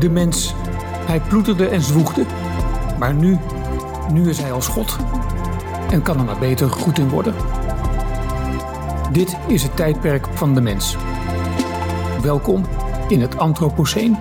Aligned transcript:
De 0.00 0.10
mens, 0.10 0.52
hij 1.06 1.20
ploeterde 1.20 1.66
en 1.66 1.80
zwoegde. 1.80 2.24
Maar 2.98 3.14
nu, 3.14 3.36
nu 4.12 4.28
is 4.28 4.38
hij 4.38 4.52
als 4.52 4.68
God. 4.68 4.96
En 5.90 6.02
kan 6.02 6.18
er 6.18 6.24
maar 6.24 6.38
beter 6.38 6.68
goed 6.68 6.98
in 6.98 7.08
worden. 7.08 7.34
Dit 9.12 9.38
is 9.48 9.62
het 9.62 9.76
tijdperk 9.76 10.26
van 10.26 10.54
de 10.54 10.60
mens. 10.60 10.96
Welkom 12.22 12.64
in 13.08 13.20
het 13.20 13.38
Anthropoceen. 13.38 14.12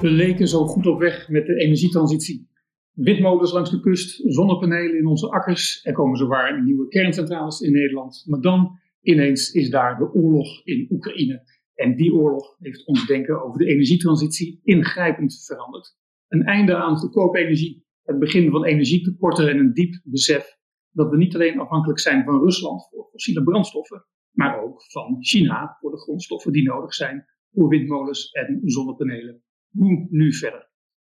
We 0.00 0.08
leken 0.08 0.48
zo 0.48 0.66
goed 0.66 0.86
op 0.86 0.98
weg 0.98 1.28
met 1.28 1.46
de 1.46 1.54
energietransitie. 1.54 2.48
Windmolens 2.92 3.52
langs 3.52 3.70
de 3.70 3.80
kust, 3.80 4.22
zonnepanelen 4.24 4.98
in 4.98 5.06
onze 5.06 5.30
akkers. 5.30 5.80
Er 5.84 5.92
komen 5.92 6.18
zowaar 6.18 6.64
nieuwe 6.64 6.88
kerncentrales 6.88 7.60
in 7.60 7.72
Nederland. 7.72 8.24
Maar 8.26 8.40
dan 8.40 8.78
ineens 9.02 9.52
is 9.52 9.70
daar 9.70 9.98
de 9.98 10.12
oorlog 10.12 10.64
in 10.64 10.86
Oekraïne. 10.90 11.57
En 11.78 11.96
die 11.96 12.14
oorlog 12.14 12.56
heeft 12.58 12.86
ons 12.86 13.06
denken 13.06 13.42
over 13.42 13.58
de 13.58 13.66
energietransitie 13.66 14.60
ingrijpend 14.62 15.44
veranderd. 15.46 15.96
Een 16.28 16.42
einde 16.42 16.76
aan 16.76 16.96
goedkope 16.96 17.38
energie, 17.38 17.86
het 18.02 18.18
begin 18.18 18.50
van 18.50 18.64
energietekorten 18.64 19.48
en 19.48 19.58
een 19.58 19.72
diep 19.72 20.00
besef 20.04 20.56
dat 20.90 21.10
we 21.10 21.16
niet 21.16 21.34
alleen 21.34 21.58
afhankelijk 21.58 21.98
zijn 21.98 22.24
van 22.24 22.40
Rusland 22.40 22.88
voor 22.88 23.08
fossiele 23.10 23.42
brandstoffen, 23.42 24.06
maar 24.30 24.62
ook 24.62 24.82
van 24.90 25.16
China 25.24 25.76
voor 25.80 25.90
de 25.90 25.98
grondstoffen 25.98 26.52
die 26.52 26.62
nodig 26.62 26.94
zijn 26.94 27.24
voor 27.52 27.68
windmolens 27.68 28.30
en 28.30 28.60
zonnepanelen. 28.64 29.42
Hoe 29.70 30.06
nu 30.10 30.32
verder? 30.32 30.70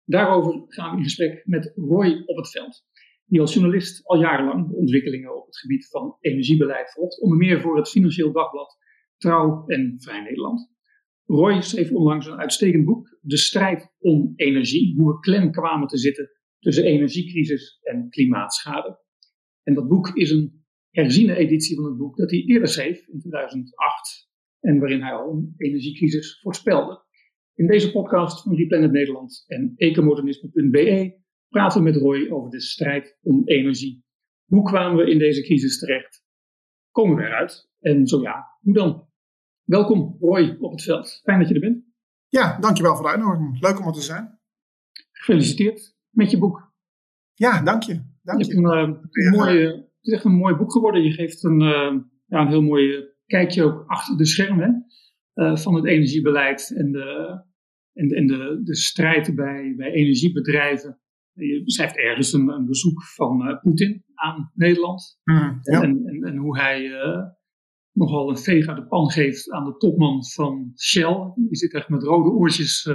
Daarover 0.04 0.64
gaan 0.66 0.90
we 0.90 0.96
in 0.96 1.02
gesprek 1.02 1.42
met 1.46 1.72
Roy 1.74 2.22
op 2.26 2.36
het 2.36 2.50
veld, 2.50 2.84
die 3.24 3.40
als 3.40 3.54
journalist 3.54 4.06
al 4.06 4.20
jarenlang 4.20 4.68
de 4.68 4.76
ontwikkelingen 4.76 5.36
op 5.36 5.46
het 5.46 5.58
gebied 5.58 5.88
van 5.88 6.16
energiebeleid 6.20 6.92
volgt, 6.92 7.20
onder 7.20 7.38
meer 7.38 7.60
voor 7.60 7.76
het 7.76 7.88
Financieel 7.88 8.32
Dagblad, 8.32 8.77
Trouw 9.18 9.66
en 9.66 9.94
Vrij 9.98 10.20
Nederland. 10.20 10.70
Roy 11.24 11.60
schreef 11.60 11.92
onlangs 11.92 12.26
een 12.26 12.38
uitstekend 12.38 12.84
boek, 12.84 13.18
De 13.20 13.36
strijd 13.36 13.94
om 13.98 14.32
energie, 14.36 14.94
hoe 14.96 15.12
we 15.12 15.20
klem 15.20 15.50
kwamen 15.50 15.88
te 15.88 15.98
zitten 15.98 16.30
tussen 16.58 16.84
energiecrisis 16.84 17.78
en 17.82 18.08
klimaatschade. 18.08 18.98
En 19.62 19.74
dat 19.74 19.88
boek 19.88 20.16
is 20.16 20.30
een 20.30 20.64
herziene 20.90 21.34
editie 21.34 21.76
van 21.76 21.84
het 21.84 21.96
boek 21.96 22.16
dat 22.16 22.30
hij 22.30 22.40
eerder 22.40 22.68
schreef 22.68 23.06
in 23.06 23.18
2008 23.18 24.28
en 24.60 24.78
waarin 24.78 25.02
hij 25.02 25.12
al 25.12 25.32
een 25.32 25.54
energiecrisis 25.56 26.40
voorspelde. 26.40 27.06
In 27.54 27.66
deze 27.66 27.92
podcast 27.92 28.42
van 28.42 28.56
Replanet 28.56 28.92
Nederland 28.92 29.44
en 29.46 29.72
ecomodernisme.be 29.76 31.20
praten 31.48 31.78
we 31.78 31.90
met 31.90 31.96
Roy 31.96 32.28
over 32.30 32.50
de 32.50 32.60
strijd 32.60 33.18
om 33.22 33.42
energie. 33.44 34.04
Hoe 34.44 34.62
kwamen 34.62 35.04
we 35.04 35.10
in 35.10 35.18
deze 35.18 35.42
crisis 35.42 35.78
terecht? 35.78 36.24
Komen 36.90 37.16
we 37.16 37.22
eruit? 37.22 37.70
En 37.80 38.06
zo 38.06 38.20
ja, 38.20 38.44
hoe 38.60 38.74
dan? 38.74 39.07
Welkom 39.68 40.16
Roy 40.20 40.56
op 40.60 40.70
het 40.70 40.82
veld. 40.82 41.20
Fijn 41.22 41.38
dat 41.38 41.48
je 41.48 41.54
er 41.54 41.60
bent. 41.60 41.84
Ja, 42.28 42.58
dankjewel 42.58 42.94
voor 42.94 43.04
de 43.04 43.10
uitnodiging. 43.10 43.60
Leuk 43.60 43.80
om 43.80 43.86
er 43.86 43.92
te 43.92 44.00
zijn. 44.00 44.38
Gefeliciteerd 45.12 45.96
met 46.10 46.30
je 46.30 46.38
boek. 46.38 46.72
Ja, 47.34 47.62
dank 47.62 47.82
je. 47.82 48.02
Dank 48.22 48.42
je. 48.42 48.54
Een, 48.54 49.02
uh, 49.12 49.32
mooie, 49.32 49.66
het 49.66 49.96
is 50.00 50.12
echt 50.12 50.24
een 50.24 50.36
mooi 50.36 50.54
boek 50.54 50.72
geworden. 50.72 51.02
Je 51.02 51.10
geeft 51.10 51.44
een, 51.44 51.60
uh, 51.60 51.96
ja, 52.26 52.40
een 52.40 52.48
heel 52.48 52.62
mooi 52.62 53.04
kijkje 53.26 53.62
ook 53.62 53.84
achter 53.86 54.16
de 54.16 54.26
schermen 54.26 54.86
uh, 55.34 55.56
van 55.56 55.74
het 55.74 55.84
energiebeleid 55.84 56.74
en 56.76 56.92
de, 56.92 57.40
en, 57.92 58.08
en 58.08 58.26
de, 58.26 58.60
de 58.64 58.76
strijd 58.76 59.34
bij, 59.34 59.74
bij 59.76 59.90
energiebedrijven. 59.90 61.00
Je 61.32 61.62
beschrijft 61.64 61.96
ergens 61.96 62.32
een, 62.32 62.48
een 62.48 62.66
bezoek 62.66 63.02
van 63.02 63.58
Poetin 63.62 64.04
aan 64.14 64.50
Nederland. 64.54 65.20
Mm, 65.24 65.58
ja. 65.62 65.82
en, 65.82 66.02
en, 66.06 66.22
en, 66.24 66.36
hoe 66.36 66.58
hij 66.58 66.90
nogal 67.98 68.28
een 68.30 68.38
veeg 68.38 68.66
uit 68.66 68.76
de 68.76 68.86
pan 68.86 69.10
geeft 69.10 69.50
aan 69.50 69.64
de 69.64 69.76
topman 69.76 70.24
van 70.24 70.72
Shell. 70.76 71.32
Die 71.34 71.56
zit 71.56 71.74
echt 71.74 71.88
met 71.88 72.02
rode 72.02 72.30
oortjes 72.30 72.84
uh, 72.86 72.94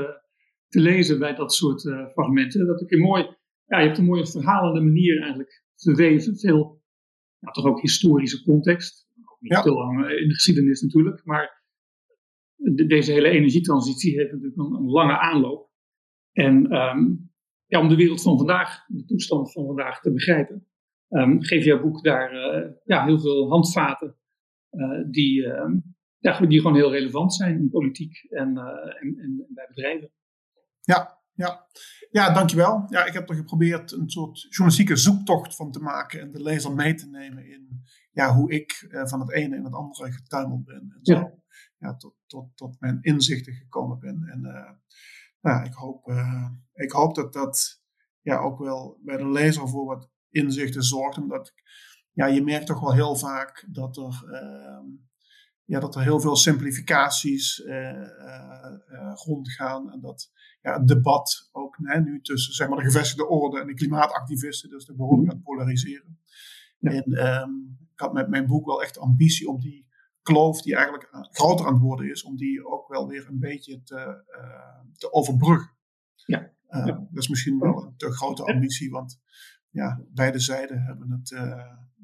te 0.67 0.79
lezen 0.79 1.19
bij 1.19 1.35
dat 1.35 1.53
soort 1.53 1.83
uh, 1.83 2.07
fragmenten. 2.09 2.67
Dat 2.67 2.81
ik 2.81 2.91
een 2.91 2.99
mooi, 2.99 3.23
ja, 3.65 3.79
je 3.79 3.85
hebt 3.85 3.97
een 3.97 4.05
mooie 4.05 4.27
verhalende 4.27 4.81
manier 4.81 5.21
eigenlijk 5.21 5.63
verweven. 5.75 6.37
Veel, 6.37 6.81
ja, 7.39 7.51
toch 7.51 7.65
ook 7.65 7.81
historische 7.81 8.43
context. 8.43 9.07
Ook 9.31 9.41
niet 9.41 9.51
Ja. 9.51 9.61
te 9.61 9.71
lang 9.71 10.09
in 10.09 10.27
de 10.27 10.33
geschiedenis 10.33 10.81
natuurlijk. 10.81 11.21
Maar 11.25 11.63
de- 12.55 12.85
deze 12.85 13.11
hele 13.11 13.29
energietransitie 13.29 14.17
heeft 14.17 14.31
natuurlijk 14.31 14.57
een, 14.57 14.73
een 14.73 14.89
lange 14.89 15.19
aanloop. 15.19 15.69
En 16.31 16.67
ehm, 16.71 16.99
ja, 17.65 17.79
om 17.79 17.87
de 17.89 17.95
wereld 17.95 18.21
van 18.21 18.37
vandaag, 18.37 18.85
de 18.87 19.05
toestand 19.05 19.51
van 19.51 19.65
vandaag 19.65 19.99
te 20.01 20.11
begrijpen, 20.13 20.67
ehm, 21.09 21.39
geef 21.39 21.65
jouw 21.65 21.81
boek 21.81 22.03
daar 22.03 22.31
eh, 22.31 22.71
ja, 22.83 23.05
heel 23.05 23.19
veel 23.19 23.49
handvaten 23.49 24.07
eh, 24.07 24.13
die, 25.11 25.45
ehm, 25.45 25.77
ja, 26.17 26.39
die 26.39 26.61
gewoon 26.61 26.75
heel 26.75 26.91
relevant 26.91 27.33
zijn 27.33 27.57
in 27.57 27.69
politiek 27.69 28.25
en, 28.29 28.57
eh, 28.57 29.03
en, 29.03 29.17
en 29.17 29.45
bij 29.49 29.67
bedrijven. 29.67 30.11
Ja, 30.81 31.21
ja. 31.33 31.67
ja, 32.11 32.33
dankjewel. 32.33 32.85
Ja, 32.89 33.05
ik 33.05 33.13
heb 33.13 33.29
er 33.29 33.35
geprobeerd 33.35 33.91
een 33.91 34.09
soort 34.09 34.41
journalistieke 34.41 34.95
zoektocht 34.95 35.55
van 35.55 35.71
te 35.71 35.79
maken 35.79 36.21
en 36.21 36.31
de 36.31 36.41
lezer 36.41 36.73
mee 36.73 36.93
te 36.93 37.09
nemen 37.09 37.49
in 37.49 37.83
ja, 38.13 38.33
hoe 38.33 38.51
ik 38.51 38.87
eh, 38.89 39.05
van 39.05 39.19
het 39.19 39.31
ene 39.31 39.55
in 39.55 39.63
het 39.63 39.73
andere 39.73 40.11
getuimeld 40.11 40.65
ben. 40.65 40.93
En 40.95 40.99
zo 41.01 41.13
Ja. 41.13 41.33
ja. 41.77 41.95
tot, 41.95 42.15
tot, 42.25 42.57
tot 42.57 42.79
mijn 42.79 43.01
inzichten 43.01 43.53
gekomen 43.53 43.99
ben. 43.99 44.23
En 44.23 44.45
eh, 44.45 44.71
nou, 45.41 45.65
ik, 45.65 45.73
hoop, 45.73 46.07
eh, 46.07 46.49
ik 46.73 46.91
hoop 46.91 47.15
dat 47.15 47.33
dat 47.33 47.81
ja, 48.21 48.37
ook 48.37 48.59
wel 48.59 48.99
bij 49.03 49.17
de 49.17 49.29
lezer 49.29 49.69
voor 49.69 49.85
wat 49.85 50.09
inzichten 50.29 50.83
zorgt. 50.83 51.17
Omdat 51.17 51.47
ik, 51.47 51.63
ja, 52.13 52.25
je 52.25 52.43
merkt 52.43 52.65
toch 52.65 52.79
wel 52.79 52.93
heel 52.93 53.15
vaak 53.15 53.65
dat 53.69 53.97
er, 53.97 54.23
ehm, 54.31 54.85
ja, 55.65 55.79
dat 55.79 55.95
er 55.95 56.01
heel 56.01 56.19
veel 56.19 56.35
simplificaties 56.35 57.63
eh, 57.63 57.89
eh, 57.89 58.73
eh, 58.87 59.13
rondgaan. 59.13 59.91
En 59.91 59.99
dat 59.99 60.31
ja, 60.61 60.77
het 60.77 60.87
debat 60.87 61.49
ook 61.51 61.77
nu 61.79 62.21
tussen 62.21 62.53
zeg 62.53 62.67
maar, 62.67 62.77
de 62.77 62.83
gevestigde 62.83 63.27
orde 63.27 63.59
en 63.59 63.67
de 63.67 63.73
klimaatactivisten, 63.73 64.69
dus 64.69 64.85
de 64.85 64.95
behoorlijk 64.95 65.29
aan 65.29 65.35
het 65.35 65.43
polariseren. 65.43 66.19
Ja. 66.79 66.91
En 66.91 67.13
ehm, 67.13 67.49
ik 67.93 67.99
had 67.99 68.13
met 68.13 68.29
mijn 68.29 68.45
boek 68.45 68.65
wel 68.65 68.81
echt 68.81 68.97
ambitie 68.97 69.47
om 69.47 69.59
die 69.59 69.87
kloof, 70.21 70.61
die 70.61 70.75
eigenlijk 70.75 71.07
aan- 71.11 71.27
groter 71.31 71.65
aan 71.65 71.73
het 71.73 71.81
worden 71.81 72.09
is, 72.09 72.23
om 72.23 72.35
die 72.35 72.65
ook 72.65 72.87
wel 72.87 73.07
weer 73.07 73.27
een 73.27 73.39
beetje 73.39 73.83
te, 73.83 74.23
te 74.93 75.13
overbruggen. 75.13 75.71
Ja. 76.15 76.51
Ja. 76.69 76.85
Dat 76.85 77.07
is 77.23 77.27
misschien 77.27 77.59
wel 77.59 77.83
een 77.83 77.97
te 77.97 78.11
grote 78.11 78.43
ambitie, 78.43 78.89
want 78.89 79.19
ja, 79.69 80.01
beide 80.09 80.39
zijden 80.39 80.81
hebben 80.83 81.11
het, 81.11 81.31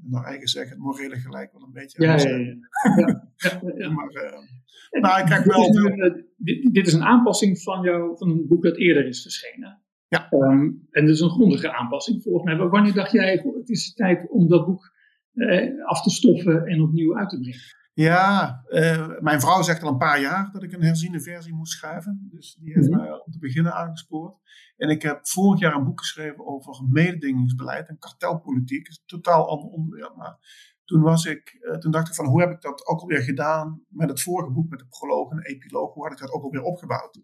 naar 0.04 0.24
eigen 0.24 0.48
zeggen, 0.48 0.72
het 0.72 0.82
morele 0.86 1.16
gelijk 1.16 1.52
wel 1.52 1.62
een 1.62 1.72
beetje. 1.72 2.04
Ja, 2.04 2.16
ja, 2.16 2.28
ja. 3.78 3.90
Maar 3.90 4.10
eh, 4.10 5.02
nou, 5.02 5.20
ik 5.20 5.26
krijg 5.26 5.44
wel 5.44 5.62
Dit 5.66 5.76
is, 5.76 5.82
veel- 5.82 5.92
een, 5.92 6.02
eh, 6.02 6.24
dit, 6.38 6.74
dit 6.74 6.88
is 6.88 6.94
een 6.94 7.04
aanpassing 7.04 7.62
van, 7.62 7.82
jou, 7.84 8.18
van 8.18 8.30
een 8.30 8.48
boek 8.48 8.64
dat 8.64 8.78
eerder 8.78 9.06
is 9.08 9.22
verschenen. 9.22 9.82
Ja. 10.08 10.30
Ehm, 10.30 10.62
en 10.92 11.06
dat 11.06 11.16
is 11.16 11.20
een 11.20 11.30
grondige 11.30 11.74
aanpassing 11.74 12.22
volgens 12.24 12.44
mij. 12.46 12.68
Wanneer 12.68 12.94
dacht 12.94 13.12
jij, 13.12 13.32
het 13.58 13.70
is 13.70 13.94
tijd 13.94 14.30
om 14.30 14.48
dat 14.48 14.66
boek 14.66 14.92
eh, 15.34 15.86
af 15.86 16.02
te 16.02 16.10
stoffen 16.10 16.66
en 16.66 16.82
opnieuw 16.82 17.18
uit 17.18 17.30
te 17.30 17.40
brengen? 17.40 17.60
Ja, 18.04 18.62
eh, 18.68 19.20
mijn 19.20 19.42
vrouw 19.42 19.62
zegt 19.62 19.84
al 19.84 19.92
een 19.92 19.98
paar 19.98 20.22
jaar 20.22 20.50
dat 20.52 20.64
ik 20.64 20.72
een 20.74 20.84
herziene 20.84 21.22
versie 21.22 21.54
moest 21.54 21.72
schrijven. 21.74 22.28
Dus 22.32 22.58
die 22.60 22.74
heeft 22.74 22.90
Mhm. 22.90 23.00
mij 23.00 23.12
om 23.12 23.32
te 23.32 23.40
beginnen 23.40 23.74
aangespoord. 23.74 24.36
En 24.78 24.90
ik 24.90 25.02
heb 25.02 25.28
vorig 25.28 25.60
jaar 25.60 25.76
een 25.76 25.84
boek 25.84 26.00
geschreven 26.00 26.46
over 26.48 26.84
mededingingsbeleid 26.90 27.88
en 27.88 27.98
kartelpolitiek. 28.00 28.86
Dat 28.86 28.92
is 28.94 28.98
een 28.98 29.22
totaal 29.22 29.50
ander 29.50 29.70
onderwerp. 29.70 30.16
Maar 30.16 30.38
toen, 30.86 31.02
was 31.02 31.26
ik, 31.26 31.58
eh, 31.62 31.78
toen 31.78 31.92
dacht 31.92 32.08
ik 32.08 32.14
van 32.16 32.26
hoe 32.26 32.42
heb 32.42 32.52
ik 32.52 32.62
dat 32.62 32.88
ook 32.88 33.00
alweer 33.00 33.22
gedaan 33.22 33.84
met 33.88 34.10
het 34.10 34.22
vorige 34.22 34.52
boek, 34.52 34.70
met 34.70 34.80
de 34.80 34.88
proloog 34.88 35.32
en 35.32 35.38
de 35.38 35.48
epiloog. 35.50 35.94
Hoe 35.94 36.04
had 36.04 36.12
ik 36.12 36.20
dat 36.20 36.32
ook 36.32 36.44
alweer 36.44 36.62
opgebouwd? 36.62 37.20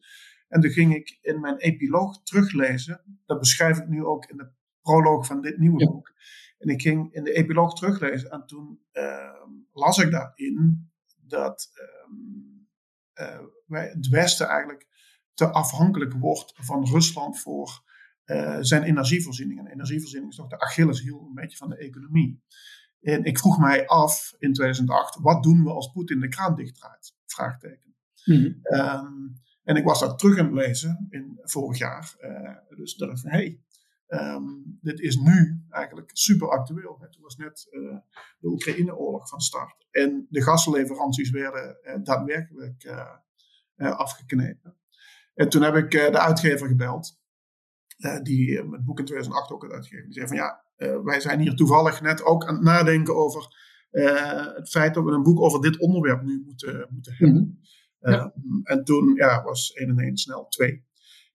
En 0.48 0.62
toen 0.62 0.72
ging 0.72 0.96
ik 0.96 1.18
in 1.22 1.40
mijn 1.40 1.58
epiloog 1.58 2.22
teruglezen. 2.24 3.22
Dat 3.26 3.40
beschrijf 3.40 3.78
ik 3.78 3.88
nu 3.88 4.06
ook 4.06 4.26
in 4.26 4.38
de 4.38 4.50
proloog 4.82 5.26
van 5.26 5.42
dit 5.42 5.58
nieuwe 5.58 5.80
Ja. 5.80 6.02
En 6.66 6.72
ik 6.72 6.82
ging 6.82 7.14
in 7.14 7.24
de 7.24 7.34
epiloog 7.34 7.74
teruglezen 7.74 8.30
en 8.30 8.46
toen 8.46 8.80
ehm, 8.92 9.50
las 9.72 9.98
ik 9.98 10.12
daarin 10.12 10.90
dat 11.16 11.72
ehm, 11.74 12.14
eh, 13.14 13.46
wij, 13.66 13.88
het 13.88 14.08
Westen 14.08 14.48
eigenlijk 14.48 14.88
te 15.34 15.52
afhankelijk 15.52 16.14
wordt 16.14 16.54
van 16.56 16.86
Rusland 16.88 17.40
voor 17.40 17.84
eh, 18.24 18.58
zijn 18.60 18.84
energievoorziening. 18.84 19.60
En 19.60 19.68
energievoorziening 19.68 20.32
is 20.32 20.38
toch 20.38 20.48
de 20.48 20.60
Achilleshiel 20.60 21.26
een 21.28 21.34
beetje 21.34 21.58
van 21.58 21.70
de 21.70 21.78
economie. 21.78 22.44
En 23.02 23.24
ik 23.24 23.40
vroeg 23.40 23.60
mij 23.60 23.88
af 23.88 24.36
in 24.38 24.54
2008, 24.54 25.20
wat 25.22 25.44
doen 25.44 25.64
we 25.64 25.70
als 25.70 25.92
Poetin 25.92 26.20
de 26.20 26.28
kraan 26.28 26.56
dichtdraait? 26.56 27.16
Vraagteken. 27.26 27.96
Ehm, 28.62 29.28
en 29.64 29.76
ik 29.76 29.84
was 29.84 30.00
dat 30.00 30.20
terug 30.20 30.40
aan 30.40 30.46
het 30.46 30.68
lezen 30.68 31.08
in 31.10 31.40
vorig 31.42 31.78
jaar. 31.78 32.16
Eh, 32.20 32.78
dus 32.78 32.96
dacht 32.96 33.12
ik 33.12 33.18
van, 33.18 33.30
hey, 33.30 33.60
ehm, 34.08 34.44
dit 34.82 35.00
is 35.00 35.16
nu 35.16 35.64
eigenlijk 35.70 36.10
super 36.14 36.50
actueel. 36.50 37.08
Toen 37.12 37.24
was 37.24 37.36
net 37.36 37.68
eh, 37.70 37.98
de 38.40 38.48
Oekraïne-oorlog 38.48 39.30
van 39.30 39.40
start. 39.40 39.88
En 39.92 40.28
de 40.30 40.42
gasleveranties 40.42 41.30
werden 41.30 41.84
eh, 41.84 42.04
daadwerkelijk 42.04 42.84
eh, 42.84 43.98
afgeknepen. 43.98 44.78
En 45.34 45.50
toen 45.50 45.62
heb 45.62 45.76
ik 45.76 45.92
de 45.92 46.20
uitgever 46.20 46.68
gebeld. 46.68 47.20
die 48.24 48.58
het 48.58 48.86
boek 48.86 49.00
in 49.00 49.06
2008 49.06 49.52
ook 49.52 49.62
had 49.62 49.72
uitgegeven. 49.72 50.10
Die 50.10 50.14
zei 50.14 50.28
van 50.28 50.38
ja, 50.38 50.64
wij 51.04 51.20
zijn 51.20 51.40
hier 51.40 51.56
toevallig 51.56 52.02
net 52.02 52.24
ook 52.24 52.46
aan 52.46 52.54
het 52.54 52.64
nadenken 52.64 53.16
over 53.16 53.48
het 54.56 54.70
feit 54.70 54.94
dat 54.94 55.04
we 55.04 55.12
een 55.12 55.24
boek 55.24 55.40
over 55.40 55.62
dit 55.62 55.80
onderwerp 55.80 56.22
nu 56.22 56.42
moeten, 56.46 56.88
moeten 56.90 57.16
hebben. 57.16 57.64
Mhm. 58.00 58.12
Ja. 58.12 58.34
En 58.64 58.84
toen 58.84 59.16
ja, 59.16 59.44
was 59.44 59.74
1 59.74 59.90
en 59.90 60.00
1 60.00 60.18
snel 60.18 60.48
2. 60.48 60.86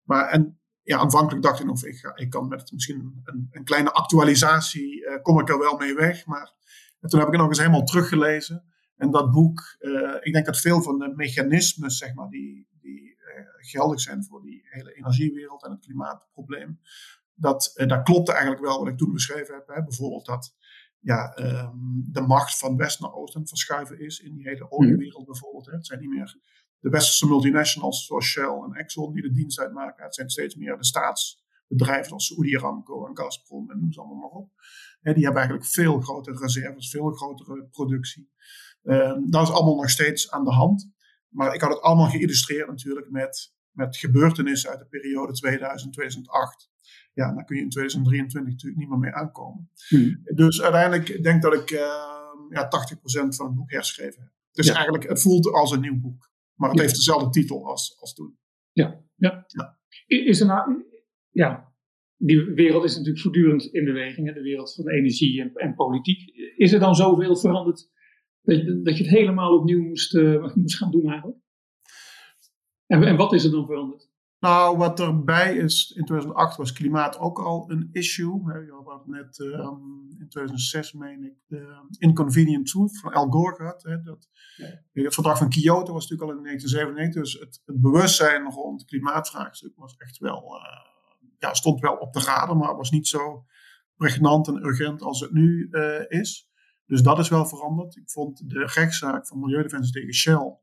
Maar 0.03 0.29
en 0.29 0.60
ja, 0.83 0.99
aanvankelijk 0.99 1.43
dacht 1.43 1.61
ik 1.61 1.67
nog, 1.67 1.85
ik, 1.85 1.97
ga, 1.97 2.17
ik 2.17 2.31
kan 2.31 2.49
met 2.49 2.73
misschien 2.73 3.23
een, 3.25 3.49
een 3.51 3.65
kleine 3.65 3.93
actualisatie, 3.93 5.01
uh, 5.01 5.23
kom 5.23 5.41
ik 5.41 5.49
er 5.49 5.59
wel 5.59 5.77
mee 5.77 5.95
weg. 5.95 6.27
Maar 6.27 6.55
toen 7.01 7.19
heb 7.19 7.29
ik 7.29 7.33
het 7.33 7.41
nog 7.41 7.49
eens 7.49 7.59
helemaal 7.59 7.85
teruggelezen. 7.85 8.65
En 8.97 9.11
dat 9.11 9.31
boek, 9.31 9.77
uh, 9.81 10.17
ik 10.21 10.33
denk 10.33 10.47
dat 10.47 10.61
veel 10.61 10.83
van 10.83 10.99
de 10.99 11.13
mechanismes, 11.17 11.99
zeg 11.99 12.15
maar, 12.15 12.29
die, 12.29 12.69
die 12.81 13.17
uh, 13.17 13.45
geldig 13.57 14.01
zijn 14.01 14.25
voor 14.25 14.43
die 14.43 14.61
hele 14.65 14.95
energiewereld 14.95 15.65
en 15.65 15.71
het 15.71 15.81
klimaatprobleem, 15.81 16.81
dat, 17.35 17.73
dat 17.87 18.03
klopte 18.03 18.33
eigenlijk 18.33 18.63
wel 18.63 18.79
wat 18.79 18.89
ik 18.89 18.99
toen 18.99 19.13
beschreven 19.13 19.55
heb. 19.55 19.67
Hè. 19.67 19.83
Bijvoorbeeld 19.83 20.27
dat 20.27 20.55
ja, 20.99 21.39
um, 21.39 22.09
de 22.13 22.21
macht 22.21 22.59
van 22.59 22.77
west 22.77 23.01
naar 23.01 23.13
oost 23.13 23.35
aan 23.35 23.41
het 23.41 23.51
verschuiven 23.51 24.01
is 24.01 24.19
in 24.19 24.35
die 24.35 24.49
hele 24.49 24.71
oliewereld 24.71 25.27
bijvoorbeeld. 25.27 25.67
Hè. 25.67 25.73
Het 25.73 25.87
zijn 25.87 26.01
niet 26.01 26.11
meer 26.11 26.37
de 26.81 26.89
westerse 26.89 27.27
multinationals 27.27 28.07
zoals 28.07 28.25
Shell 28.25 28.63
en 28.65 28.73
Exxon 28.73 29.13
die 29.13 29.23
de 29.23 29.33
dienst 29.33 29.61
uitmaken. 29.61 30.05
Het 30.05 30.15
zijn 30.15 30.31
steeds 30.31 30.55
meer 30.55 30.77
de 30.77 30.85
staatsbedrijven 30.85 32.07
zoals 32.07 32.27
Saudi 32.27 32.57
Aramco 32.57 33.07
en 33.07 33.17
Gazprom 33.17 33.71
en 33.71 33.81
noem 33.81 33.93
ze 33.93 34.01
allemaal 34.01 34.19
maar 34.19 34.31
op. 34.31 34.51
Die 35.01 35.25
hebben 35.25 35.43
eigenlijk 35.43 35.67
veel 35.67 36.01
grotere 36.01 36.39
reserves, 36.39 36.91
veel 36.91 37.11
grotere 37.11 37.69
productie. 37.71 38.31
Um, 38.83 39.31
dat 39.31 39.43
is 39.43 39.55
allemaal 39.55 39.77
nog 39.77 39.91
steeds 39.91 40.31
aan 40.31 40.45
de 40.45 40.53
hand. 40.53 40.93
Maar 41.29 41.55
ik 41.55 41.61
had 41.61 41.71
het 41.71 41.81
allemaal 41.81 42.09
geïllustreerd 42.09 42.69
natuurlijk 42.69 43.11
met, 43.11 43.55
met 43.71 43.97
gebeurtenissen 43.97 44.71
uit 44.71 44.79
de 44.79 44.87
periode 44.87 45.59
2000-2008 46.63 46.71
ja, 47.13 47.35
dan 47.35 47.45
kun 47.45 47.57
je 47.57 47.63
in 47.63 47.71
2023 47.71 48.53
natuurlijk 48.53 48.81
niet 48.81 48.89
meer 48.89 48.99
mee 48.99 49.15
aankomen. 49.15 49.71
Hmm. 49.89 50.21
Dus 50.35 50.63
uiteindelijk 50.63 51.23
denk 51.23 51.43
dat 51.43 51.55
ik 51.55 51.71
uh, 51.71 51.79
ja, 52.49 52.71
80% 53.25 53.29
van 53.29 53.47
het 53.47 53.55
boek 53.55 53.71
herschreven 53.71 54.23
heb. 54.23 54.33
Dus 54.53 54.69
eigenlijk, 54.69 55.09
het 55.09 55.21
voelt 55.21 55.53
als 55.53 55.71
een 55.71 55.81
nieuw 55.81 56.01
boek. 56.01 56.30
Maar 56.61 56.71
het 56.71 56.81
heeft 56.81 56.95
dezelfde 56.95 57.31
titel 57.31 57.67
als, 57.67 57.97
als 58.01 58.15
toen. 58.15 58.39
Ja, 58.73 59.05
ja. 59.15 59.45
ja. 59.47 59.79
Is 60.07 60.41
er 60.41 60.47
nou, 60.47 60.85
ja, 61.31 61.73
die 62.17 62.45
wereld 62.45 62.85
is 62.85 62.93
natuurlijk 62.93 63.21
voortdurend 63.21 63.65
in 63.65 63.85
beweging, 63.85 64.27
hè? 64.27 64.33
de 64.33 64.43
wereld 64.43 64.75
van 64.75 64.89
energie 64.89 65.41
en, 65.41 65.55
en, 65.55 65.75
politiek. 65.75 66.37
Is 66.57 66.73
er 66.73 66.81
dan 66.81 66.95
zoveel 66.95 67.37
veranderd 67.37 67.91
dat 68.43 68.57
je, 68.57 68.81
dat 68.83 68.97
je 68.97 69.03
het 69.03 69.13
helemaal 69.13 69.59
opnieuw 69.59 69.83
moest, 69.83 70.15
uh, 70.15 70.55
moest 70.55 70.77
gaan 70.77 70.91
doen 70.91 71.11
eigenlijk? 71.11 71.39
En, 72.87 73.03
en 73.03 73.17
wat 73.17 73.33
is 73.33 73.45
er 73.45 73.51
dan 73.51 73.67
veranderd? 73.67 74.10
Nou, 74.41 74.77
wat 74.77 75.01
erbij 75.01 75.57
is, 75.57 75.93
in 75.97 76.05
2008 76.05 76.57
was 76.57 76.73
klimaat 76.73 77.19
ook 77.19 77.39
al 77.39 77.71
een 77.71 77.89
issue. 77.93 78.43
Je 78.45 78.83
had 78.85 79.07
net 79.07 79.39
um, 79.39 80.17
in 80.19 80.29
2006, 80.29 80.93
meen 80.93 81.25
ik, 81.25 81.35
de 81.47 81.97
Inconvenient 81.99 82.67
Truth 82.67 83.01
van 83.01 83.13
Al 83.13 83.31
Gore 83.31 83.55
gehad. 83.55 83.83
Hè, 83.83 84.03
dat, 84.03 84.29
ja. 84.57 85.03
Het 85.03 85.15
verdrag 85.15 85.39
van 85.39 85.49
Kyoto 85.49 85.93
was 85.93 86.09
natuurlijk 86.09 86.31
al 86.31 86.37
in 86.37 86.45
1997, 86.45 87.23
dus 87.23 87.33
het, 87.33 87.63
het 87.65 87.81
bewustzijn 87.81 88.51
rond 88.51 88.85
klimaatvraagstuk 88.85 89.77
was 89.77 89.97
echt 89.97 90.19
wel, 90.19 90.57
uh, 90.57 91.29
ja, 91.39 91.55
stond 91.55 91.81
wel 91.81 91.95
op 91.95 92.13
de 92.13 92.21
radar, 92.21 92.57
maar 92.57 92.77
was 92.77 92.91
niet 92.91 93.09
zo 93.09 93.45
pregnant 93.97 94.49
en 94.49 94.65
urgent 94.67 95.03
als 95.03 95.21
het 95.21 95.33
nu 95.33 95.69
uh, 95.71 96.05
is. 96.09 96.51
Dus 96.87 97.03
dat 97.03 97.19
is 97.19 97.29
wel 97.29 97.47
veranderd. 97.47 97.97
Ik 97.97 98.11
vond 98.11 98.51
de 98.51 98.59
rechtszaak 98.59 99.27
van 99.27 99.41
Milieudefensie 99.41 99.93
tegen 99.93 100.15
Shell, 100.15 100.59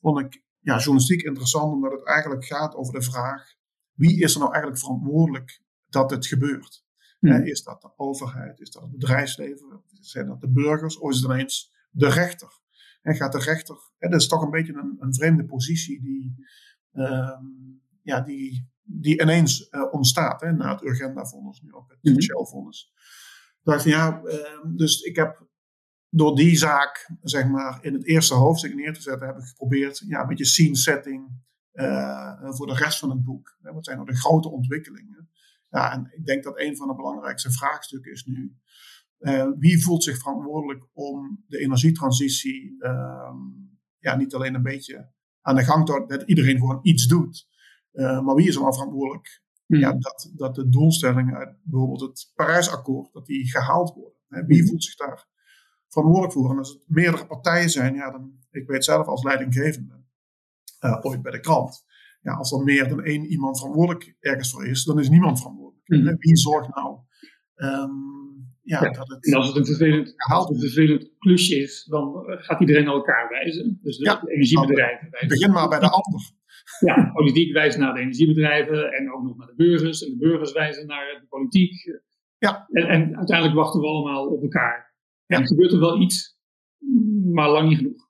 vond 0.00 0.20
ik 0.20 0.44
ja, 0.62 0.76
journalistiek 0.76 1.22
interessant, 1.22 1.72
omdat 1.72 1.92
het 1.92 2.06
eigenlijk 2.06 2.44
gaat 2.44 2.74
over 2.74 2.92
de 2.92 3.02
vraag: 3.02 3.54
wie 3.92 4.20
is 4.20 4.34
er 4.34 4.40
nou 4.40 4.52
eigenlijk 4.52 4.82
verantwoordelijk 4.82 5.62
dat 5.88 6.10
het 6.10 6.26
gebeurt? 6.26 6.84
Hmm. 7.18 7.42
is 7.42 7.62
dat 7.62 7.80
de 7.80 7.90
overheid? 7.96 8.60
Is 8.60 8.70
dat 8.70 8.82
het 8.82 8.90
bedrijfsleven? 8.90 9.82
Zijn 10.00 10.26
dat 10.26 10.40
de 10.40 10.50
burgers? 10.50 10.98
Of 10.98 11.10
is 11.10 11.16
het 11.16 11.24
ineens 11.24 11.72
de 11.90 12.08
rechter? 12.08 12.60
En 13.02 13.14
gaat 13.14 13.32
de 13.32 13.38
rechter. 13.38 13.76
Hè, 13.98 14.08
dat 14.08 14.20
is 14.20 14.28
toch 14.28 14.42
een 14.42 14.50
beetje 14.50 14.72
een, 14.72 14.96
een 14.98 15.14
vreemde 15.14 15.44
positie 15.44 16.00
die, 16.00 16.34
uh, 16.92 17.38
ja, 18.02 18.20
die, 18.20 18.70
die 18.82 19.20
ineens 19.20 19.68
uh, 19.70 19.92
ontstaat 19.92 20.40
hè, 20.40 20.52
na 20.52 20.72
het 20.72 20.82
Urgenda-vonnis, 20.82 21.60
nu 21.60 21.72
ook 21.72 21.90
het 21.90 22.12
mm 22.14 22.20
Shell-vonnis. 22.20 22.92
Dacht 23.62 23.84
ja, 23.84 24.22
uh, 24.24 24.74
dus 24.76 25.00
ik 25.00 25.16
heb 25.16 25.46
door 26.14 26.36
die 26.36 26.56
zaak, 26.56 27.10
zeg 27.22 27.48
maar, 27.48 27.84
in 27.84 27.92
het 27.92 28.06
eerste 28.06 28.34
hoofdstuk 28.34 28.74
neer 28.74 28.92
te 28.94 29.00
zetten, 29.00 29.26
heb 29.26 29.36
ik 29.36 29.44
geprobeerd 29.44 30.02
ja, 30.06 30.20
een 30.20 30.28
beetje 30.28 30.44
scene 30.44 30.76
setting 30.76 31.40
uh, 31.72 32.50
voor 32.50 32.66
de 32.66 32.74
rest 32.74 32.98
van 32.98 33.10
het 33.10 33.24
boek. 33.24 33.56
Wat 33.60 33.84
zijn 33.84 33.96
nou 33.96 34.10
de 34.10 34.16
grote 34.16 34.48
ontwikkelingen? 34.48 35.30
Ja, 35.68 35.92
en 35.92 36.12
ik 36.16 36.26
denk 36.26 36.42
dat 36.44 36.60
een 36.60 36.76
van 36.76 36.88
de 36.88 36.94
belangrijkste 36.94 37.52
vraagstukken 37.52 38.12
is 38.12 38.24
nu. 38.24 38.56
Uh, 39.18 39.50
wie 39.58 39.82
voelt 39.82 40.04
zich 40.04 40.18
verantwoordelijk 40.18 40.88
om 40.92 41.44
de 41.46 41.58
energietransitie 41.58 42.76
uh, 42.78 43.34
ja, 43.98 44.16
niet 44.16 44.34
alleen 44.34 44.54
een 44.54 44.62
beetje 44.62 45.12
aan 45.40 45.54
de 45.54 45.64
gang 45.64 45.86
te 45.86 45.92
houden, 45.92 46.18
dat 46.18 46.28
iedereen 46.28 46.58
gewoon 46.58 46.78
iets 46.82 47.06
doet. 47.06 47.48
Uh, 47.92 48.20
maar 48.20 48.34
wie 48.34 48.48
is 48.48 48.54
er 48.54 48.62
dan 48.62 48.74
verantwoordelijk 48.74 49.42
hmm. 49.66 49.78
ja, 49.78 49.92
dat, 49.92 50.32
dat 50.34 50.54
de 50.54 50.68
doelstellingen 50.68 51.34
uit 51.34 51.56
bijvoorbeeld 51.62 52.00
het 52.00 52.32
Parijsakkoord, 52.34 53.12
dat 53.12 53.26
die 53.26 53.50
gehaald 53.50 53.94
worden? 53.94 54.46
Wie 54.46 54.58
hmm. 54.58 54.68
voelt 54.68 54.84
zich 54.84 54.96
daar 54.96 55.30
verantwoordelijk 55.92 56.32
voor. 56.32 56.50
En 56.50 56.58
als 56.58 56.70
het 56.70 56.82
meerdere 56.86 57.26
partijen 57.26 57.70
zijn, 57.70 57.94
ja, 57.94 58.10
dan, 58.10 58.32
ik 58.50 58.66
weet 58.66 58.84
zelf 58.84 59.06
als 59.06 59.22
leidinggevende, 59.22 60.04
uh, 60.80 60.98
ooit 61.00 61.22
bij 61.22 61.32
de 61.32 61.40
krant, 61.40 61.84
ja, 62.20 62.32
als 62.32 62.52
er 62.52 62.64
meer 62.64 62.88
dan 62.88 63.02
één 63.02 63.24
iemand 63.24 63.58
verantwoordelijk 63.58 64.16
ergens 64.20 64.50
voor 64.50 64.66
is, 64.66 64.84
dan 64.84 64.98
is 64.98 65.08
niemand 65.08 65.38
verantwoordelijk. 65.38 65.86
Mm. 65.86 66.16
Wie 66.18 66.36
zorgt 66.36 66.74
nou 66.74 66.98
um, 67.56 68.12
ja, 68.62 68.80
dat 68.80 69.08
het. 69.08 69.26
En 69.26 69.34
als 69.34 69.46
het 69.46 69.56
een 69.56 69.66
vervelend, 69.66 70.14
als 70.16 70.48
het 70.48 70.54
een 70.54 70.60
vervelend 70.60 71.10
klusje 71.18 71.56
is, 71.56 71.84
dan 71.84 72.24
gaat 72.26 72.60
iedereen 72.60 72.84
naar 72.84 72.94
elkaar 72.94 73.28
wijzen. 73.28 73.78
Dus 73.82 73.96
de, 73.96 74.04
ja, 74.04 74.22
energiebedrijven 74.26 75.10
wijzen. 75.10 75.28
Begin 75.28 75.52
maar 75.52 75.68
bij 75.68 75.78
de 75.78 75.90
ander. 75.90 76.20
Ja, 76.80 77.10
politiek 77.12 77.52
wijst 77.52 77.78
naar 77.78 77.94
de 77.94 78.00
energiebedrijven 78.00 78.92
en 78.92 79.12
ook 79.12 79.22
nog 79.22 79.36
naar 79.36 79.46
de 79.46 79.54
burgers. 79.54 80.04
En 80.04 80.10
de 80.10 80.18
burgers 80.18 80.52
wijzen 80.52 80.86
naar 80.86 81.18
de 81.20 81.26
politiek. 81.28 82.00
Ja. 82.38 82.66
En, 82.70 82.88
en 82.88 83.16
uiteindelijk 83.16 83.56
wachten 83.56 83.80
we 83.80 83.86
allemaal 83.86 84.26
op 84.26 84.42
elkaar. 84.42 84.91
Ja. 85.32 85.38
En 85.38 85.46
gebeurt 85.46 85.72
er 85.72 85.78
wel 85.78 86.00
iets, 86.00 86.38
maar 87.32 87.50
lang 87.50 87.68
niet 87.68 87.78
genoeg. 87.78 88.08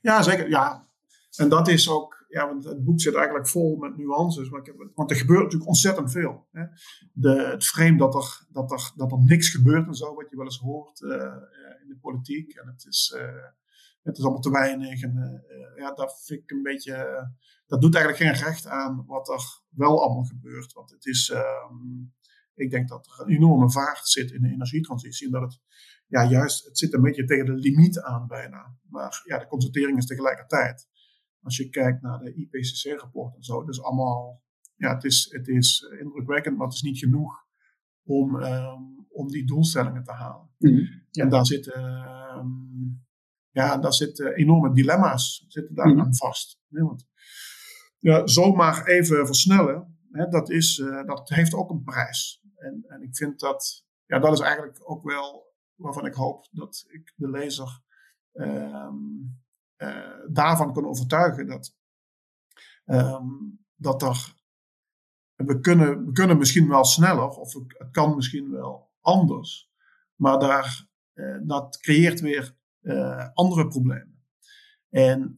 Ja, 0.00 0.22
zeker. 0.22 0.48
Ja. 0.48 0.88
En 1.36 1.48
dat 1.48 1.68
is 1.68 1.90
ook, 1.90 2.24
ja, 2.28 2.46
want 2.46 2.64
het 2.64 2.84
boek 2.84 3.00
zit 3.00 3.14
eigenlijk 3.14 3.48
vol 3.48 3.76
met 3.76 3.96
nuances. 3.96 4.48
Want 4.94 5.10
er 5.10 5.16
gebeurt 5.16 5.42
natuurlijk 5.42 5.68
ontzettend 5.68 6.12
veel. 6.12 6.48
Hè. 6.52 6.64
De, 7.12 7.30
het 7.30 7.66
frame 7.66 7.96
dat 7.96 8.14
er, 8.14 8.46
dat, 8.48 8.70
er, 8.72 8.92
dat 8.96 9.12
er 9.12 9.18
niks 9.18 9.48
gebeurt 9.48 9.86
en 9.86 9.94
zo, 9.94 10.14
wat 10.14 10.30
je 10.30 10.36
wel 10.36 10.44
eens 10.44 10.58
hoort 10.58 11.00
uh, 11.00 11.12
in 11.82 11.88
de 11.88 11.98
politiek. 12.00 12.52
En 12.52 12.66
het 12.66 12.86
is, 12.86 13.14
uh, 13.16 13.44
het 14.02 14.18
is 14.18 14.22
allemaal 14.22 14.40
te 14.40 14.50
weinig. 14.50 15.02
En 15.02 15.16
uh, 15.16 15.78
ja, 15.82 15.92
dat 15.92 16.22
vind 16.24 16.42
ik 16.42 16.50
een 16.50 16.62
beetje. 16.62 17.28
dat 17.66 17.80
doet 17.80 17.94
eigenlijk 17.94 18.24
geen 18.24 18.46
recht 18.46 18.66
aan 18.66 19.04
wat 19.06 19.28
er 19.28 19.62
wel 19.68 20.02
allemaal 20.02 20.24
gebeurt. 20.24 20.72
Want 20.72 20.90
het 20.90 21.06
is. 21.06 21.30
Um, 21.30 22.12
ik 22.54 22.70
denk 22.70 22.88
dat 22.88 23.06
er 23.06 23.26
een 23.26 23.34
enorme 23.34 23.70
vaart 23.70 24.08
zit 24.08 24.30
in 24.30 24.42
de 24.42 24.48
energietransitie. 24.48 25.26
En 25.26 25.32
dat 25.32 25.42
het 25.42 25.60
ja, 26.06 26.24
juist, 26.28 26.64
het 26.64 26.78
zit 26.78 26.92
een 26.92 27.02
beetje 27.02 27.24
tegen 27.24 27.46
de 27.46 27.54
limiet 27.54 28.00
aan 28.00 28.26
bijna. 28.26 28.76
Maar 28.88 29.22
ja, 29.24 29.38
de 29.38 29.46
constatering 29.46 29.98
is 29.98 30.06
tegelijkertijd. 30.06 30.88
Als 31.40 31.56
je 31.56 31.68
kijkt 31.68 32.02
naar 32.02 32.18
de 32.18 32.34
IPCC-rapport 32.34 33.36
en 33.36 33.42
zo, 33.42 33.64
dus 33.64 33.82
allemaal, 33.82 34.42
ja, 34.76 34.94
het 34.94 35.04
is, 35.04 35.28
het 35.30 35.48
is 35.48 35.80
indrukwekkend, 36.00 36.56
maar 36.56 36.66
het 36.66 36.76
is 36.76 36.82
niet 36.82 36.98
genoeg 36.98 37.44
om, 38.04 38.34
um, 38.34 39.06
om 39.08 39.28
die 39.28 39.46
doelstellingen 39.46 40.04
te 40.04 40.12
halen. 40.12 40.50
Mm 40.58 41.02
En 41.10 41.28
daar 41.28 41.46
zitten, 41.46 41.82
um, 42.36 43.04
ja, 43.50 43.78
daar 43.78 43.92
zitten 43.92 44.34
enorme 44.34 44.74
dilemma's 44.74 45.44
zitten 45.48 45.74
daar 45.74 45.88
mm 45.88 46.00
aan 46.00 46.16
vast. 46.16 46.60
want 46.68 47.08
ja, 47.98 48.26
zomaar 48.26 48.86
even 48.86 49.26
versnellen, 49.26 49.98
hè, 50.10 50.28
dat, 50.28 50.50
is, 50.50 50.78
uh, 50.78 51.06
dat 51.06 51.28
heeft 51.28 51.54
ook 51.54 51.70
een 51.70 51.82
prijs. 51.82 52.42
En, 52.56 52.84
en 52.86 53.02
ik 53.02 53.16
vind 53.16 53.40
dat, 53.40 53.86
ja, 54.06 54.18
dat 54.18 54.32
is 54.32 54.40
eigenlijk 54.40 54.90
ook 54.90 55.02
wel 55.02 55.53
waarvan 55.76 56.06
ik 56.06 56.14
hoop 56.14 56.48
dat 56.50 56.84
ik 56.88 57.12
de 57.16 57.30
lezer 57.30 57.82
um, 58.32 59.42
uh, 59.76 60.18
daarvan 60.28 60.72
kan 60.72 60.86
overtuigen 60.86 61.46
dat, 61.46 61.76
um, 62.84 63.64
dat 63.74 64.02
er, 64.02 64.34
we, 65.34 65.60
kunnen, 65.60 66.06
we 66.06 66.12
kunnen 66.12 66.38
misschien 66.38 66.68
wel 66.68 66.84
sneller, 66.84 67.28
of 67.28 67.52
het 67.52 67.90
kan 67.90 68.14
misschien 68.14 68.50
wel 68.50 68.92
anders, 69.00 69.70
maar 70.14 70.38
daar, 70.38 70.88
uh, 71.14 71.38
dat 71.42 71.78
creëert 71.78 72.20
weer 72.20 72.56
uh, 72.80 73.28
andere 73.32 73.66
problemen. 73.68 74.13
En 74.94 75.34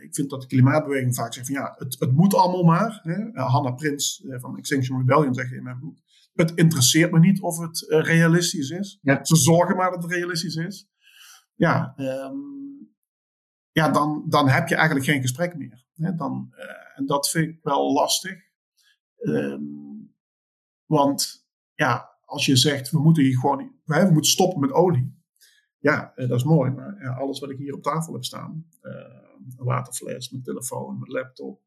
ik 0.00 0.14
vind 0.14 0.30
dat 0.30 0.40
de 0.40 0.46
klimaatbeweging 0.46 1.14
vaak 1.14 1.34
zegt 1.34 1.46
van 1.46 1.54
ja, 1.54 1.74
het, 1.78 1.96
het 1.98 2.12
moet 2.12 2.34
allemaal 2.34 2.64
maar. 2.64 3.00
Hè? 3.02 3.42
Hannah 3.42 3.74
Prins 3.74 4.24
van 4.26 4.58
Extinction 4.58 4.98
Rebellion 4.98 5.34
zegt 5.34 5.52
in 5.52 5.62
mijn 5.62 5.78
boek 5.78 5.98
het 6.38 6.52
interesseert 6.54 7.12
me 7.12 7.18
niet 7.18 7.40
of 7.40 7.58
het 7.58 7.84
realistisch 7.88 8.70
is. 8.70 8.98
Ja. 9.02 9.24
Ze 9.24 9.36
zorgen 9.36 9.76
maar 9.76 9.90
dat 9.90 10.02
het 10.02 10.12
realistisch 10.12 10.56
is. 10.56 10.88
Ja, 11.54 11.94
um, 11.96 12.94
ja 13.70 13.88
dan, 13.88 14.24
dan 14.28 14.48
heb 14.48 14.68
je 14.68 14.74
eigenlijk 14.74 15.06
geen 15.06 15.20
gesprek 15.20 15.56
meer. 15.56 15.84
Hè? 15.94 16.14
Dan, 16.14 16.54
en 16.94 17.06
dat 17.06 17.30
vind 17.30 17.48
ik 17.48 17.58
wel 17.62 17.92
lastig. 17.92 18.36
Um, 19.20 20.14
want 20.84 21.46
ja, 21.74 22.18
als 22.24 22.46
je 22.46 22.56
zegt, 22.56 22.90
we 22.90 22.98
moeten 22.98 23.22
hier 23.22 23.38
gewoon, 23.38 23.72
we 23.84 24.08
moeten 24.12 24.30
stoppen 24.30 24.60
met 24.60 24.72
olie. 24.72 25.17
Ja, 25.78 26.12
dat 26.16 26.30
is 26.30 26.44
mooi. 26.44 26.70
Maar 26.70 27.16
alles 27.18 27.40
wat 27.40 27.50
ik 27.50 27.58
hier 27.58 27.74
op 27.74 27.82
tafel 27.82 28.12
heb 28.12 28.24
staan, 28.24 28.66
een 28.80 29.64
waterfles, 29.64 30.30
mijn 30.30 30.42
telefoon, 30.42 30.98
mijn 30.98 31.12
laptop, 31.12 31.60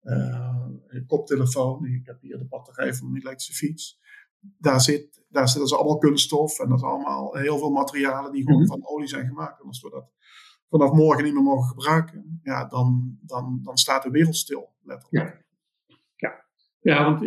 een 0.00 1.06
koptelefoon, 1.06 1.84
ik 1.84 2.06
heb 2.06 2.20
hier 2.20 2.38
de 2.38 2.44
batterij 2.44 2.94
van 2.94 3.10
mijn 3.10 3.22
elektrische 3.22 3.66
fiets. 3.66 3.98
Daar 4.58 4.80
zit, 4.80 5.24
daar 5.28 5.48
zit 5.48 5.60
dus 5.60 5.74
allemaal 5.74 5.98
kunststof 5.98 6.58
en 6.58 6.68
dat 6.68 6.78
is 6.78 6.84
allemaal 6.84 7.36
heel 7.36 7.58
veel 7.58 7.70
materialen 7.70 8.32
die 8.32 8.42
gewoon 8.42 8.60
mhm. 8.60 8.68
van 8.68 8.86
olie 8.86 9.08
zijn 9.08 9.26
gemaakt. 9.26 9.60
En 9.60 9.66
als 9.66 9.80
we 9.80 9.90
dat 9.90 10.10
vanaf 10.68 10.92
morgen 10.92 11.24
niet 11.24 11.34
meer 11.34 11.42
mogen 11.42 11.68
gebruiken, 11.68 12.40
ja, 12.42 12.64
dan, 12.64 13.18
dan, 13.20 13.60
dan 13.62 13.76
staat 13.76 14.02
de 14.02 14.10
wereld 14.10 14.36
stil, 14.36 14.72
letterlijk. 14.82 15.44
Ja, 15.86 15.94
ja. 16.16 16.44
ja 16.80 17.04
want... 17.04 17.22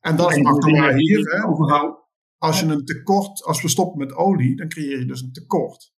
En 0.00 0.16
dat 0.16 0.30
is 0.30 0.42
maar 0.42 0.94
hier, 0.94 1.18
hè, 1.18 1.46
als 2.40 2.60
je 2.60 2.66
een 2.66 2.84
tekort, 2.84 3.44
als 3.44 3.62
we 3.62 3.68
stoppen 3.68 3.98
met 3.98 4.14
olie, 4.14 4.56
dan 4.56 4.68
creëer 4.68 4.98
je 4.98 5.06
dus 5.06 5.22
een 5.22 5.32
tekort. 5.32 5.92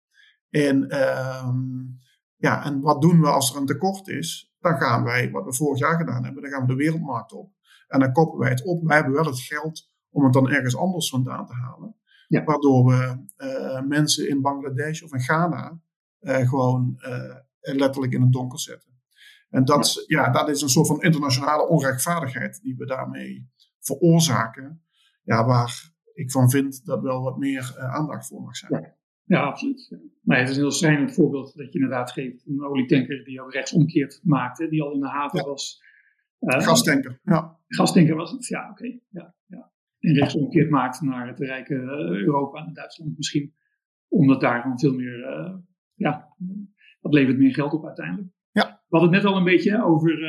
En, 0.49 0.85
uh, 0.93 1.49
ja, 2.35 2.65
en 2.65 2.81
wat 2.81 3.01
doen 3.01 3.21
we 3.21 3.27
als 3.27 3.51
er 3.51 3.57
een 3.59 3.65
tekort 3.65 4.07
is? 4.07 4.53
Dan 4.59 4.77
gaan 4.77 5.03
wij, 5.03 5.31
wat 5.31 5.45
we 5.45 5.53
vorig 5.53 5.79
jaar 5.79 5.97
gedaan 5.97 6.23
hebben, 6.23 6.41
dan 6.41 6.51
gaan 6.51 6.61
we 6.61 6.67
de 6.67 6.75
wereldmarkt 6.75 7.33
op. 7.33 7.51
En 7.87 7.99
dan 7.99 8.11
kopen 8.11 8.39
wij 8.39 8.49
het 8.49 8.63
op. 8.63 8.83
Wij 8.83 8.95
hebben 8.95 9.13
wel 9.13 9.25
het 9.25 9.39
geld 9.39 9.91
om 10.09 10.23
het 10.23 10.33
dan 10.33 10.49
ergens 10.49 10.75
anders 10.75 11.09
vandaan 11.09 11.45
te 11.45 11.53
halen. 11.53 11.95
Ja. 12.27 12.43
Waardoor 12.43 12.85
we 12.85 13.25
uh, 13.37 13.81
mensen 13.81 14.29
in 14.29 14.41
Bangladesh 14.41 15.01
of 15.01 15.13
in 15.13 15.21
Ghana 15.21 15.79
uh, 16.19 16.49
gewoon 16.49 16.95
uh, 16.97 17.35
letterlijk 17.75 18.13
in 18.13 18.21
het 18.21 18.31
donker 18.31 18.59
zetten. 18.59 19.01
En 19.49 19.65
dat, 19.65 20.03
ja. 20.07 20.25
ja. 20.25 20.31
dat 20.31 20.49
is 20.49 20.61
een 20.61 20.69
soort 20.69 20.87
van 20.87 21.01
internationale 21.01 21.67
onrechtvaardigheid 21.67 22.61
die 22.61 22.75
we 22.75 22.85
daarmee 22.85 23.51
veroorzaken. 23.79 24.83
Ja, 25.23 25.45
waar 25.45 25.92
ik 26.13 26.31
van 26.31 26.49
vind 26.49 26.85
dat 26.85 27.01
wel 27.01 27.23
wat 27.23 27.37
meer 27.37 27.79
aandacht 27.79 28.27
voor 28.27 28.41
mag 28.41 28.55
zijn. 28.55 28.81
Ja. 28.81 29.01
Ja, 29.25 29.43
absoluut. 29.43 29.97
Maar 30.21 30.39
het 30.39 30.49
is 30.49 30.55
een 30.55 30.61
heel 30.61 30.71
schrijnend 30.71 31.13
voorbeeld 31.13 31.55
dat 31.55 31.73
je 31.73 31.79
inderdaad 31.79 32.11
geeft. 32.11 32.47
Een 32.47 32.63
olietanker 32.63 33.23
die 33.23 33.41
ook 33.41 33.53
rechtsomkeerd 33.53 34.19
maakte, 34.23 34.67
die 34.67 34.81
al 34.81 34.93
in 34.93 34.99
de 34.99 35.07
haven 35.07 35.45
was. 35.45 35.81
Uh, 36.39 36.59
gastanker, 36.59 37.19
ja. 37.23 37.59
Gastanker 37.67 38.15
was 38.15 38.31
het, 38.31 38.47
ja, 38.47 38.69
oké. 38.69 38.99
Ja, 39.09 39.35
ja. 39.45 39.71
En 39.99 40.13
rechtsomkeerd 40.13 40.69
maakt 40.69 41.01
naar 41.01 41.27
het 41.27 41.39
rijke 41.39 41.73
Europa 41.73 42.65
en 42.65 42.73
Duitsland 42.73 43.17
misschien. 43.17 43.53
Omdat 44.07 44.41
daar 44.41 44.61
gewoon 44.61 44.79
veel 44.79 44.93
meer 44.93 45.19
uh, 45.19 45.55
ja, 45.93 46.35
dat 47.01 47.13
levert 47.13 47.37
meer 47.37 47.53
geld 47.53 47.73
op 47.73 47.85
uiteindelijk. 47.85 48.29
Ja. 48.51 48.83
We 48.87 48.97
hadden 48.97 49.13
het 49.13 49.23
net 49.23 49.31
al 49.31 49.37
een 49.37 49.43
beetje 49.43 49.83
over 49.83 50.19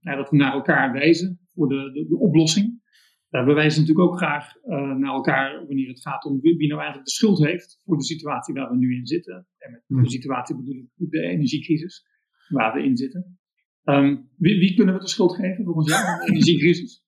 uh, 0.00 0.16
dat 0.16 0.30
we 0.30 0.36
naar 0.36 0.52
elkaar 0.52 0.92
wijzen 0.92 1.40
voor 1.46 1.68
de, 1.68 1.90
de, 1.92 2.06
de 2.08 2.18
oplossing. 2.18 2.82
Uh, 3.30 3.44
we 3.44 3.52
wijzen 3.52 3.80
natuurlijk 3.80 4.08
ook 4.08 4.16
graag 4.16 4.56
uh, 4.56 4.96
naar 4.96 5.12
elkaar 5.12 5.66
wanneer 5.66 5.88
het 5.88 6.00
gaat 6.00 6.24
om 6.24 6.40
wie, 6.40 6.56
wie, 6.56 6.68
nou 6.68 6.80
eigenlijk 6.80 7.08
de 7.08 7.14
schuld 7.14 7.38
heeft 7.38 7.80
voor 7.84 7.96
de 7.96 8.04
situatie 8.04 8.54
waar 8.54 8.70
we 8.70 8.76
nu 8.76 8.96
in 8.96 9.06
zitten. 9.06 9.46
En 9.58 9.70
met 9.70 9.82
hmm. 9.86 10.02
de 10.02 10.10
situatie 10.10 10.56
bedoel 10.56 10.74
ik 10.74 11.10
de 11.10 11.20
energiecrisis 11.20 12.06
waar 12.48 12.74
we 12.74 12.82
in 12.82 12.96
zitten. 12.96 13.38
Um, 13.84 14.30
wie, 14.36 14.58
wie, 14.58 14.74
kunnen 14.74 14.94
we 14.94 15.00
de 15.00 15.08
schuld 15.08 15.34
geven 15.34 15.64
volgens 15.64 15.88
jou, 15.88 16.18
de 16.18 16.26
energiecrisis? 16.32 17.06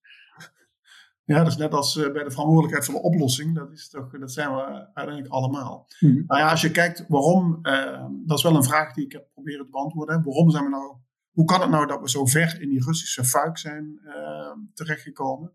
Ja, 1.25 1.39
dat 1.39 1.47
is 1.47 1.57
net 1.57 1.73
als 1.73 1.97
eh, 1.97 2.13
bij 2.13 2.25
de 2.25 2.31
verantwoordelijkheid 2.31 2.85
voor 2.85 2.95
de 2.95 3.07
oplossing. 3.07 3.55
Dat, 3.55 3.73
is 3.73 3.89
toch, 3.89 4.19
dat 4.19 4.33
zijn 4.33 4.55
we 4.55 4.63
uiteindelijk 4.95 5.29
allemaal. 5.29 5.87
Mm 6.01 6.25
Nou 6.27 6.41
ja, 6.41 6.51
als 6.51 6.61
je 6.61 6.71
kijkt 6.71 7.05
waarom, 7.09 7.59
uh, 7.63 8.07
dat 8.27 8.37
is 8.37 8.43
wel 8.43 8.57
een 8.57 8.65
vraag 8.65 8.95
die 8.95 9.05
ik 9.05 9.13
heb 9.13 9.29
proberen 9.33 9.65
te 9.65 9.71
beantwoorden. 9.71 10.23
Waarom 10.25 10.51
zijn 10.51 10.65
we 10.65 10.71
nou, 10.71 10.97
hoe 11.31 11.45
kan 11.45 11.61
het 11.61 11.71
nou 11.71 11.87
dat 11.87 12.01
we 12.01 12.11
zo 12.11 12.27
ver 12.27 12.61
in 12.61 12.69
die 12.69 12.85
Russische 12.85 13.25
fuik 13.25 13.59
zijn 13.59 14.01
uh, 14.05 14.53
terechtgekomen? 14.75 15.53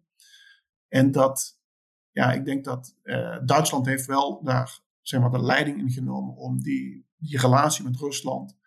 En 0.96 1.12
dat, 1.12 1.60
ja, 2.12 2.34
ik 2.34 2.46
denk 2.46 2.64
dat 2.64 2.96
Duitsland 3.46 3.86
heeft 3.86 4.06
wel 4.06 4.44
daar 4.44 4.80
zeg 5.02 5.20
maar, 5.20 5.32
de 5.32 5.42
leiding 5.42 5.80
in 5.80 5.90
genomen 5.90 6.36
om 6.36 6.62
die, 6.62 7.06
die 7.18 7.40
relatie 7.40 7.84
met 7.84 8.00
Rusland 8.00 8.58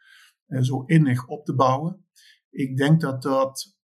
zo 0.61 0.83
innig 0.87 1.27
op 1.27 1.45
te 1.45 1.55
bouwen. 1.55 2.05
Ik 2.51 2.77
denk 2.77 3.01
dat 3.01 3.23
dat. 3.23 3.77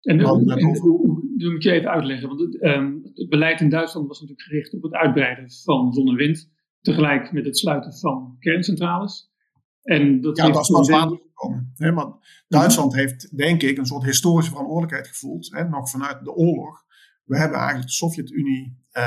En, 0.00 0.18
dat 0.18 1.50
moet 1.52 1.62
je 1.62 1.70
even 1.70 1.90
uitleggen. 1.90 2.28
Want 2.28 2.40
het, 2.40 2.62
um, 2.62 3.00
het, 3.14 3.28
beleid 3.28 3.60
in 3.60 3.68
Duitsland 3.68 4.06
was 4.08 4.20
natuurlijk 4.20 4.48
gericht 4.48 4.74
op 4.74 4.82
het 4.82 4.92
uitbreiden 4.92 5.50
van 5.50 5.92
zon 5.92 6.08
en 6.08 6.14
wind. 6.14 6.50
Tegelijk 6.80 7.32
met 7.32 7.44
het 7.44 7.58
sluiten 7.58 7.92
van 7.92 8.36
kerncentrales. 8.38 9.30
En 9.82 10.20
dat 10.20 10.36
ja, 10.36 10.50
dat 10.50 10.62
is 10.62 10.70
pas 10.70 10.88
later 10.88 11.16
gekomen. 11.16 11.72
Hè, 11.76 11.92
maar 11.92 12.44
Duitsland 12.48 12.94
heeft, 12.94 13.36
denk 13.36 13.62
ik, 13.62 13.78
een 13.78 13.86
soort 13.86 14.04
historische 14.04 14.50
verantwoordelijkheid 14.50 15.08
gevoeld. 15.08 15.50
Hè, 15.50 15.68
nog 15.68 15.90
vanuit 15.90 16.24
de 16.24 16.32
oorlog. 16.32 16.84
We 17.30 17.38
hebben 17.38 17.58
eigenlijk 17.58 17.88
de 17.88 17.94
Sovjet-Unie, 17.94 18.76
uh, 18.92 19.02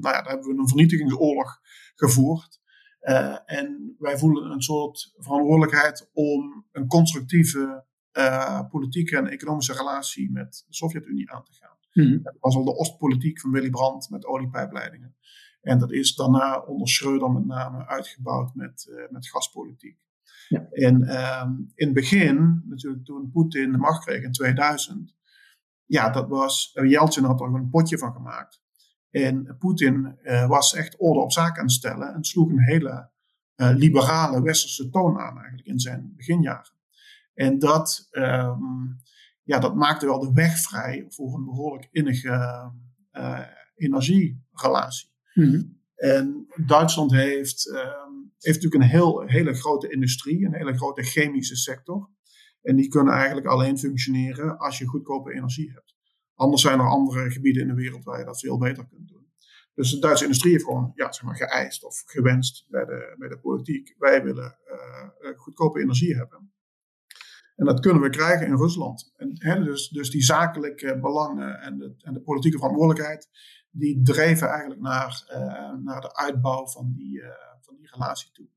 nou 0.00 0.14
ja, 0.14 0.22
daar 0.22 0.28
hebben 0.28 0.48
we 0.48 0.58
een 0.58 0.68
vernietigingsoorlog 0.68 1.60
gevoerd. 1.94 2.60
Uh, 3.02 3.36
en 3.44 3.94
wij 3.98 4.18
voelen 4.18 4.50
een 4.50 4.62
soort 4.62 5.14
verantwoordelijkheid 5.16 6.10
om 6.12 6.66
een 6.72 6.86
constructieve 6.86 7.84
uh, 8.12 8.60
politieke 8.70 9.16
en 9.16 9.26
economische 9.26 9.72
relatie 9.72 10.30
met 10.30 10.64
de 10.66 10.74
Sovjet-Unie 10.74 11.30
aan 11.30 11.44
te 11.44 11.52
gaan. 11.52 11.76
Mm 11.92 12.22
Dat 12.22 12.36
was 12.40 12.56
al 12.56 12.64
de 12.64 12.76
Oostpolitiek 12.76 13.40
van 13.40 13.50
Willy 13.50 13.70
Brandt 13.70 14.10
met 14.10 14.26
oliepijpleidingen. 14.26 15.16
En 15.60 15.78
dat 15.78 15.92
is 15.92 16.14
daarna 16.14 16.58
onder 16.58 16.88
Schreuder 16.88 17.30
met 17.30 17.46
name 17.46 17.86
uitgebouwd 17.86 18.54
met, 18.54 18.86
uh, 18.90 19.10
met 19.10 19.28
gaspolitiek. 19.28 19.98
Ja. 20.48 20.66
En 20.70 20.94
um, 21.40 21.72
in 21.74 21.86
het 21.86 21.94
begin, 21.94 22.62
natuurlijk 22.64 23.04
toen 23.04 23.30
Poetin 23.30 23.72
de 23.72 23.78
macht 23.78 24.04
kreeg 24.04 24.22
in 24.22 24.32
2000, 24.32 25.16
ja, 25.88 26.10
dat 26.10 26.28
was, 26.28 26.72
uh, 26.74 26.90
Yeltsin 26.90 27.24
had 27.24 27.40
er 27.40 27.54
een 27.54 27.70
potje 27.70 27.98
van 27.98 28.12
gemaakt. 28.12 28.62
En 29.10 29.56
Poetin 29.58 30.18
uh, 30.22 30.48
was 30.48 30.74
echt 30.74 30.96
orde 30.98 31.20
op 31.20 31.32
zaken 31.32 31.58
aan 31.58 31.66
het 31.66 31.74
stellen 31.74 32.14
en 32.14 32.24
sloeg 32.24 32.50
een 32.50 32.64
hele 32.64 33.10
liberale 33.56 34.42
westerse 34.42 34.90
toon 34.90 35.18
aan 35.18 35.36
eigenlijk 35.36 35.68
in 35.68 35.78
zijn 35.78 36.12
beginjaren. 36.16 36.72
En 37.34 37.58
dat, 37.58 38.08
um, 38.10 39.00
ja, 39.42 39.58
dat 39.58 39.74
maakte 39.74 40.06
wel 40.06 40.18
de 40.18 40.32
weg 40.32 40.58
vrij 40.58 41.04
voor 41.08 41.34
een 41.34 41.44
behoorlijk 41.44 41.88
innige 41.90 42.72
uh, 43.12 43.40
energierelatie. 43.74 45.10
Mm 45.34 45.76
En 45.94 46.46
Duitsland 46.66 47.10
heeft, 47.10 47.66
um, 47.66 48.32
heeft 48.38 48.62
natuurlijk 48.62 48.74
een 48.74 48.98
heel, 48.98 49.20
hele 49.26 49.54
grote 49.54 49.90
industrie, 49.90 50.44
een 50.44 50.54
hele 50.54 50.76
grote 50.76 51.02
chemische 51.02 51.56
sector. 51.56 52.10
En 52.62 52.76
die 52.76 52.88
kunnen 52.88 53.14
eigenlijk 53.14 53.46
alleen 53.46 53.78
functioneren 53.78 54.58
als 54.58 54.78
je 54.78 54.86
goedkope 54.86 55.32
energie 55.32 55.72
hebt. 55.72 55.96
Anders 56.34 56.62
zijn 56.62 56.78
er 56.78 56.88
andere 56.88 57.30
gebieden 57.30 57.62
in 57.62 57.68
de 57.68 57.74
wereld 57.74 58.04
waar 58.04 58.18
je 58.18 58.24
dat 58.24 58.40
veel 58.40 58.58
beter 58.58 58.86
kunt 58.86 59.08
doen. 59.08 59.26
Dus 59.74 59.90
de 59.90 59.98
Duitse 59.98 60.24
industrie 60.24 60.52
heeft 60.52 60.64
gewoon 60.64 60.92
ja, 60.94 61.12
zeg 61.12 61.24
maar, 61.24 61.36
geëist 61.36 61.84
of 61.84 62.02
gewenst 62.06 62.66
bij 62.68 62.84
de, 62.84 63.14
bij 63.18 63.28
de 63.28 63.38
politiek. 63.38 63.94
Wij 63.98 64.22
willen 64.22 64.58
uh, 64.66 65.38
goedkope 65.38 65.80
energie 65.80 66.16
hebben. 66.16 66.52
En 67.56 67.64
dat 67.64 67.80
kunnen 67.80 68.02
we 68.02 68.10
krijgen 68.10 68.46
in 68.46 68.56
Rusland. 68.56 69.12
En, 69.16 69.30
hè, 69.38 69.64
dus, 69.64 69.88
dus 69.88 70.10
die 70.10 70.22
zakelijke 70.22 70.98
belangen 71.00 71.60
en 71.60 71.78
de, 71.78 71.94
en 71.98 72.14
de 72.14 72.20
politieke 72.20 72.58
verantwoordelijkheid, 72.58 73.28
die 73.70 74.02
dreven 74.02 74.48
eigenlijk 74.48 74.80
naar, 74.80 75.26
uh, 75.30 75.84
naar 75.84 76.00
de 76.00 76.16
uitbouw 76.16 76.66
van 76.66 76.92
die, 76.92 77.22
van 77.60 77.76
die 77.76 77.88
relatie 77.90 78.30
toe. 78.32 78.48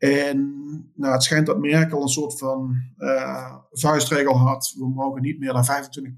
En 0.00 0.38
nou, 0.94 1.12
het 1.12 1.22
schijnt 1.22 1.46
dat 1.46 1.58
Merkel 1.58 2.02
een 2.02 2.08
soort 2.08 2.38
van 2.38 2.82
uh, 2.98 3.56
vuistregel 3.70 4.38
had. 4.38 4.74
We 4.78 4.88
mogen 4.88 5.22
niet 5.22 5.38
meer 5.38 5.52
dan 5.52 5.64
25% 5.64 5.66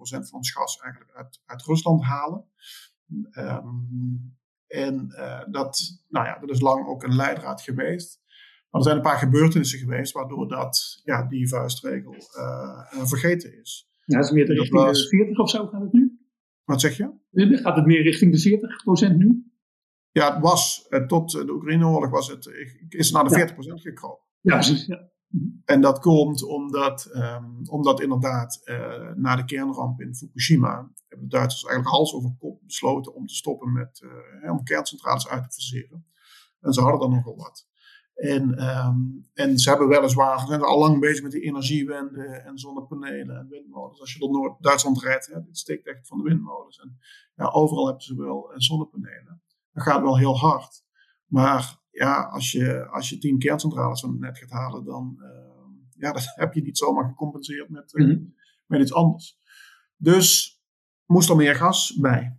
van 0.02 0.32
ons 0.32 0.52
gas 0.52 0.78
eigenlijk 0.78 1.12
uit, 1.14 1.40
uit 1.44 1.62
Rusland 1.62 2.02
halen. 2.02 2.44
Um, 3.32 4.36
en 4.66 5.08
dat, 5.50 5.80
nou 6.08 6.26
ja, 6.26 6.38
dat 6.38 6.50
is 6.50 6.60
lang 6.60 6.86
ook 6.86 7.02
een 7.02 7.14
leidraad 7.14 7.60
geweest. 7.60 8.20
Maar 8.70 8.80
er 8.80 8.86
zijn 8.86 8.96
een 8.96 9.02
paar 9.02 9.18
gebeurtenissen 9.18 9.78
geweest 9.78 10.12
waardoor 10.12 10.48
dat, 10.48 11.00
ja, 11.04 11.26
die 11.26 11.48
vuistregel 11.48 12.14
uh, 12.14 13.06
vergeten 13.06 13.60
is. 13.60 13.88
Ja, 14.04 14.16
het 14.16 14.26
is 14.26 14.32
meer 14.32 14.46
richting 14.46 14.84
de 14.84 15.08
40 15.08 15.38
of 15.38 15.50
zo 15.50 15.66
gaat 15.66 15.80
het 15.80 15.92
nu? 15.92 16.18
Wat 16.64 16.80
zeg 16.80 16.96
je? 16.96 17.10
Gaat 17.62 17.76
het 17.76 17.86
meer 17.86 18.02
richting 18.02 18.32
de 18.32 18.38
40 18.38 18.82
procent 18.82 19.16
nu? 19.16 19.51
Ja, 20.12 20.32
het 20.34 20.42
was 20.42 20.86
uh, 20.88 21.06
tot 21.06 21.30
de 21.30 21.52
Oekraïne-oorlog 21.52 22.10
was 22.10 22.28
het, 22.28 22.50
is 22.88 23.10
naar 23.10 23.24
de 23.24 23.30
40 23.30 23.54
procent 23.54 23.80
gekropen. 23.80 24.24
Ja, 24.40 24.54
precies. 24.54 24.86
Ja. 24.86 25.10
En 25.64 25.80
dat 25.80 25.98
komt 25.98 26.42
omdat, 26.42 27.10
um, 27.14 27.60
omdat 27.68 28.00
inderdaad 28.00 28.60
uh, 28.64 29.10
na 29.14 29.36
de 29.36 29.44
kernramp 29.44 30.00
in 30.00 30.14
Fukushima 30.14 30.92
hebben 31.08 31.28
de 31.28 31.36
Duitsers 31.36 31.64
eigenlijk 31.64 31.94
hals 31.94 32.14
over 32.14 32.34
kop 32.38 32.60
besloten 32.62 33.14
om 33.14 33.26
te 33.26 33.34
stoppen 33.34 33.72
met 33.72 34.02
om 34.50 34.62
kerncentrales 34.62 35.28
uit 35.28 35.42
te 35.42 35.52
verseren. 35.52 36.06
En 36.60 36.72
ze 36.72 36.80
hadden 36.80 37.00
dan 37.00 37.10
nogal 37.10 37.36
wat. 37.36 37.66
En, 38.14 38.68
um, 38.68 39.30
en 39.34 39.58
ze 39.58 39.68
hebben 39.68 39.88
weliswaar, 39.88 40.40
ze 40.40 40.46
zijn 40.46 40.62
al 40.62 40.78
lang 40.78 41.00
bezig 41.00 41.22
met 41.22 41.32
die 41.32 41.42
energiewende 41.42 42.26
en 42.26 42.58
zonnepanelen 42.58 43.36
en 43.36 43.48
windmolens. 43.48 44.00
Als 44.00 44.12
je 44.12 44.18
door 44.18 44.30
Noord-Duitsland 44.30 45.02
rijdt, 45.02 45.26
hè, 45.26 45.44
dit 45.44 45.58
steekt 45.58 45.86
echt 45.86 46.06
van 46.06 46.18
de 46.18 46.24
windmolens. 46.24 46.78
En 46.78 46.98
ja, 47.34 47.48
overal 47.48 47.86
hebben 47.86 48.02
ze 48.02 48.16
wel 48.16 48.50
uh, 48.50 48.58
zonnepanelen. 48.58 49.41
Dat 49.72 49.84
gaat 49.84 50.02
wel 50.02 50.18
heel 50.18 50.38
hard. 50.38 50.84
Maar 51.26 51.80
ja, 51.90 52.22
als 52.22 52.52
je, 52.52 52.86
als 52.86 53.08
je 53.08 53.18
tien 53.18 53.38
kerncentrales 53.38 54.00
van 54.00 54.10
het 54.10 54.20
net 54.20 54.38
gaat 54.38 54.50
halen, 54.50 54.84
dan 54.84 55.16
uh, 55.18 55.52
ja, 55.96 56.12
dat 56.16 56.32
heb 56.34 56.54
je 56.54 56.62
niet 56.62 56.78
zomaar 56.78 57.04
gecompenseerd 57.04 57.68
met, 57.68 57.92
mm 57.92 58.06
-hmm. 58.06 58.34
met 58.66 58.80
iets 58.80 58.94
anders. 58.94 59.38
Dus 59.96 60.60
moest 61.06 61.28
er 61.28 61.36
meer 61.36 61.54
gas 61.54 61.96
bij. 62.00 62.36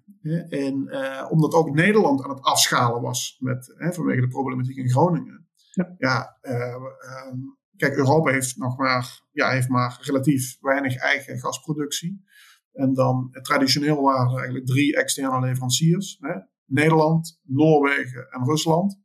En 0.50 0.90
omdat 1.30 1.54
ook 1.54 1.74
Nederland 1.74 2.24
aan 2.24 2.30
het 2.30 2.42
afschalen 2.42 3.02
was 3.02 3.38
met, 3.40 3.75
vanwege 3.78 4.22
de 4.22 4.28
problematiek 4.28 4.75
in 4.75 4.90
Groningen. 4.90 5.48
Ja, 5.72 5.96
ja 5.98 6.38
ehm, 6.42 7.38
kijk, 7.75 7.96
Europa 7.96 8.32
heeft 8.32 8.58
nog 8.58 8.78
maar, 8.78 9.22
ja, 9.32 9.50
heeft 9.50 9.70
maar 9.70 9.98
relatief 10.02 10.58
weinig 10.62 10.96
eigen 10.96 11.40
gasproductie. 11.40 12.24
En 12.72 12.94
dan 12.94 13.30
traditioneel 13.42 14.02
waren 14.02 14.32
er 14.32 14.36
eigenlijk 14.36 14.66
drie 14.66 14.96
externe 14.96 15.40
leveranciers. 15.40 16.18
Hè? 16.20 16.40
Nederland, 16.74 17.39
Noorwegen 17.44 18.32
en 18.32 18.46
Rusland. 18.46 19.01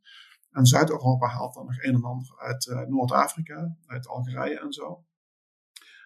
En 0.51 0.65
Zuid-Europa 0.65 1.27
haalt 1.27 1.53
dan 1.53 1.65
nog 1.65 1.83
een 1.83 1.93
en 1.93 2.03
ander 2.03 2.37
uit 2.37 2.65
uh, 2.65 2.81
Noord-Afrika, 2.81 3.77
uit 3.85 4.07
Algerije 4.07 4.59
en 4.59 4.73
zo. 4.73 5.05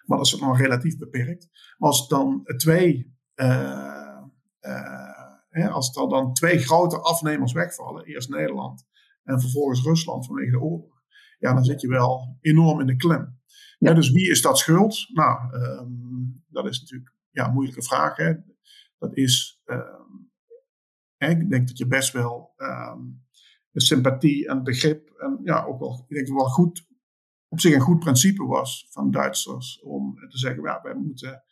Maar 0.04 0.18
dat 0.18 0.26
is 0.26 0.36
nog 0.36 0.58
relatief 0.58 0.98
beperkt. 0.98 1.48
Maar 1.78 1.88
als 1.88 2.08
dan 2.08 2.42
twee, 2.56 3.16
uh, 3.34 4.20
uh, 4.60 5.74
als 5.74 5.96
er 5.96 6.08
dan 6.08 6.32
twee 6.32 6.58
grote 6.58 6.98
afnemers 6.98 7.52
wegvallen, 7.52 8.04
eerst 8.04 8.28
Nederland 8.28 8.86
en 9.22 9.40
vervolgens 9.40 9.82
Rusland 9.82 10.26
vanwege 10.26 10.50
de 10.50 10.60
oorlog, 10.60 11.02
ja, 11.38 11.54
dan 11.54 11.64
zit 11.64 11.80
je 11.80 11.88
wel 11.88 12.36
enorm 12.40 12.80
in 12.80 12.86
de 12.86 12.96
klem. 12.96 13.42
Ja. 13.78 13.92
dus 13.92 14.10
wie 14.10 14.30
is 14.30 14.42
dat 14.42 14.58
schuld? 14.58 15.06
Nou, 15.12 15.54
um, 15.54 16.44
dat 16.48 16.66
is 16.66 16.80
natuurlijk 16.80 17.14
ja, 17.30 17.46
een 17.46 17.52
moeilijke 17.52 17.82
vraag. 17.82 18.16
Hè. 18.16 18.34
Dat 18.98 19.16
is, 19.16 19.62
um, 19.64 20.23
ik 21.30 21.50
denk 21.50 21.68
dat 21.68 21.78
je 21.78 21.86
best 21.86 22.12
wel 22.12 22.54
um, 22.56 23.22
de 23.70 23.80
sympathie 23.80 24.48
en 24.48 24.62
begrip 24.62 25.08
en 25.08 25.40
ja, 25.42 25.64
ook 25.64 25.78
wel, 25.78 26.04
ik 26.08 26.16
denk 26.16 26.28
wel 26.28 26.48
goed, 26.48 26.86
op 27.48 27.60
zich 27.60 27.74
een 27.74 27.80
goed 27.80 27.98
principe 27.98 28.44
was 28.44 28.86
van 28.90 29.10
Duitsers 29.10 29.80
om 29.82 30.14
te 30.28 30.38
zeggen, 30.38 30.62
ja, 30.62 30.80
wij 30.82 30.94
moeten 30.94 31.44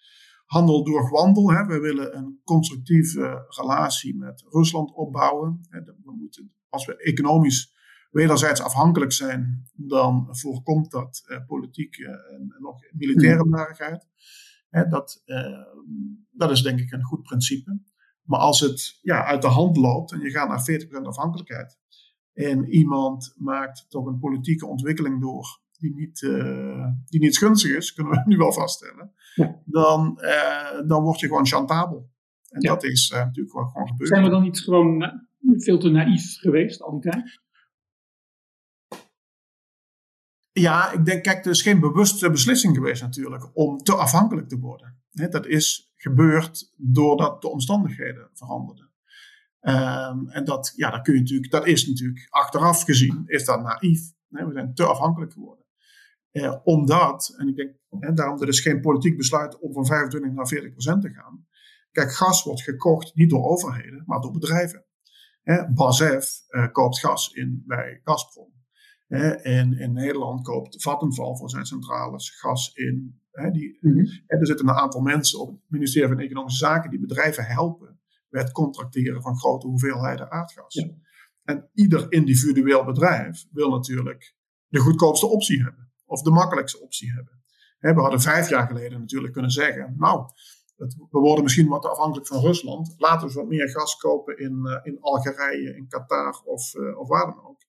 handel 0.52 0.84
door 0.84 1.10
wandel. 1.10 1.52
Hè. 1.52 1.66
We 1.66 1.78
willen 1.78 2.16
een 2.16 2.40
constructieve 2.44 3.44
relatie 3.48 4.16
met 4.16 4.44
Rusland 4.50 4.94
opbouwen. 4.94 5.60
We 6.04 6.12
moeten, 6.16 6.52
als 6.68 6.86
we 6.86 6.96
economisch 6.96 7.74
wederzijds 8.10 8.60
afhankelijk 8.60 9.12
zijn, 9.12 9.70
dan 9.72 10.28
voorkomt 10.30 10.90
dat 10.90 11.24
uh, 11.26 11.46
politieke 11.46 12.04
en, 12.04 12.66
ook 12.66 12.90
militaire 12.92 13.44
narigheid. 13.44 14.06
dat, 14.70 15.22
uh, 15.26 15.64
dat 16.30 16.50
is 16.50 16.62
denk 16.62 16.80
ik 16.80 16.92
een 16.92 17.04
goed 17.04 17.22
principe. 17.22 17.80
Maar 18.22 18.40
als 18.40 18.60
het 18.60 18.98
ja, 19.02 19.24
uit 19.24 19.42
de 19.42 19.48
hand 19.48 19.76
loopt 19.76 20.12
en 20.12 20.20
je 20.20 20.30
gaat 20.30 20.48
naar 20.48 20.80
40% 20.80 21.02
afhankelijkheid, 21.02 21.78
en 22.32 22.68
iemand 22.68 23.34
maakt 23.36 23.86
toch 23.88 24.06
een 24.06 24.18
politieke 24.18 24.66
ontwikkeling 24.66 25.20
door 25.20 25.60
die 25.78 25.94
niet, 25.94 26.20
uh, 26.20 26.86
die 27.04 27.20
niet 27.20 27.38
gunstig 27.38 27.76
is, 27.76 27.92
kunnen 27.92 28.12
we 28.12 28.22
nu 28.30 28.36
wel 28.36 28.52
vaststellen, 28.52 29.12
ja. 29.34 29.60
dan, 29.64 30.18
uh, 30.20 30.88
dan 30.88 31.02
word 31.02 31.20
je 31.20 31.26
gewoon 31.26 31.46
chantabel. 31.46 32.10
En 32.48 32.60
ja. 32.60 32.68
dat 32.68 32.84
is 32.84 33.10
uh, 33.10 33.18
natuurlijk 33.18 33.54
wel 33.54 33.66
gewoon 33.66 33.88
gebeurd. 33.88 34.08
Zijn 34.08 34.22
we 34.24 34.30
dan 34.30 34.42
niet 34.42 34.60
gewoon 34.60 35.04
veel 35.40 35.78
te 35.78 35.88
naïef 35.88 36.38
geweest 36.38 36.82
al 36.82 37.00
die 37.00 37.10
tijd? 37.10 37.40
Ja, 40.52 40.92
ik 40.92 41.04
denk, 41.04 41.22
kijk, 41.22 41.44
er 41.44 41.50
is 41.50 41.62
geen 41.62 41.80
bewuste 41.80 42.30
beslissing 42.30 42.76
geweest 42.76 43.02
natuurlijk 43.02 43.50
om 43.56 43.78
te 43.78 43.94
afhankelijk 43.94 44.48
te 44.48 44.58
worden. 44.58 45.02
dat 45.10 45.46
is 45.46 45.91
gebeurd 46.02 46.72
doordat 46.76 47.42
de 47.42 47.48
omstandigheden 47.48 48.30
veranderden. 48.32 48.90
Um, 49.60 50.28
en 50.28 50.44
dat, 50.44 50.72
ja, 50.76 50.90
dat, 50.90 51.02
kun 51.02 51.14
je 51.14 51.20
natuurlijk, 51.20 51.50
dat 51.50 51.66
is 51.66 51.86
natuurlijk 51.86 52.26
achteraf 52.28 52.82
gezien, 52.82 53.22
is 53.26 53.44
dat 53.44 53.62
naïef. 53.62 54.12
we 54.28 54.50
zijn 54.52 54.74
te 54.74 54.84
afhankelijk 54.84 55.32
geworden. 55.32 55.64
Uh, 56.32 56.56
omdat, 56.64 57.34
en 57.36 57.48
ik 57.48 57.56
denk, 57.56 57.74
hè, 57.88 58.12
daarom 58.12 58.42
er 58.42 58.48
is 58.48 58.60
geen 58.60 58.80
politiek 58.80 59.16
besluit 59.16 59.58
om 59.58 59.72
van 59.72 59.86
25 59.86 60.32
naar 60.32 60.46
40 60.46 60.70
procent 60.70 61.02
te 61.02 61.10
gaan. 61.10 61.46
Kijk, 61.90 62.12
gas 62.12 62.44
wordt 62.44 62.62
gekocht 62.62 63.14
niet 63.14 63.30
door 63.30 63.44
overheden, 63.44 64.02
maar 64.06 64.20
door 64.20 64.32
bedrijven. 64.32 64.84
Hè, 65.42 65.72
BASF 65.72 66.42
uh, 66.48 66.72
koopt 66.72 66.98
gas 66.98 67.32
in 67.32 67.62
bij 67.66 68.00
Gazprom. 68.04 68.52
En 69.20 69.78
in 69.78 69.92
Nederland 69.92 70.42
koopt 70.42 70.82
Vattenfall 70.82 71.36
voor 71.36 71.50
zijn 71.50 71.66
centrales 71.66 72.30
gas 72.30 72.74
in. 72.74 73.20
die, 73.52 73.78
-hmm. 73.80 74.06
er 74.26 74.46
zitten 74.46 74.68
een 74.68 74.74
aantal 74.74 75.00
mensen 75.00 75.40
op 75.40 75.48
het 75.48 75.60
ministerie 75.68 76.08
van 76.08 76.18
Economische 76.18 76.64
Zaken 76.64 76.90
die 76.90 77.00
bedrijven 77.00 77.44
helpen 77.44 78.00
bij 78.28 78.42
het 78.42 78.52
contracteren 78.52 79.22
van 79.22 79.38
grote 79.38 79.66
hoeveelheden 79.66 80.30
aardgas. 80.30 80.88
En 81.44 81.70
ieder 81.74 82.12
individueel 82.12 82.84
bedrijf 82.84 83.44
wil 83.50 83.70
natuurlijk 83.70 84.34
de 84.68 84.78
goedkoopste 84.78 85.26
optie 85.26 85.62
hebben. 85.62 85.92
Of 86.06 86.22
de 86.22 86.30
makkelijkste 86.30 86.80
optie 86.80 87.12
hebben. 87.12 87.42
we 87.78 88.00
hadden 88.00 88.20
vijf 88.20 88.48
jaar 88.48 88.66
geleden 88.66 89.00
natuurlijk 89.00 89.32
kunnen 89.32 89.50
zeggen, 89.50 89.94
nou, 89.96 90.26
we 90.86 91.18
worden 91.18 91.42
misschien 91.42 91.68
wat 91.68 91.84
afhankelijk 91.84 92.26
van 92.26 92.40
Rusland. 92.40 92.94
Laten 92.96 93.28
we 93.28 93.34
wat 93.34 93.48
meer 93.48 93.68
gas 93.68 93.96
kopen 93.96 94.38
in, 94.38 94.60
uh, 94.64 94.78
in 94.82 95.00
Algerije, 95.00 95.76
in 95.76 95.88
Qatar 95.88 96.42
of, 96.44 96.74
uh, 96.74 96.98
of 96.98 97.08
waar 97.08 97.26
dan 97.26 97.44
ook. 97.44 97.60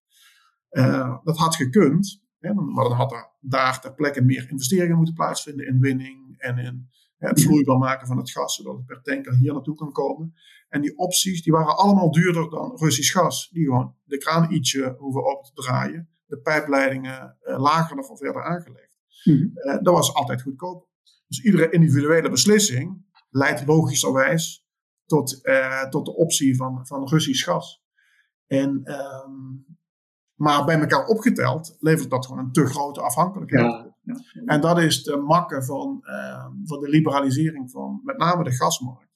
Uh, 0.74 1.18
dat 1.24 1.38
had 1.38 1.56
gekund, 1.56 2.24
hè, 2.40 2.54
maar 2.54 2.84
dan 2.84 2.98
had 2.98 3.12
er 3.12 3.32
daar 3.40 3.82
ter 3.82 3.94
plekke 3.94 4.22
meer 4.22 4.50
investeringen 4.50 4.96
moeten 4.96 5.14
plaatsvinden 5.14 5.68
in 5.68 5.80
winning 5.80 6.36
en 6.38 6.58
in 6.58 6.90
het 7.18 7.42
vloeibaar 7.42 7.78
maken 7.78 8.08
van 8.08 8.18
het 8.18 8.32
gas, 8.32 8.56
zodat 8.56 8.76
het 8.76 8.86
per 8.86 9.02
tanker 9.02 9.36
hier 9.36 9.54
naartoe 9.54 9.76
kan 9.76 9.92
komen. 9.92 10.34
En 10.70 10.82
die 10.82 10.98
opties 10.98 11.44
die 11.44 11.54
waren 11.54 11.78
allemaal 11.78 12.12
duurder 12.12 12.50
dan 12.50 12.78
Russisch 12.78 13.12
gas, 13.12 13.50
die 13.50 13.64
gewoon 13.64 13.96
de 14.04 14.18
kraan 14.18 14.52
ietsje 14.52 14.96
hoeven 14.98 15.26
op 15.26 15.46
te 15.46 15.52
draaien, 15.54 16.10
de 16.26 16.38
pijpleidingen 16.40 17.38
uh, 17.44 17.60
lager 17.60 17.98
of 17.98 18.18
verder 18.18 18.44
aangelegd. 18.44 18.92
Mm 19.24 19.52
dat 19.64 19.94
was 19.94 20.14
altijd 20.14 20.42
goedkoper. 20.42 20.88
Dus 21.28 21.44
iedere 21.44 21.70
individuele 21.70 22.30
beslissing 22.30 23.06
leidt 23.30 23.66
logischerwijs 23.66 24.68
tot, 25.06 25.42
tot 25.90 26.06
de 26.06 26.16
optie 26.16 26.56
van, 26.56 26.88
van 26.88 27.08
Russisch 27.08 27.44
gas. 27.44 27.84
En, 28.48 28.70
um, 28.70 29.66
maar 30.44 30.66
bij 30.66 30.80
elkaar 30.80 31.06
opgeteld 31.06 31.76
levert 31.80 32.10
dat 32.10 32.26
gewoon 32.26 32.46
een 32.46 32.52
te 32.52 32.66
grote 32.66 33.02
afhankelijkheid. 33.02 33.92
Ja. 34.02 34.16
En 34.46 34.62
dat 34.62 34.80
is 34.80 35.04
de 35.04 35.18
makke 35.18 35.64
van, 35.64 36.04
uh, 36.04 36.48
van 36.64 36.80
de 36.80 36.90
liberalisering 36.90 37.72
van 37.72 38.02
met 38.04 38.18
name 38.18 38.44
de 38.44 38.52
gasmarkt. 38.52 39.12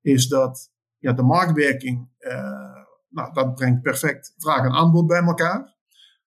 Is 0.00 0.28
dat 0.28 0.72
ja, 0.98 1.12
de 1.12 1.22
marktwerking, 1.22 2.08
uh, 2.18 2.84
nou, 3.08 3.32
dat 3.32 3.54
brengt 3.54 3.82
perfect 3.82 4.34
vraag 4.36 4.64
en 4.64 4.72
aanbod 4.72 5.06
bij 5.06 5.22
elkaar. 5.22 5.76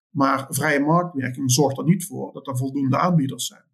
Maar 0.10 0.46
vrije 0.50 0.80
marktwerking 0.80 1.52
zorgt 1.52 1.78
er 1.78 1.84
niet 1.84 2.06
voor 2.06 2.34
dat 2.34 2.48
er 2.48 2.58
voldoende 2.58 2.98
aanbieders 2.98 3.46
zijn. 3.46 3.66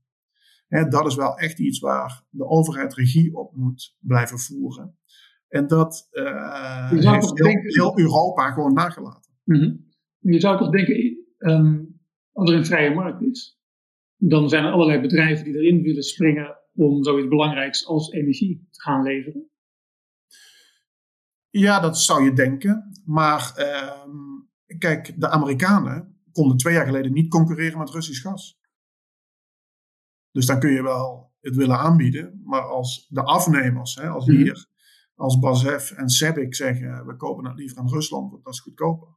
Hè, 0.68 0.88
dat 0.88 1.06
is 1.06 1.16
wel 1.16 1.38
echt 1.38 1.60
iets 1.60 1.80
waar 1.80 2.24
de 2.30 2.48
overheid 2.48 2.94
regie 2.94 3.36
op 3.36 3.56
moet 3.56 3.96
blijven 4.00 4.40
voeren. 4.40 4.98
En 5.48 5.68
dat 5.68 6.08
uh, 6.12 6.90
heeft 6.90 7.40
heel, 7.40 7.62
heel, 7.62 8.00
Europa 8.00 8.52
gewoon 8.52 8.74
nagelaten. 8.74 9.32
Mm 9.44 9.56
-hmm. 9.56 9.92
Je 10.24 10.40
zou 10.40 10.58
toch 10.58 10.70
denken, 10.70 11.26
um, 11.38 12.00
als 12.32 12.50
er 12.50 12.58
een 12.58 12.66
vrije 12.66 12.94
markt 12.94 13.22
is, 13.22 13.60
dan 14.16 14.50
zijn 14.50 14.66
er 14.66 14.72
allerlei 14.72 15.02
bedrijven 15.02 15.46
die 15.46 15.56
erin 15.56 15.82
willen 15.82 16.04
springen 16.04 16.58
om 16.74 17.04
zoiets 17.04 17.28
belangrijks 17.28 17.86
als 17.86 18.12
energie 18.12 18.68
te 18.72 18.82
gaan 18.82 19.04
leveren. 19.04 19.50
Ja, 21.50 21.80
dat 21.80 21.98
zou 21.98 22.24
je 22.24 22.34
denken. 22.34 23.02
Maar 23.06 23.54
uh, 23.58 24.06
kijk, 24.78 25.22
de 25.22 25.30
Amerikanen 25.30 26.22
konden 26.32 26.58
twee 26.58 26.74
jaar 26.74 26.86
geleden 26.86 27.14
niet 27.14 27.30
concurreren 27.30 27.80
met 27.80 27.90
Russisch 27.90 28.22
gas. 28.22 28.60
Dus 30.32 30.46
dan 30.46 30.60
kun 30.60 30.72
je 30.72 30.84
wel 30.84 31.34
het 31.42 31.56
willen 31.56 31.78
aanbieden. 31.78 32.42
Maar 32.44 32.62
als 32.62 33.08
de 33.10 33.24
afnemers, 33.24 33.96
hè, 33.96 34.08
als 34.08 34.26
mhm. 34.26 34.38
hier, 34.38 34.66
als 35.16 35.40
BASF 35.40 35.92
en 35.92 36.10
SEBIC 36.10 36.56
zeggen, 36.56 37.06
we 37.06 37.16
kopen 37.16 37.46
het 37.46 37.58
liever 37.58 37.78
aan 37.78 37.90
Rusland, 37.90 38.32
want 38.32 38.44
dat 38.44 38.54
is 38.54 38.60
goedkoper. 38.60 39.08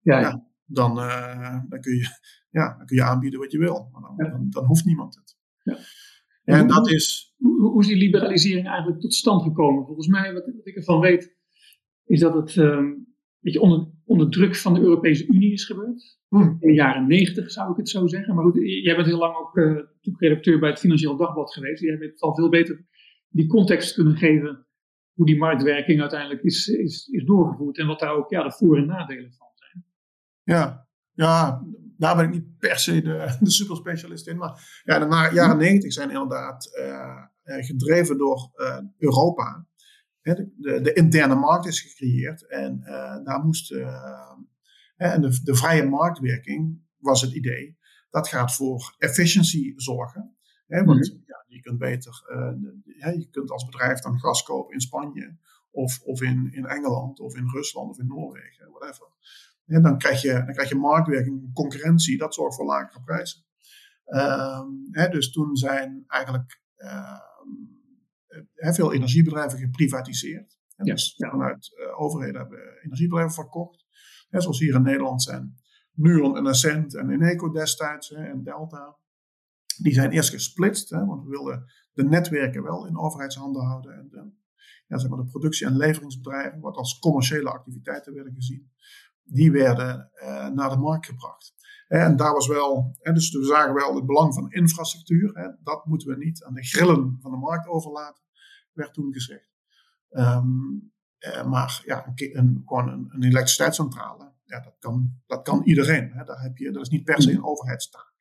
Ja, 0.00 0.20
ja. 0.20 0.46
Dan, 0.66 0.98
uh, 0.98 1.60
dan 1.68 1.80
kun 1.80 1.94
je 1.94 2.06
ja, 2.58 2.76
dan 2.76 2.86
kun 2.86 2.96
je 2.96 3.02
aanbieden 3.02 3.40
wat 3.40 3.52
je 3.52 3.58
wil. 3.58 3.88
Maar 3.92 4.02
dan, 4.02 4.30
dan, 4.30 4.46
dan 4.50 4.64
hoeft 4.64 4.84
niemand 4.84 5.14
het. 5.14 5.36
Ja. 5.62 5.78
En, 6.44 6.58
hoe, 6.58 6.68
dat 6.68 6.90
is. 6.90 7.34
Hoe, 7.36 7.60
hoe, 7.60 7.80
is 7.80 7.86
die 7.86 7.96
liberalisering 7.96 8.66
eigenlijk 8.66 9.00
tot 9.00 9.14
stand 9.14 9.42
gekomen? 9.42 9.84
Volgens 9.84 10.06
mij, 10.06 10.32
wat, 10.32 10.44
wat 10.44 10.66
ik 10.66 10.76
ervan 10.76 11.00
weet, 11.00 11.36
is 12.04 12.20
dat 12.20 12.34
het 12.34 12.56
um, 12.56 13.06
beetje 13.46 13.60
onder, 13.60 13.88
onder 14.04 14.30
druk 14.30 14.56
van 14.56 14.74
de 14.74 14.80
Europese 14.80 15.26
Unie 15.26 15.52
is 15.52 15.64
gebeurd. 15.64 16.18
Hmm. 16.28 16.56
In 16.60 16.68
de 16.68 16.74
jaren 16.74 17.06
negentig 17.06 17.50
zou 17.50 17.70
ik 17.70 17.76
het 17.76 17.88
zo 17.88 18.06
zeggen. 18.06 18.34
Maar 18.34 18.44
goed, 18.44 18.58
jij 18.82 18.94
bent 18.94 19.06
heel 19.06 19.18
lang 19.18 19.36
ook 19.36 19.56
uh, 19.56 19.78
redacteur 20.16 20.58
bij 20.58 20.70
het 20.70 20.78
Financieel 20.78 21.16
Dagblad 21.16 21.52
geweest. 21.52 21.82
Jij 21.82 21.96
hebt 21.98 22.20
al 22.20 22.34
veel 22.34 22.48
beter 22.48 22.86
die 23.28 23.46
context 23.46 23.94
kunnen 23.94 24.16
geven 24.16 24.66
hoe 25.12 25.26
die 25.26 25.36
marktwerking 25.36 26.00
uiteindelijk 26.00 26.42
is, 26.42 26.68
is, 26.68 27.08
is 27.08 27.24
doorgevoerd 27.24 27.78
en 27.78 27.86
wat 27.86 27.98
daar 27.98 28.14
ook 28.14 28.30
ja, 28.30 28.42
de 28.42 28.52
voor- 28.52 28.76
en 28.76 28.86
nadelen 28.86 29.32
van. 29.32 29.45
Ja, 30.46 30.86
ja 31.12 31.62
daar 31.96 32.16
ben 32.16 32.24
ik 32.24 32.30
niet 32.30 32.58
per 32.58 32.78
se 32.78 33.02
de, 33.02 33.36
de 33.40 33.50
superspecialist 33.50 34.26
in. 34.26 34.36
Maar 34.36 34.82
ja, 34.84 34.98
de 34.98 35.34
jaren 35.34 35.56
negentig 35.56 35.92
zijn 35.92 36.10
inderdaad 36.10 36.70
uh, 36.78 37.24
gedreven 37.44 38.18
door 38.18 38.52
uh, 38.56 38.78
Europa. 38.98 39.66
De, 40.20 40.52
de, 40.56 40.80
de, 40.80 40.92
interne 40.92 41.34
markt 41.34 41.66
is 41.66 41.80
gecreëerd 41.80 42.46
en 42.46 42.80
daar 43.24 43.40
moest. 43.44 43.70
en 44.96 45.20
de, 45.20 45.40
de 45.42 45.54
vrije 45.54 45.84
marktwerking 45.84 46.82
was 46.98 47.20
het 47.20 47.32
idee. 47.32 47.78
Dat 48.10 48.28
gaat 48.28 48.54
voor 48.54 48.94
efficiency 48.98 49.72
zorgen. 49.76 50.36
Hè, 50.66 50.84
want 50.84 51.08
mhm. 51.08 51.18
ja, 51.26 51.44
je 51.46 51.60
kunt 51.60 51.78
beter, 51.78 52.22
je 52.96 53.28
kunt 53.30 53.50
als 53.50 53.64
bedrijf 53.64 54.00
dan 54.00 54.18
gas 54.18 54.42
kopen 54.42 54.74
in 54.74 54.80
Spanje 54.80 55.38
of, 55.70 56.00
of 56.00 56.22
in, 56.22 56.52
in 56.52 56.66
Engeland, 56.66 57.20
of 57.20 57.36
in 57.36 57.48
Rusland, 57.48 57.90
of 57.90 57.98
in 57.98 58.06
Noorwegen, 58.06 58.70
whatever. 58.70 59.06
En 59.66 59.82
dan 59.82 59.98
krijg 59.98 60.22
je, 60.22 60.32
dan 60.32 60.52
krijg 60.52 60.68
je 60.68 60.74
marktwerking, 60.74 61.52
concurrentie, 61.52 62.18
dat 62.18 62.34
zorgt 62.34 62.56
voor 62.56 62.66
lagere 62.66 63.02
prijzen. 63.02 63.44
Ehm, 64.04 64.68
hè, 64.90 65.08
dus 65.08 65.32
toen 65.32 65.56
zijn 65.56 66.04
eigenlijk 66.06 66.60
ehm, 66.76 68.74
veel 68.74 68.92
energiebedrijven 68.92 69.58
geprivatiseerd. 69.58 70.58
En 70.76 70.84
dus 70.84 71.14
vanuit 71.16 71.70
uh, 71.78 72.00
overheden 72.00 72.40
hebben 72.40 72.58
energiebedrijven 72.82 73.34
verkocht. 73.34 73.84
Zoals 74.30 74.58
hier 74.58 74.74
in 74.74 74.82
Nederland 74.82 75.22
zijn 75.22 75.56
Nuon 75.92 76.36
en 76.36 76.46
Ascent 76.46 76.94
en 76.94 77.10
Eneco 77.10 77.50
destijds 77.50 78.12
en 78.12 78.42
Delta. 78.42 78.96
Die 79.82 79.92
zijn 79.92 80.10
eerst 80.10 80.30
gesplitst, 80.30 80.90
hè, 80.90 81.04
want 81.04 81.22
we 81.22 81.28
wilden 81.28 81.64
de 81.92 82.04
netwerken 82.04 82.62
wel 82.62 82.86
in 82.86 82.98
overheidshanden 82.98 83.62
houden. 83.62 83.94
En 83.94 84.08
de, 84.08 84.32
ja, 84.86 84.98
zeg 84.98 85.10
maar 85.10 85.18
de 85.18 85.30
productie- 85.30 85.66
en 85.66 85.76
leveringsbedrijven, 85.76 86.60
wat 86.60 86.76
als 86.76 86.98
commerciële 86.98 87.50
activiteiten 87.50 88.14
werden 88.14 88.34
gezien, 88.34 88.70
die 89.26 89.50
werden 89.52 90.10
uh, 90.14 90.48
naar 90.48 90.70
de 90.70 90.76
markt 90.76 91.06
gebracht. 91.06 91.54
En 91.88 92.16
daar 92.16 92.32
was 92.32 92.46
wel, 92.46 92.96
dus 93.02 93.30
we 93.30 93.44
zagen 93.44 93.74
wel 93.74 93.94
het 93.94 94.06
belang 94.06 94.34
van 94.34 94.50
infrastructuur. 94.52 95.58
Dat 95.62 95.86
moeten 95.86 96.08
we 96.08 96.24
niet 96.24 96.44
aan 96.44 96.54
de 96.54 96.64
grillen 96.64 97.18
van 97.20 97.30
de 97.30 97.36
markt 97.36 97.68
overlaten, 97.68 98.22
werd 98.72 98.94
toen 98.94 99.12
gezegd. 99.12 99.50
Um, 100.10 100.92
maar 101.48 101.82
ja, 101.84 102.12
een, 102.14 102.62
gewoon 102.66 102.88
een, 102.88 103.06
een 103.08 103.22
elektriciteitscentrale, 103.22 104.32
ja, 104.44 104.60
dat, 104.60 104.76
kan, 104.78 105.20
dat 105.26 105.42
kan 105.42 105.62
iedereen. 105.64 106.10
Hè. 106.12 106.24
Daar 106.24 106.40
heb 106.40 106.56
je, 106.56 106.70
dat 106.70 106.82
is 106.82 106.88
niet 106.88 107.04
per 107.04 107.22
se 107.22 107.32
een 107.32 107.44
overheidstaak. 107.44 108.14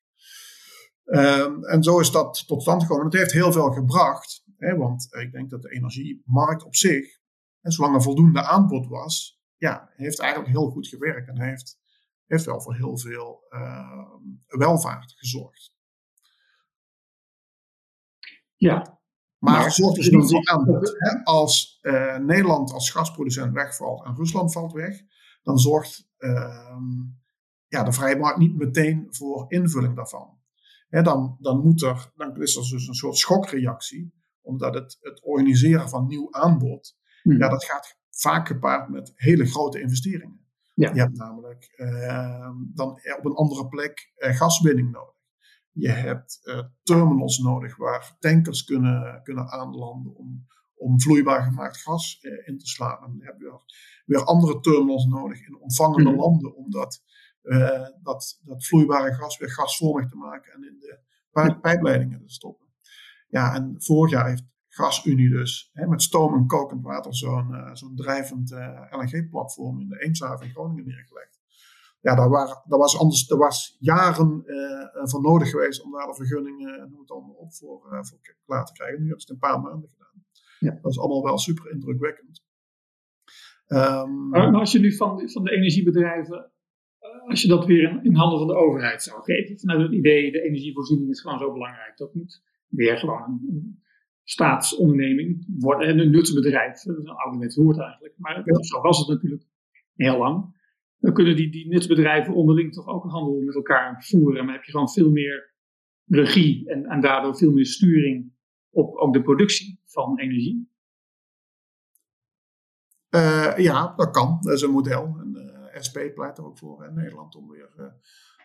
Um, 1.05 1.63
en 1.63 1.83
zo 1.83 1.99
is 1.99 2.11
dat 2.11 2.43
tot 2.47 2.61
stand 2.61 2.81
gekomen. 2.81 3.05
Het 3.05 3.13
heeft 3.13 3.31
heel 3.31 3.51
veel 3.51 3.71
gebracht, 3.71 4.43
hè, 4.57 4.75
want 4.75 5.07
ik 5.15 5.31
denk 5.31 5.49
dat 5.49 5.61
de 5.61 5.69
energiemarkt 5.69 6.63
op 6.63 6.75
zich, 6.75 7.19
zolang 7.61 7.95
er 7.95 8.01
voldoende 8.01 8.43
aanbod 8.43 8.87
was, 8.87 9.43
ja, 9.57 9.89
heeft 9.95 10.19
eigenlijk 10.19 10.51
heel 10.51 10.69
goed 10.69 10.87
gewerkt 10.87 11.27
en 11.27 11.41
heeft, 11.41 11.79
heeft 12.25 12.45
wel 12.45 12.61
voor 12.61 12.75
heel 12.75 12.97
veel 12.97 13.45
uh, 13.49 14.13
welvaart 14.45 15.13
gezorgd. 15.17 15.73
Ja. 18.55 18.99
Maar 19.37 19.63
het 19.63 19.73
zorgt 19.73 19.95
dus 19.95 20.09
niet 20.09 20.47
aanbod. 20.47 20.95
Hè? 20.97 21.23
Als 21.23 21.79
uh, 21.81 22.17
Nederland 22.17 22.71
als 22.71 22.89
gasproducent 22.89 23.53
wegvalt 23.53 24.05
en 24.05 24.15
Rusland 24.15 24.51
valt 24.51 24.71
weg, 24.71 25.01
dan 25.43 25.57
zorgt 25.57 26.09
uh, 26.17 26.77
ja, 27.67 27.83
de 27.83 27.91
vrije 27.91 28.15
markt 28.15 28.37
niet 28.37 28.55
meteen 28.55 29.07
voor 29.09 29.45
invulling 29.47 29.95
daarvan. 29.95 30.39
Hè, 30.87 31.01
dan, 31.01 31.37
dan, 31.39 31.59
moet 31.59 31.81
er, 31.81 32.11
dan 32.15 32.41
is 32.41 32.55
er 32.55 32.61
dus 32.61 32.87
een 32.87 32.93
soort 32.93 33.17
schokreactie, 33.17 34.13
omdat 34.41 34.73
het, 34.73 34.97
het 35.01 35.23
organiseren 35.23 35.89
van 35.89 36.07
nieuw 36.07 36.31
aanbod, 36.31 36.97
hmm. 37.21 37.37
ja, 37.37 37.49
dat 37.49 37.65
gaat 37.65 37.97
vaak 38.15 38.47
gepaard 38.47 38.89
met 38.89 39.13
hele 39.15 39.45
grote 39.45 39.81
investeringen. 39.81 40.39
Ja. 40.73 40.93
Je 40.93 40.99
hebt 40.99 41.17
namelijk 41.17 41.73
uh, 41.77 42.49
dan 42.73 42.89
op 43.17 43.25
een 43.25 43.35
andere 43.35 43.67
plek 43.67 44.13
uh, 44.17 44.35
gaswinning 44.35 44.91
nodig. 44.91 45.13
Je 45.71 45.89
hebt 45.89 46.39
uh, 46.43 46.59
terminals 46.83 47.37
nodig 47.37 47.77
waar 47.77 48.15
tankers 48.19 48.63
kunnen, 48.63 49.21
kunnen 49.23 49.51
aanlanden 49.51 50.15
om, 50.15 50.47
om 50.75 50.99
vloeibaar 51.01 51.43
gemaakt 51.43 51.77
gas 51.77 52.19
eh, 52.21 52.47
in 52.47 52.57
te 52.57 52.67
slaan. 52.67 53.03
En 53.03 53.17
dan 53.17 53.21
heb 53.21 53.39
je 53.39 53.59
weer, 54.05 54.23
andere 54.23 54.59
terminals 54.59 55.05
nodig 55.05 55.47
in 55.47 55.57
ontvangende 55.57 56.09
mm. 56.09 56.15
landen 56.15 56.55
om 56.55 56.71
dat, 56.71 57.03
dat, 58.01 58.39
dat 58.43 58.65
vloeibare 58.65 59.13
gas 59.13 59.37
weer 59.37 59.51
gasvormig 59.51 60.09
te 60.09 60.15
maken 60.15 60.53
en 60.53 60.63
in 60.63 60.79
de 60.79 61.59
pijpleidingen 61.61 62.21
te 62.21 62.33
stoppen. 62.33 62.67
Ja, 63.27 63.53
en 63.53 63.75
vorig 63.77 64.11
jaar 64.11 64.27
heeft 64.27 64.45
gasunie 64.75 65.29
dus, 65.29 65.69
hè, 65.73 65.87
met 65.87 66.01
stoom 66.01 66.33
en 66.33 66.47
kokend 66.47 66.83
water, 66.83 67.15
zo'n 67.15 67.51
uh, 67.51 67.73
zo'n 67.73 67.95
drijvend 67.95 68.51
uh, 68.51 68.65
eh, 68.65 68.99
LNG-platform 68.99 69.79
in 69.79 69.87
de 69.89 70.03
Eemshaven 70.03 70.45
in 70.45 70.51
Groningen 70.51 70.85
neergelegd. 70.85 71.39
Ja, 72.01 72.15
daar, 72.15 72.29
waren, 72.29 72.61
daar 72.65 72.79
was 72.79 72.99
anders, 72.99 73.29
er 73.29 73.37
was 73.37 73.77
jaren 73.79 74.43
uh, 74.45 75.05
voor 75.07 75.21
nodig 75.21 75.49
geweest 75.49 75.83
om 75.83 75.91
daar 75.91 76.07
de 76.07 76.15
vergunningen 76.15 76.79
en 76.79 76.89
noem 76.89 76.99
het 76.99 77.11
allemaal 77.11 77.33
op 77.33 77.53
voor, 77.53 77.79
voor 78.01 78.19
klaar 78.45 78.65
te 78.65 78.73
krijgen. 78.73 78.99
Nu 78.99 79.07
hebben 79.07 79.21
ze 79.21 79.33
het 79.33 79.43
een 79.43 79.49
paar 79.49 79.61
maanden 79.61 79.89
gedaan. 79.89 80.25
Ja. 80.59 80.79
Dat 80.81 80.91
is 80.91 80.99
allemaal 80.99 81.23
wel 81.23 81.37
super 81.37 81.71
indrukwekkend. 81.71 82.43
Um, 83.67 84.29
maar 84.29 84.53
als 84.53 84.71
je 84.71 84.79
nu 84.79 84.95
van, 84.95 85.29
van 85.29 85.43
de 85.43 85.51
energiebedrijven, 85.51 86.51
als 87.27 87.41
je 87.41 87.47
dat 87.47 87.65
weer 87.65 87.89
in, 87.89 88.03
in 88.03 88.15
handen 88.15 88.37
van 88.37 88.47
de 88.47 88.55
overheid 88.55 89.03
zou 89.03 89.23
geven, 89.23 89.59
vanuit 89.59 89.81
het 89.81 89.91
idee, 89.91 90.31
de 90.31 90.41
energievoorziening 90.41 91.09
is 91.09 91.21
gewoon 91.21 91.39
zo 91.39 91.53
belangrijk, 91.53 91.97
dat 91.97 92.13
moet 92.13 92.43
weer 92.67 92.97
gewoon 92.97 93.41
een, 93.49 93.83
staatsonderneming 94.25 95.45
worden. 95.59 95.99
Een 95.99 96.11
nutsbedrijf, 96.11 96.81
dat 96.81 96.97
is 96.97 97.03
een 97.03 97.09
ouderwets 97.09 97.55
woord 97.55 97.79
eigenlijk. 97.79 98.13
Maar 98.17 98.43
zo 98.59 98.81
was 98.81 98.99
het 98.99 99.07
natuurlijk 99.07 99.43
heel 99.95 100.17
lang. 100.17 100.53
Dan 100.97 101.13
kunnen 101.13 101.35
die, 101.35 101.51
die 101.51 101.67
nutsbedrijven 101.67 102.33
onderling 102.33 102.73
toch 102.73 102.87
ook 102.87 103.03
een 103.03 103.09
handel 103.09 103.41
met 103.41 103.55
elkaar 103.55 104.03
voeren. 104.03 104.45
Maar 104.45 104.53
heb 104.53 104.63
je 104.63 104.71
gewoon 104.71 104.89
veel 104.89 105.11
meer 105.11 105.53
regie 106.05 106.69
en, 106.69 106.85
en 106.85 107.01
daardoor 107.01 107.37
veel 107.37 107.51
meer 107.51 107.65
sturing 107.65 108.33
op 108.69 108.95
ook 108.95 109.13
de 109.13 109.21
productie 109.21 109.81
van 109.85 110.19
energie. 110.19 110.69
Uh, 113.09 113.57
ja, 113.57 113.93
dat 113.95 114.11
kan. 114.11 114.37
Dat 114.41 114.53
is 114.53 114.61
een 114.61 114.71
model. 114.71 115.17
En 115.19 115.33
uh, 115.35 115.75
eh, 115.75 115.81
SP 115.87 115.97
pleit 116.13 116.37
er 116.37 116.45
ook 116.45 116.57
voor 116.57 116.85
in 116.85 116.93
Nederland 116.93 117.35
om 117.35 117.49
weer 117.49 117.69
uh, 117.77 117.85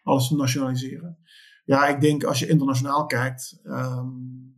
alles 0.03 0.29
te 0.29 0.37
nationaliseren. 0.37 1.19
Ja, 1.65 1.87
ik 1.87 2.01
denk 2.01 2.25
als 2.25 2.39
je 2.39 2.49
internationaal 2.49 3.07
kijkt, 3.07 3.61
um, 3.65 4.55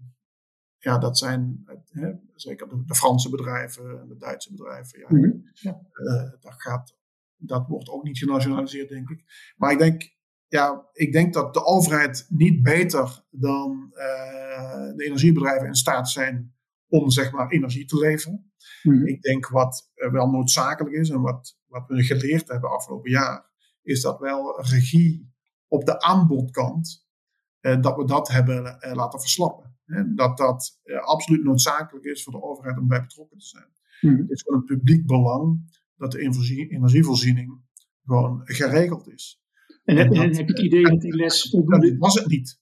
ja, 0.82 0.98
dat 0.98 1.18
zijn 1.18 1.64
hè, 1.90 2.12
zeker 2.34 2.68
de, 2.68 2.84
de, 2.86 2.94
Franse 2.94 3.30
bedrijven 3.30 4.00
en 4.00 4.08
de 4.08 4.16
Duitse 4.16 4.50
bedrijven. 4.50 4.98
Ja, 4.98 5.06
mhm. 5.08 5.30
ja. 5.52 5.80
Uh, 5.94 6.30
dat, 6.40 6.54
gaat, 6.56 6.96
dat 7.36 7.66
wordt 7.66 7.88
ook 7.88 8.02
niet 8.04 8.18
genationaliseerd, 8.18 8.88
denk 8.88 9.10
ik. 9.10 9.52
Maar 9.56 9.72
ik 9.72 9.78
denk, 9.78 10.14
ja, 10.46 10.88
ik 10.92 11.12
denk 11.12 11.34
dat 11.34 11.54
de 11.54 11.64
overheid 11.64 12.26
niet 12.28 12.62
beter 12.62 13.24
dan 13.30 13.92
uh, 13.92 14.96
de 14.96 15.04
energiebedrijven 15.04 15.66
in 15.66 15.74
staat 15.74 16.10
zijn 16.10 16.54
om 16.88 17.10
zeg 17.10 17.32
maar 17.32 17.50
energie 17.50 17.84
te 17.84 17.98
leveren. 17.98 18.52
Mm 18.82 19.06
Ik 19.06 19.22
denk 19.22 19.48
wat 19.48 19.90
wel 19.94 20.30
noodzakelijk 20.30 20.94
is 20.94 21.10
en 21.10 21.20
wat, 21.20 21.58
wat 21.66 21.88
we 21.88 22.02
geleerd 22.02 22.48
hebben 22.48 22.70
afgelopen 22.70 23.10
jaar, 23.10 23.50
is 23.82 24.00
dat 24.00 24.18
wel 24.18 24.60
regie 24.60 25.32
op 25.68 25.84
de 25.84 26.00
aanbodkant, 26.00 27.06
dat 27.60 27.96
we 27.96 28.04
dat 28.04 28.28
hebben 28.28 28.78
laten 28.92 29.20
verslappen 29.20 29.71
dat 30.14 30.36
dat 30.36 30.80
eh, 30.82 30.96
absoluut 30.96 31.44
noodzakelijk 31.44 32.04
is 32.04 32.22
voor 32.22 32.32
de 32.32 32.42
overheid 32.42 32.78
om 32.78 32.88
bij 32.88 33.00
betrokken 33.00 33.38
te 33.38 33.46
zijn. 33.46 33.68
Hmm. 34.00 34.16
Het 34.16 34.30
is 34.30 34.42
gewoon 34.42 34.60
een 34.60 34.76
publiek 34.76 35.06
belang 35.06 35.60
dat 35.96 36.12
de 36.12 36.18
energievoorziening 36.18 37.60
gewoon 38.04 38.40
geregeld 38.44 39.08
is. 39.08 39.42
En, 39.84 39.96
heb, 39.96 40.14
heb 40.14 40.48
je 40.48 40.54
het 40.54 40.62
idee 40.62 40.82
dat 40.82 41.00
die 41.00 41.14
les 41.14 41.42
voldoende... 41.50 41.88
Dat 41.88 41.98
was 41.98 42.14
het 42.14 42.26
niet. 42.26 42.60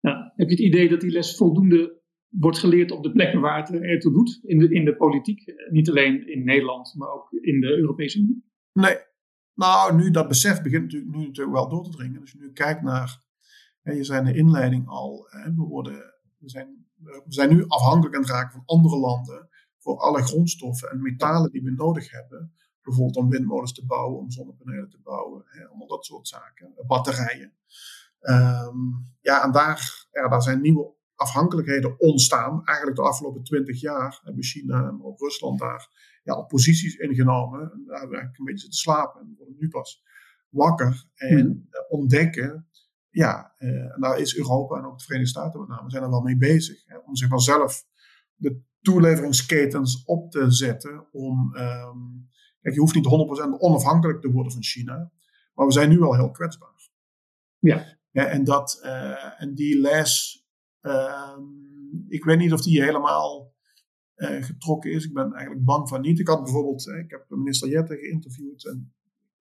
Ja, 0.00 0.32
heb 0.36 0.48
je 0.48 0.54
het 0.54 0.64
idee 0.64 0.88
dat 0.88 1.00
die 1.00 1.10
les 1.10 1.36
voldoende 1.36 2.02
wordt 2.28 2.58
geleerd 2.58 2.90
op 2.90 3.02
de 3.02 3.12
plekken 3.12 3.40
waar 3.40 3.58
het 3.58 3.82
ertoe 3.82 4.12
doet? 4.12 4.40
In 4.42 4.58
de, 4.58 4.68
in 4.68 4.84
de 4.84 4.96
politiek, 4.96 5.54
niet 5.70 5.88
alleen 5.88 6.28
in 6.28 6.44
Nederland, 6.44 6.94
maar 6.96 7.08
ook 7.08 7.32
in 7.32 7.60
de 7.60 7.76
Europese 7.76 8.18
Unie? 8.18 8.44
Nee. 8.72 8.96
Nou, 9.54 9.96
nu 9.96 10.10
dat 10.10 10.28
besef 10.28 10.62
begint 10.62 10.82
natuurlijk, 10.82 11.16
nu 11.16 11.18
natuurlijk 11.18 11.56
wel 11.56 11.68
door 11.68 11.84
te 11.84 11.90
dringen. 11.90 12.20
Als 12.20 12.32
je 12.32 12.38
nu 12.38 12.52
kijkt 12.52 12.82
naar, 12.82 13.22
hè, 13.82 13.92
je 13.92 14.04
zei 14.04 14.18
in 14.18 14.32
de 14.32 14.38
inleiding 14.38 14.88
al, 14.88 15.26
hè, 15.30 15.54
we 15.54 15.62
worden 15.62 16.17
we 16.38 16.48
zijn, 16.48 16.86
we 16.96 17.22
zijn 17.26 17.48
nu 17.48 17.64
afhankelijk 17.66 18.14
aan 18.14 18.20
het 18.20 18.30
raken 18.30 18.52
van 18.52 18.62
andere 18.64 18.96
landen 18.96 19.48
voor 19.78 19.98
alle 19.98 20.22
grondstoffen 20.22 20.90
en 20.90 21.02
metalen 21.02 21.50
die 21.50 21.62
we 21.62 21.70
nodig 21.70 22.10
hebben. 22.10 22.52
Bijvoorbeeld 22.82 23.16
om 23.16 23.28
windmolens 23.28 23.72
te 23.72 23.86
bouwen, 23.86 24.18
om 24.18 24.30
zonnepanelen 24.30 24.90
te 24.90 25.00
bouwen, 25.02 25.42
hè, 25.46 25.66
allemaal 25.66 25.86
dat 25.86 26.04
soort 26.04 26.28
zaken. 26.28 26.74
Batterijen. 26.86 27.52
Um, 28.20 29.12
ja, 29.20 29.44
en 29.44 29.52
daar, 29.52 30.06
ja, 30.10 30.28
daar 30.28 30.42
zijn 30.42 30.60
nieuwe 30.60 30.94
afhankelijkheden 31.14 32.00
ontstaan. 32.00 32.64
Eigenlijk 32.64 32.96
de 32.96 33.04
afgelopen 33.04 33.42
twintig 33.42 33.80
jaar 33.80 34.20
hebben 34.24 34.44
China 34.44 34.88
en 34.88 35.04
ook 35.04 35.18
Rusland 35.18 35.58
daar 35.58 35.88
ja, 36.22 36.32
al 36.32 36.46
posities 36.46 36.96
ingenomen. 36.96 37.60
En 37.60 37.84
daar 37.86 37.98
hebben 37.98 38.16
we 38.16 38.16
eigenlijk 38.16 38.38
een 38.38 38.44
beetje 38.44 38.60
zitten 38.60 38.80
slapen. 38.80 39.20
En 39.20 39.34
worden 39.36 39.56
nu 39.58 39.68
pas 39.68 40.02
wakker 40.48 41.04
en 41.14 41.38
hmm. 41.38 41.68
ontdekken 41.88 42.68
ja, 43.10 43.54
uh, 43.58 43.94
en 43.94 44.00
daar 44.00 44.18
is 44.18 44.36
Europa 44.36 44.76
en 44.76 44.84
ook 44.84 44.98
de 44.98 45.04
Verenigde 45.04 45.30
Staten 45.30 45.60
met 45.60 45.68
name 45.68 45.90
zijn 45.90 46.02
er 46.02 46.10
wel 46.10 46.20
mee 46.20 46.36
bezig. 46.36 46.86
Hè, 46.86 46.96
om 46.96 47.16
zich 47.16 47.28
maar 47.28 47.40
zelf 47.40 47.84
de 48.34 48.60
toeleveringsketens 48.80 50.04
op 50.04 50.30
te 50.30 50.50
zetten. 50.50 51.06
Om, 51.12 51.56
um, 51.56 52.28
kijk, 52.60 52.74
je 52.74 52.80
hoeft 52.80 52.94
niet 52.94 53.06
100% 53.06 53.58
onafhankelijk 53.58 54.20
te 54.20 54.30
worden 54.30 54.52
van 54.52 54.62
China. 54.62 55.10
Maar 55.54 55.66
we 55.66 55.72
zijn 55.72 55.88
nu 55.88 56.02
al 56.02 56.14
heel 56.14 56.30
kwetsbaar. 56.30 56.90
Ja. 57.58 57.98
ja 58.10 58.26
en, 58.26 58.44
dat, 58.44 58.80
uh, 58.84 59.42
en 59.42 59.54
die 59.54 59.80
les, 59.80 60.42
uh, 60.82 61.38
ik 62.08 62.24
weet 62.24 62.38
niet 62.38 62.52
of 62.52 62.62
die 62.62 62.82
helemaal 62.82 63.54
uh, 64.16 64.42
getrokken 64.42 64.92
is. 64.92 65.04
Ik 65.04 65.12
ben 65.12 65.32
eigenlijk 65.32 65.64
bang 65.64 65.88
van 65.88 66.00
niet. 66.00 66.18
Ik 66.18 66.28
had 66.28 66.42
bijvoorbeeld, 66.42 66.86
ik 66.86 67.10
heb 67.10 67.24
minister 67.28 67.68
Jette 67.68 67.96
geïnterviewd 67.96 68.66
en 68.66 68.94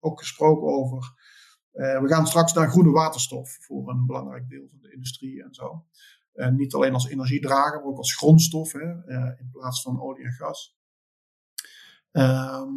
ook 0.01 0.19
gesproken 0.19 0.69
over 0.69 1.15
uh, 1.75 2.01
we 2.01 2.09
gaan 2.09 2.27
straks 2.27 2.53
naar 2.53 2.71
groene 2.71 2.91
waterstof 2.91 3.57
voor 3.61 3.89
een 3.89 4.07
belangrijk 4.07 4.49
deel 4.49 4.69
van 4.69 4.79
de 4.81 4.93
industrie 4.93 5.43
en 5.43 5.55
zo. 5.55 5.87
Uh, 6.35 6.49
niet 6.49 6.75
alleen 6.75 6.95
als 6.95 7.09
energiedrager, 7.09 7.79
maar 7.79 7.89
ook 7.89 7.97
als 7.97 8.17
grondstof 8.17 8.73
hè, 8.73 9.07
uh, 9.07 9.39
in 9.39 9.49
plaats 9.53 9.83
van 9.83 10.01
olie 10.01 10.25
en 10.25 10.33
gas. 10.33 10.77
Ehm, 12.11 12.69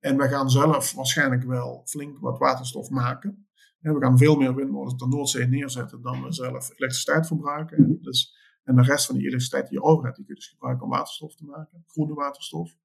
en 0.00 0.16
we 0.16 0.28
gaan 0.28 0.50
zelf 0.50 0.92
waarschijnlijk 0.92 1.44
wel 1.44 1.82
flink 1.84 2.18
wat 2.18 2.38
waterstof 2.38 2.90
maken. 2.90 3.46
En 3.80 3.94
we 3.94 4.00
gaan 4.00 4.18
veel 4.18 4.36
meer 4.36 4.54
windmolens 4.54 4.92
op 4.92 4.98
de 4.98 5.06
Noordzee 5.06 5.46
neerzetten 5.46 6.02
dan 6.02 6.22
we 6.22 6.32
zelf 6.32 6.70
elektriciteit 6.70 7.26
verbruiken. 7.26 7.82
Mhm. 7.82 8.02
Dus, 8.02 8.36
en 8.64 8.76
de 8.76 8.82
rest 8.82 9.06
van 9.06 9.14
die 9.14 9.24
elektriciteit 9.24 9.68
die 9.68 9.78
je 9.78 9.84
over 9.84 10.04
hebt, 10.04 10.16
die 10.16 10.24
kun 10.24 10.34
je 10.34 10.40
dus 10.40 10.50
gebruiken 10.50 10.84
om 10.84 10.90
waterstof 10.90 11.34
te 11.34 11.44
maken, 11.44 11.84
groene 11.86 12.14
waterstof. 12.14 12.76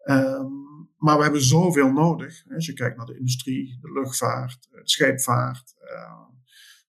Ehm, 0.00 0.52
maar 0.96 1.16
we 1.16 1.22
hebben 1.22 1.42
zoveel 1.42 1.92
nodig. 1.92 2.44
Als 2.54 2.66
je 2.66 2.72
kijkt 2.72 2.96
naar 2.96 3.06
de 3.06 3.18
industrie, 3.18 3.78
de 3.80 3.92
luchtvaart, 3.92 4.68
de 4.70 4.80
scheepvaart, 4.82 5.74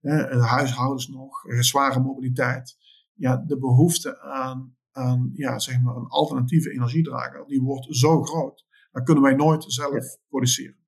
uh, 0.02 0.30
de 0.30 0.44
huishoudens 0.44 1.08
nog, 1.08 1.42
zware 1.60 2.00
mobiliteit. 2.00 2.78
Ja, 3.14 3.38
de 3.38 3.58
behoefte 3.58 4.20
aan, 4.22 4.76
aan 4.92 5.30
ja, 5.34 5.60
zeg 5.60 5.82
maar 5.82 5.96
een 5.96 6.08
alternatieve 6.08 6.72
energiedrager, 6.72 7.48
die 7.48 7.62
wordt 7.62 7.88
zo 7.90 8.24
groot. 8.24 8.66
Dat 8.92 9.04
kunnen 9.04 9.24
wij 9.24 9.36
nooit 9.36 9.64
zelf 9.68 10.18
produceren. 10.30 10.80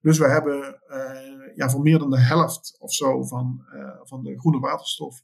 Dus 0.00 0.18
we 0.18 0.28
hebben 0.28 0.80
uh, 0.88 1.56
ja, 1.56 1.70
voor 1.70 1.82
meer 1.82 1.98
dan 1.98 2.10
de 2.10 2.20
helft 2.20 2.76
of 2.78 2.92
zo 2.92 3.22
van, 3.22 3.64
van 4.02 4.22
de 4.22 4.38
groene 4.38 4.58
waterstof 4.58 5.22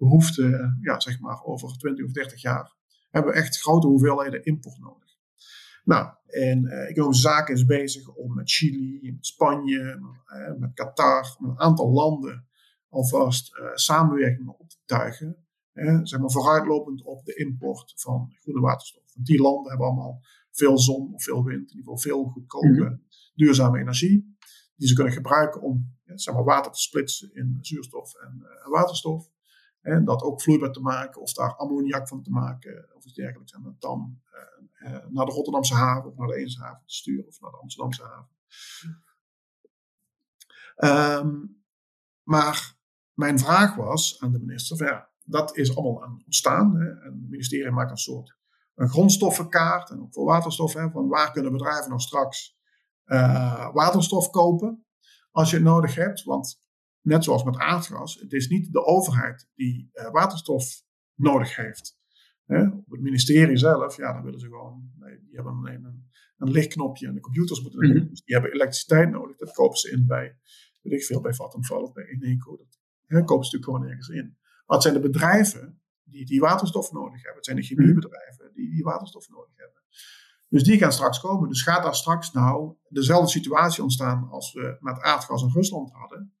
behoefte, 0.00 0.76
ja, 0.80 1.00
zeg 1.00 1.20
maar 1.20 1.42
over 1.44 1.78
20 1.78 2.04
of 2.04 2.12
30 2.12 2.40
jaar, 2.40 2.74
hebben 3.10 3.32
we 3.32 3.38
echt 3.38 3.60
grote 3.60 3.86
hoeveelheden 3.86 4.44
import 4.44 4.78
nodig. 4.78 5.09
Nou, 5.84 6.14
en 6.26 6.64
uh, 6.64 6.88
Economische 6.88 7.28
Zaken 7.28 7.54
is 7.54 7.64
bezig 7.64 8.08
om 8.08 8.34
met 8.34 8.50
Chili, 8.50 9.12
met 9.12 9.26
Spanje, 9.26 9.80
uh, 9.80 10.58
met 10.58 10.74
Qatar, 10.74 11.36
met 11.38 11.50
een 11.50 11.60
aantal 11.60 11.90
landen 11.90 12.48
alvast 12.88 13.58
uh, 13.58 13.70
samenwerkingen 13.74 14.58
op 14.58 14.68
te 14.68 14.76
tuigen. 14.84 15.36
zeg 16.02 16.20
maar 16.20 16.30
vooruitlopend 16.30 17.02
op 17.02 17.24
de 17.24 17.34
import 17.34 17.92
van 17.96 18.32
groene 18.40 18.60
waterstof. 18.60 19.14
Want 19.14 19.26
die 19.26 19.40
landen 19.40 19.68
hebben 19.68 19.86
allemaal 19.86 20.20
veel 20.50 20.78
zon 20.78 21.14
of 21.14 21.22
veel 21.22 21.44
wind, 21.44 21.70
in 21.70 21.76
ieder 21.76 21.92
geval 21.92 21.98
veel 21.98 22.24
goedkope 22.24 22.68
mhm. 22.68 22.96
duurzame 23.34 23.78
energie. 23.78 24.36
Die 24.76 24.88
ze 24.88 24.94
kunnen 24.94 25.12
gebruiken 25.12 25.60
om 25.60 25.98
zeg 26.04 26.34
maar, 26.34 26.44
water 26.44 26.72
te 26.72 26.80
splitsen 26.80 27.34
in 27.34 27.58
zuurstof 27.60 28.14
en 28.14 28.42
waterstof. 28.70 29.30
En 29.80 30.04
dat 30.04 30.22
ook 30.22 30.42
vloeibaar 30.42 30.72
te 30.72 30.80
maken 30.80 31.20
of 31.20 31.32
daar 31.32 31.56
ammoniak 31.56 32.08
van 32.08 32.22
te 32.22 32.30
maken 32.30 32.88
of 32.94 33.04
iets 33.04 33.14
dergelijks. 33.14 33.52
En 33.52 33.62
dat 33.62 33.80
dan 33.80 34.20
uh, 34.82 34.90
naar 35.08 35.26
de 35.26 35.32
Rotterdamse 35.32 35.74
haven 35.74 36.10
of 36.10 36.16
naar 36.16 36.26
de 36.26 36.36
Eemshaven 36.36 36.82
te 36.86 36.94
sturen 36.94 37.26
of 37.26 37.40
naar 37.40 37.50
de 37.50 37.56
Amsterdamse 37.56 38.02
haven. 38.02 38.28
Um, 41.26 41.62
maar 42.22 42.74
mijn 43.14 43.38
vraag 43.38 43.74
was 43.74 44.20
aan 44.20 44.32
de 44.32 44.38
minister: 44.38 44.76
van, 44.76 44.86
ja, 44.86 45.08
dat 45.24 45.56
is 45.56 45.76
allemaal 45.76 46.04
aan 46.04 46.22
ontstaan. 46.24 46.76
Hè, 46.76 46.88
en 46.88 47.12
het 47.12 47.30
ministerie 47.30 47.70
maakt 47.70 47.90
een 47.90 47.96
soort 47.96 48.38
een 48.74 48.88
grondstoffenkaart 48.88 49.90
en 49.90 50.00
ook 50.00 50.12
voor 50.12 50.24
waterstof. 50.24 50.72
Hè, 50.72 50.90
van 50.90 51.08
waar 51.08 51.32
kunnen 51.32 51.52
bedrijven 51.52 51.88
nou 51.88 52.00
straks 52.00 52.58
uh, 53.06 53.72
waterstof 53.72 54.30
kopen 54.30 54.84
als 55.30 55.50
je 55.50 55.56
het 55.56 55.64
nodig 55.64 55.94
hebt? 55.94 56.22
Want 56.22 56.60
net 57.02 57.24
zoals 57.24 57.44
met 57.44 57.56
aardgas, 57.56 58.14
het 58.14 58.32
is 58.32 58.48
niet 58.48 58.72
de 58.72 58.84
overheid 58.84 59.48
die 59.54 59.90
uh, 59.92 60.10
waterstof 60.10 60.82
nodig 61.14 61.56
heeft. 61.56 61.98
Hè? 62.44 62.66
Op 62.66 62.90
het 62.90 63.00
ministerie 63.00 63.56
zelf, 63.56 63.96
ja, 63.96 64.12
dan 64.12 64.22
willen 64.22 64.40
ze 64.40 64.46
gewoon, 64.46 64.92
nee, 64.98 65.18
die 65.18 65.34
hebben 65.34 65.52
alleen 65.52 65.84
een, 65.84 66.08
een 66.36 66.50
lichtknopje 66.50 67.06
en 67.06 67.14
de 67.14 67.20
computers 67.20 67.62
moeten 67.62 67.88
mm 67.88 68.08
dus 68.08 68.22
die 68.22 68.34
hebben 68.34 68.52
elektriciteit 68.52 69.10
nodig. 69.10 69.36
Dat 69.36 69.52
kopen 69.52 69.78
ze 69.78 69.90
in 69.90 70.06
bij, 70.06 70.38
weet 70.80 70.92
ik 70.92 71.04
veel, 71.04 71.20
bij 71.20 71.34
Vattenfall 71.34 71.82
of 71.82 71.92
bij 71.92 72.04
Eneco. 72.04 72.56
Dat 72.56 72.78
hè, 73.06 73.24
kopen 73.24 73.44
ze 73.44 73.56
natuurlijk 73.56 73.64
gewoon 73.64 73.84
ergens 73.84 74.08
in. 74.08 74.36
Maar 74.66 74.76
het 74.76 74.82
zijn 74.82 74.94
de 74.94 75.08
bedrijven 75.10 75.80
die, 76.04 76.26
die 76.26 76.40
waterstof 76.40 76.92
nodig 76.92 77.14
hebben. 77.14 77.34
Het 77.34 77.44
zijn 77.44 77.56
de 77.56 77.62
chemiebedrijven 77.62 78.50
die 78.54 78.70
die 78.70 78.82
waterstof 78.82 79.28
nodig 79.28 79.56
hebben. 79.56 79.82
Dus 80.48 80.62
die 80.62 80.78
gaan 80.78 80.92
straks 80.92 81.20
komen. 81.20 81.48
Dus 81.48 81.62
gaat 81.62 81.82
daar 81.82 81.94
straks 81.94 82.32
nou 82.32 82.76
dezelfde 82.88 83.30
situatie 83.30 83.82
ontstaan 83.82 84.28
als 84.28 84.52
we 84.52 84.76
met 84.80 85.00
aardgas 85.00 85.42
in 85.42 85.52
Rusland 85.52 85.92
hadden? 85.92 86.34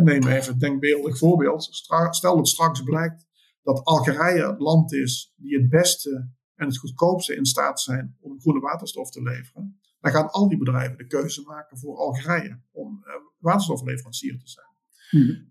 Neem 0.00 0.26
even 0.26 0.52
een 0.52 0.58
denkbeeldig 0.58 1.18
voorbeeld. 1.18 1.68
Stel 2.10 2.36
dat 2.36 2.48
straks 2.48 2.82
blijkt 2.82 3.26
dat 3.62 3.84
Algerije 3.84 4.46
het 4.46 4.60
land 4.60 4.92
is 4.92 5.32
die 5.36 5.58
het 5.58 5.68
beste 5.68 6.30
en 6.54 6.66
het 6.66 6.78
goedkoopste 6.78 7.36
in 7.36 7.46
staat 7.46 7.80
zijn 7.80 8.16
om 8.20 8.40
groene 8.40 8.60
waterstof 8.60 9.10
te 9.10 9.22
leveren. 9.22 9.80
Dan 10.00 10.12
gaan 10.12 10.30
al 10.30 10.48
die 10.48 10.58
bedrijven 10.58 10.96
de 10.98 11.06
keuze 11.06 11.42
maken 11.42 11.78
voor 11.78 11.96
Algerije 11.96 12.60
om 12.70 13.02
uh, 13.04 13.12
waterstofleverancier 13.38 14.38
te 14.38 14.48
zijn. 14.48 14.66
Hmm. 15.10 15.50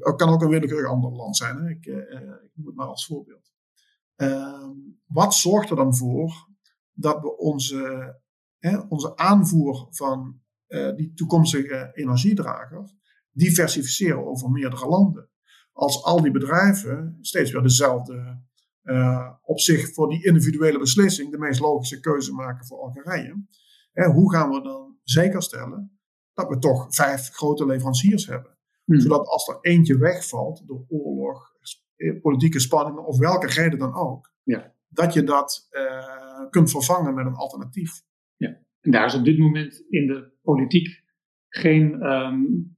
het 0.00 0.16
kan 0.16 0.28
ook 0.28 0.42
een 0.42 0.48
willekeurig 0.48 0.90
ander 0.90 1.12
land 1.12 1.36
zijn. 1.36 1.56
Hè? 1.56 1.68
Ik, 1.68 1.86
uh, 1.86 1.96
ik, 1.96 2.50
noem 2.54 2.66
het 2.66 2.74
maar 2.74 2.86
als 2.86 3.06
voorbeeld. 3.06 3.52
Ehm, 4.16 4.76
wat 5.06 5.34
zorgt 5.34 5.70
er 5.70 5.76
dan 5.76 5.96
voor 5.96 6.48
dat 6.92 7.20
we 7.20 7.36
onze, 7.36 8.14
onze 8.88 9.16
aanvoer 9.16 9.86
van 9.90 10.40
die 10.96 11.12
toekomstige 11.14 11.90
energiedrager 11.92 12.98
diversificeren 13.32 14.26
over 14.26 14.50
meerdere 14.50 14.86
landen. 14.86 15.28
Als 15.72 16.04
al 16.04 16.22
die 16.22 16.30
bedrijven 16.30 17.18
steeds 17.20 17.50
weer 17.50 17.62
dezelfde, 17.62 18.40
uh, 18.82 19.30
op 19.42 19.60
zich 19.60 19.92
voor 19.92 20.08
die 20.08 20.24
individuele 20.24 20.78
beslissing, 20.78 21.30
de 21.30 21.38
meest 21.38 21.60
logische 21.60 22.00
keuze 22.00 22.32
maken 22.32 22.66
voor 22.66 22.78
Algerije. 22.78 23.44
Hè, 23.92 24.06
hoe 24.06 24.32
gaan 24.32 24.50
we 24.50 24.62
dan 24.62 24.98
zeker 25.02 25.42
stellen 25.42 25.98
dat 26.34 26.48
we 26.48 26.58
toch 26.58 26.94
vijf 26.94 27.28
grote 27.28 27.66
leveranciers 27.66 28.26
hebben? 28.26 28.58
Hmm. 28.84 29.00
Zodat 29.00 29.26
als 29.26 29.48
er 29.48 29.58
eentje 29.60 29.98
wegvalt 29.98 30.66
door 30.66 30.84
oorlog, 30.88 31.54
eh, 31.96 32.20
politieke 32.20 32.60
spanningen 32.60 33.06
of 33.06 33.18
welke 33.18 33.46
reden 33.46 33.78
dan 33.78 33.94
ook, 33.94 34.32
ja. 34.42 34.74
dat 34.88 35.12
je 35.12 35.24
dat 35.24 35.68
uh, 35.70 36.50
kunt 36.50 36.70
vervangen 36.70 37.14
met 37.14 37.26
een 37.26 37.34
alternatief. 37.34 38.02
Ja, 38.36 38.58
en 38.80 38.90
daar 38.90 39.06
is 39.06 39.14
op 39.14 39.24
dit 39.24 39.38
moment 39.38 39.84
in 39.88 40.06
de 40.06 40.32
politiek 40.42 41.02
geen 41.48 42.12
um, 42.12 42.76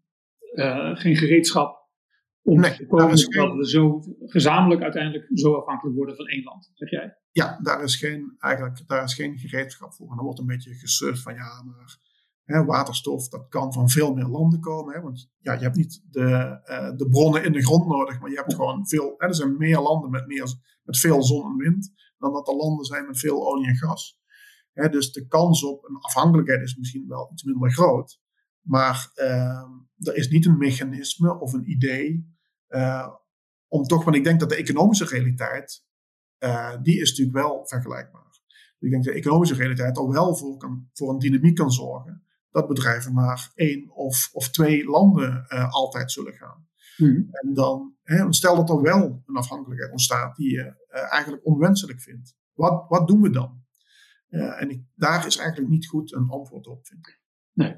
uh, 0.53 0.97
geen 0.97 1.17
gereedschap 1.17 1.83
om 2.43 2.61
nee, 2.61 2.77
te 2.77 2.87
komen 2.87 3.09
dat 3.33 3.57
we 3.57 3.69
zo 3.69 4.03
gezamenlijk 4.19 4.83
uiteindelijk 4.83 5.31
zo 5.39 5.55
afhankelijk 5.55 5.97
worden 5.97 6.17
van 6.17 6.27
één 6.27 6.43
land, 6.43 6.71
zeg 6.75 6.91
jij? 6.91 7.17
Ja, 7.31 7.59
daar 7.63 7.83
is 7.83 7.97
geen, 7.97 8.35
eigenlijk, 8.39 8.83
daar 8.87 9.05
is 9.05 9.15
geen 9.15 9.39
gereedschap 9.39 9.95
voor. 9.95 10.11
En 10.11 10.17
dan 10.17 10.25
wordt 10.25 10.41
een 10.41 10.47
beetje 10.47 10.75
gesurfd 10.75 11.23
van 11.23 11.35
ja, 11.35 11.63
maar 11.63 11.99
hè, 12.45 12.65
waterstof, 12.65 13.29
dat 13.29 13.49
kan 13.49 13.73
van 13.73 13.89
veel 13.89 14.15
meer 14.15 14.27
landen 14.27 14.61
komen. 14.61 14.95
Hè, 14.95 15.01
want 15.01 15.31
ja, 15.39 15.53
je 15.53 15.63
hebt 15.63 15.77
niet 15.77 16.05
de, 16.11 16.61
uh, 16.65 16.97
de 16.97 17.09
bronnen 17.09 17.45
in 17.45 17.53
de 17.53 17.65
grond 17.65 17.87
nodig, 17.87 18.21
maar 18.21 18.31
je 18.31 18.37
hebt 18.37 18.55
gewoon 18.55 18.89
veel, 18.89 19.15
hè, 19.17 19.27
er 19.27 19.35
zijn 19.35 19.57
meer 19.57 19.81
landen 19.81 20.11
met, 20.11 20.27
meer, 20.27 20.55
met 20.83 20.99
veel 20.99 21.23
zon 21.23 21.51
en 21.51 21.57
wind 21.57 21.93
dan 22.19 22.33
dat 22.33 22.49
er 22.49 22.55
landen 22.55 22.85
zijn 22.85 23.07
met 23.07 23.19
veel 23.19 23.47
olie 23.53 23.67
en 23.67 23.77
gas. 23.77 24.21
Hè, 24.73 24.89
dus 24.89 25.13
de 25.13 25.27
kans 25.27 25.65
op 25.65 25.85
een 25.85 25.97
afhankelijkheid 25.97 26.63
is 26.63 26.77
misschien 26.77 27.09
wel 27.09 27.31
iets 27.33 27.43
minder 27.43 27.73
groot. 27.73 28.21
Maar 28.63 29.13
uh, 29.17 29.65
er 29.97 30.17
is 30.17 30.29
niet 30.29 30.47
een 30.47 30.59
mechanisme 30.59 31.41
of 31.41 31.53
een 31.53 31.71
idee 31.71 32.37
uh, 32.69 33.09
om 33.69 33.83
toch, 33.83 34.05
want 34.05 34.17
ik 34.17 34.25
denk 34.25 34.41
dat 34.41 34.49
de 34.49 34.57
economische 34.57 35.05
realiteit, 35.05 35.85
uh, 36.39 36.83
die 36.83 37.01
is 37.01 37.09
natuurlijk 37.11 37.37
wel 37.37 37.67
vergelijkbaar. 37.67 38.41
Ik 38.79 38.91
denk 38.91 39.05
dat 39.05 39.13
de 39.13 39.19
economische 39.19 39.55
realiteit 39.55 39.97
al 39.97 40.13
wel 40.13 40.37
voor, 40.37 40.57
kan, 40.57 40.89
voor 40.93 41.11
een 41.11 41.19
dynamiek 41.19 41.57
kan 41.57 41.71
zorgen 41.71 42.27
dat 42.51 42.69
bedrijven 42.69 43.15
naar 43.15 43.53
één 43.55 43.91
of, 43.91 44.29
of 44.33 44.51
twee 44.51 44.85
landen 44.85 45.47
uh, 45.49 45.73
altijd 45.73 46.13
zullen 46.13 46.33
gaan. 46.33 46.67
Hmm. 46.97 47.29
En 47.31 47.55
dan, 47.55 47.95
hè, 48.03 48.33
stel 48.33 48.57
dat 48.57 48.71
er 48.71 48.81
wel 48.81 49.23
een 49.27 49.37
afhankelijkheid 49.37 49.93
ontstaat 49.93 50.37
die 50.37 50.51
je 50.51 50.87
eigenlijk 50.89 51.47
onwenselijk 51.47 52.01
vindt. 52.01 52.37
Wat, 52.53 52.85
wat 52.89 53.09
doen 53.09 53.21
we 53.21 53.31
dan? 53.31 53.61
en 54.29 54.71
ik, 54.71 54.83
daar 54.95 55.27
is 55.27 55.37
eigenlijk 55.37 55.71
niet 55.71 55.87
goed 55.87 56.13
een 56.13 56.29
antwoord 56.29 56.67
op, 56.67 56.87
vind 56.87 57.07
ik. 57.07 57.21
Nee. 57.53 57.77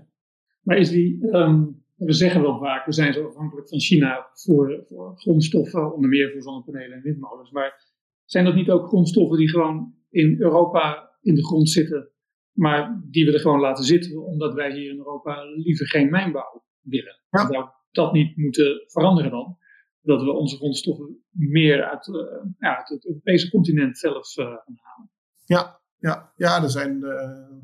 Maar 0.64 0.76
is 0.76 0.90
die, 0.90 1.26
um, 1.32 1.84
we 1.94 2.12
zeggen 2.12 2.42
wel 2.42 2.58
vaak, 2.58 2.86
we 2.86 2.92
zijn 2.92 3.12
zo 3.12 3.26
afhankelijk 3.26 3.68
van 3.68 3.80
China 3.80 4.28
voor, 4.32 4.84
voor 4.88 5.16
grondstoffen, 5.16 5.94
onder 5.94 6.10
meer 6.10 6.32
voor 6.32 6.42
zonnepanelen 6.42 6.96
en 6.96 7.02
windmolens. 7.02 7.50
Maar 7.50 7.92
zijn 8.24 8.44
dat 8.44 8.54
niet 8.54 8.70
ook 8.70 8.86
grondstoffen 8.86 9.38
die 9.38 9.48
gewoon 9.48 9.94
in 10.10 10.40
Europa 10.40 11.10
in 11.20 11.34
de 11.34 11.44
grond 11.44 11.70
zitten, 11.70 12.10
maar 12.52 13.02
die 13.10 13.24
we 13.24 13.32
er 13.32 13.40
gewoon 13.40 13.60
laten 13.60 13.84
zitten, 13.84 14.24
omdat 14.24 14.54
wij 14.54 14.72
hier 14.72 14.90
in 14.90 14.96
Europa 14.96 15.44
liever 15.44 15.88
geen 15.88 16.10
mijnbouw 16.10 16.64
willen? 16.80 17.20
Ja. 17.30 17.46
Zou 17.46 17.68
dat 17.90 18.12
niet 18.12 18.36
moeten 18.36 18.84
veranderen 18.86 19.30
dan? 19.30 19.58
Dat 20.00 20.22
we 20.22 20.32
onze 20.32 20.56
grondstoffen 20.56 21.24
meer 21.30 21.84
uit, 21.84 22.06
uh, 22.06 22.14
ja, 22.58 22.76
uit 22.76 22.88
het 22.88 23.06
Europese 23.06 23.50
continent 23.50 23.98
zelf 23.98 24.36
uh, 24.36 24.44
gaan 24.44 24.78
halen. 24.80 25.10
Ja, 25.44 25.80
ja, 25.98 26.32
ja, 26.36 26.62
er 26.62 26.70
zijn. 26.70 27.00
Uh, 27.00 27.54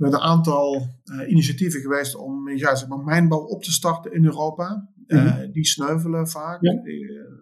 er 0.00 0.10
zijn 0.10 0.22
een 0.22 0.28
aantal 0.28 0.86
uh, 1.04 1.30
initiatieven 1.30 1.80
geweest 1.80 2.14
om 2.14 2.48
ja, 2.48 2.74
zeg 2.74 2.88
maar, 2.88 2.98
mijnbouw 2.98 3.40
op 3.40 3.62
te 3.62 3.72
starten 3.72 4.12
in 4.12 4.24
Europa. 4.24 4.88
Uh, 5.06 5.38
Die 5.52 5.66
sneuvelen 5.66 6.28
vaak. 6.28 6.62
Ja. 6.62 6.84
Uh, 6.84 7.38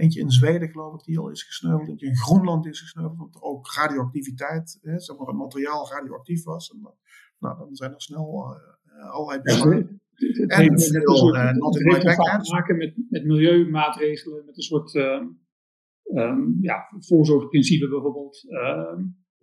eentje 0.00 0.20
in 0.20 0.30
Zweden, 0.30 0.68
geloof 0.68 0.94
ik, 0.94 1.04
die 1.04 1.18
al 1.18 1.30
is 1.30 1.42
gesneuveld. 1.42 1.88
Eentje 1.88 2.06
in 2.06 2.16
Groenland 2.16 2.66
is 2.66 2.80
gesneuveld, 2.80 3.18
omdat 3.18 3.34
er 3.34 3.42
ook 3.42 3.72
radioactiviteit, 3.72 4.78
hè, 4.82 5.00
zeg 5.00 5.16
maar, 5.16 5.26
het 5.26 5.36
materiaal 5.36 5.90
radioactief 5.90 6.44
was. 6.44 6.70
En, 6.70 6.80
nou, 7.38 7.58
dan 7.58 7.74
zijn 7.74 7.92
er 7.92 8.02
snel 8.02 8.56
allerlei 9.10 9.42
bezwaren. 9.42 10.00
Het 10.14 10.50
en 10.50 10.60
heeft, 10.60 10.90
veel, 10.90 11.32
my 11.32 12.00
te 12.00 12.50
maken 12.52 12.76
met, 12.76 12.94
met 13.08 13.24
milieumaatregelen, 13.24 14.44
met 14.44 14.56
een 14.56 14.62
soort 14.62 14.94
um, 14.94 16.58
ja, 16.60 16.86
voorzorgprincipe 16.98 17.88
bijvoorbeeld. 17.88 18.46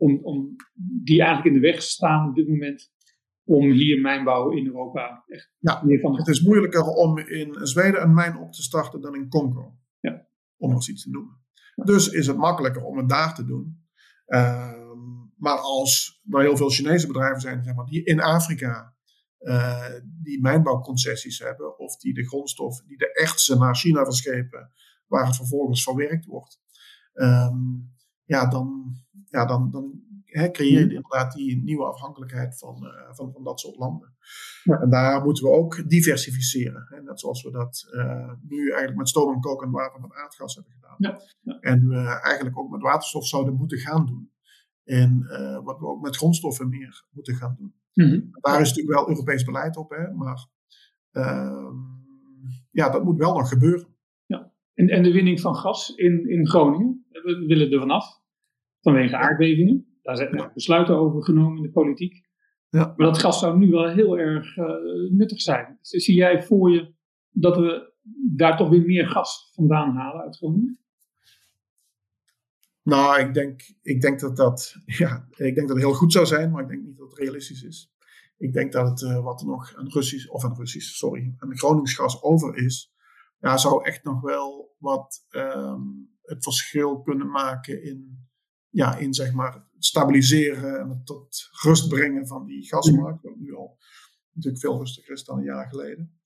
Om, 0.01 0.19
om, 0.23 0.55
die 1.03 1.21
eigenlijk 1.21 1.55
in 1.55 1.61
de 1.61 1.67
weg 1.67 1.81
staan 1.81 2.29
op 2.29 2.35
dit 2.35 2.47
moment 2.47 2.91
om 3.43 3.71
hier 3.71 4.01
mijnbouw 4.01 4.51
in 4.51 4.65
Europa 4.65 5.23
echt 5.27 5.51
ja, 5.59 5.81
meer 5.83 5.99
van... 5.99 6.17
Het 6.17 6.27
is 6.27 6.41
moeilijker 6.41 6.83
om 6.83 7.17
in 7.17 7.67
Zweden 7.67 8.01
een 8.01 8.13
mijn 8.13 8.37
op 8.37 8.51
te 8.51 8.61
starten 8.61 9.01
dan 9.01 9.15
in 9.15 9.29
Congo. 9.29 9.77
Ja. 9.99 10.27
Om 10.57 10.71
nog 10.71 10.87
iets 10.87 11.03
te 11.03 11.09
noemen. 11.09 11.39
Dus 11.75 12.07
is 12.07 12.27
het 12.27 12.37
makkelijker 12.37 12.83
om 12.83 12.97
het 12.97 13.09
daar 13.09 13.35
te 13.35 13.45
doen. 13.45 13.85
Ehm, 14.25 14.99
maar 15.37 15.57
als 15.57 16.21
er 16.29 16.41
heel 16.41 16.57
veel 16.57 16.69
Chinese 16.69 17.07
bedrijven 17.07 17.41
zijn 17.41 17.63
zeg 17.63 17.75
maar, 17.75 17.85
die 17.85 18.03
in 18.03 18.21
Afrika 18.21 18.95
uh, 19.39 19.95
die 20.23 20.41
mijnbouwconcessies 20.41 21.39
hebben, 21.39 21.79
of 21.79 21.97
die 21.97 22.13
de 22.13 22.27
grondstoffen, 22.27 22.87
die 22.87 22.97
de 22.97 23.13
echtse 23.13 23.57
naar 23.57 23.75
China 23.75 24.03
verschepen, 24.03 24.71
waar 25.07 25.25
het 25.25 25.35
vervolgens 25.35 25.83
verwerkt 25.83 26.25
wordt, 26.25 26.61
ehm, 27.13 27.55
ja, 28.25 28.47
dan, 28.47 28.95
ja, 29.31 29.45
dan, 29.45 29.71
dan 29.71 30.01
creëer 30.31 30.79
je 30.79 30.85
mhm. 30.85 30.95
inderdaad 30.95 31.33
die 31.33 31.63
nieuwe 31.63 31.85
afhankelijkheid 31.85 32.57
van, 32.57 32.83
uh, 32.83 33.13
van, 33.13 33.31
van 33.31 33.43
dat 33.43 33.59
soort 33.59 33.77
landen. 33.77 34.15
Ja. 34.63 34.79
En 34.79 34.89
daar 34.89 35.23
moeten 35.23 35.43
we 35.43 35.49
ook 35.49 35.89
diversificeren. 35.89 36.85
Hè, 36.89 37.01
net 37.01 37.19
zoals 37.19 37.43
we 37.43 37.51
dat 37.51 37.87
uh, 37.91 38.31
nu 38.47 38.67
eigenlijk 38.67 38.97
met 38.97 39.09
stoom 39.09 39.33
en 39.33 39.39
koken 39.39 39.67
en 39.67 39.73
water 39.73 40.01
met 40.01 40.13
aardgas 40.13 40.55
hebben 40.55 40.73
gedaan. 40.73 40.95
Ja. 40.97 41.21
Ja. 41.41 41.59
En 41.59 41.87
we 41.87 42.19
eigenlijk 42.21 42.57
ook 42.57 42.69
met 42.69 42.81
waterstof 42.81 43.27
zouden 43.27 43.55
moeten 43.55 43.77
gaan 43.77 44.05
doen. 44.05 44.31
En 44.83 45.27
uh, 45.29 45.63
wat 45.63 45.79
we 45.79 45.85
ook 45.85 46.01
met 46.01 46.15
grondstoffen 46.15 46.69
meer 46.69 47.05
moeten 47.09 47.35
gaan 47.35 47.55
doen. 47.57 47.73
Mm 47.93 48.29
Daar 48.31 48.61
is 48.61 48.67
natuurlijk 48.67 48.97
wel 48.97 49.09
Europees 49.09 49.43
beleid 49.43 49.77
op, 49.77 49.89
hè, 49.89 50.11
maar 50.11 50.47
ehm, 51.11 51.75
ja, 52.71 52.89
dat 52.89 53.03
moet 53.03 53.17
wel 53.17 53.33
nog 53.33 53.49
gebeuren. 53.49 53.87
Ja. 54.25 54.51
En, 54.73 54.89
en 54.89 55.03
de 55.03 55.11
winning 55.11 55.41
van 55.41 55.55
gas 55.55 55.89
in, 55.95 56.29
in 56.29 56.47
Groningen, 56.47 57.05
we 57.09 57.43
willen 57.47 57.71
er 57.71 57.79
vanaf 57.79 58.20
vanwege 58.81 59.17
aardbevingen. 59.17 59.85
Daar 60.01 60.17
zijn 60.17 60.51
besluiten 60.53 60.95
over 60.95 61.23
genomen 61.23 61.57
in 61.57 61.63
de 61.63 61.71
politiek. 61.71 62.29
Ja. 62.69 62.93
Maar 62.97 63.07
dat 63.07 63.19
gas 63.19 63.39
zou 63.39 63.57
nu 63.57 63.69
wel 63.69 63.89
heel 63.89 64.19
erg 64.19 64.57
uh, 64.57 64.65
nuttig 65.09 65.41
zijn. 65.41 65.77
Zie 65.81 66.15
jij 66.15 66.43
voor 66.43 66.71
je 66.71 66.93
dat 67.29 67.57
we 67.57 67.93
daar 68.35 68.57
toch 68.57 68.69
weer 68.69 68.85
meer 68.85 69.07
gas 69.07 69.51
vandaan 69.53 69.95
halen 69.95 70.21
uit 70.21 70.37
Groningen? 70.37 70.79
Nou, 72.83 73.19
ik 73.19 73.33
denk, 73.33 73.61
ik 73.81 74.01
denk 74.01 74.19
dat 74.19 74.35
dat, 74.35 74.75
ja, 74.85 75.27
ik 75.29 75.55
denk 75.55 75.67
dat 75.67 75.69
het 75.69 75.85
heel 75.85 75.93
goed 75.93 76.11
zou 76.11 76.25
zijn, 76.25 76.51
maar 76.51 76.61
ik 76.61 76.69
denk 76.69 76.83
niet 76.83 76.97
dat 76.97 77.09
het 77.09 77.19
realistisch 77.19 77.63
is. 77.63 77.93
Ik 78.37 78.53
denk 78.53 78.71
dat 78.71 78.89
het, 78.89 79.01
uh, 79.01 79.23
wat 79.23 79.41
er 79.41 79.47
nog 79.47 79.75
aan 79.75 79.87
Russisch, 79.87 80.27
of 80.27 80.43
aan 80.43 80.55
Russisch, 80.55 80.95
sorry, 80.97 81.33
aan 81.37 81.57
Gronings 81.57 81.95
gas 81.95 82.21
over 82.21 82.55
is, 82.55 82.93
ja, 83.39 83.57
zou 83.57 83.83
echt 83.83 84.03
nog 84.03 84.21
wel 84.21 84.75
wat 84.77 85.27
um, 85.29 86.09
het 86.21 86.43
verschil 86.43 87.01
kunnen 87.01 87.29
maken 87.29 87.83
in 87.83 88.29
ja, 88.71 88.97
in 88.97 89.13
zeg 89.13 89.33
maar, 89.33 89.53
het 89.53 89.85
stabiliseren 89.85 90.79
en 90.79 90.89
het 90.89 91.05
tot 91.05 91.49
rust 91.61 91.89
brengen 91.89 92.27
van 92.27 92.45
die 92.45 92.67
gasmarkt. 92.67 93.23
Wat 93.23 93.35
nu 93.35 93.55
al 93.55 93.77
natuurlijk 94.33 94.63
veel 94.63 94.77
rustiger 94.77 95.13
is 95.13 95.23
dan 95.23 95.37
een 95.37 95.43
jaar 95.43 95.67
geleden. 95.67 96.19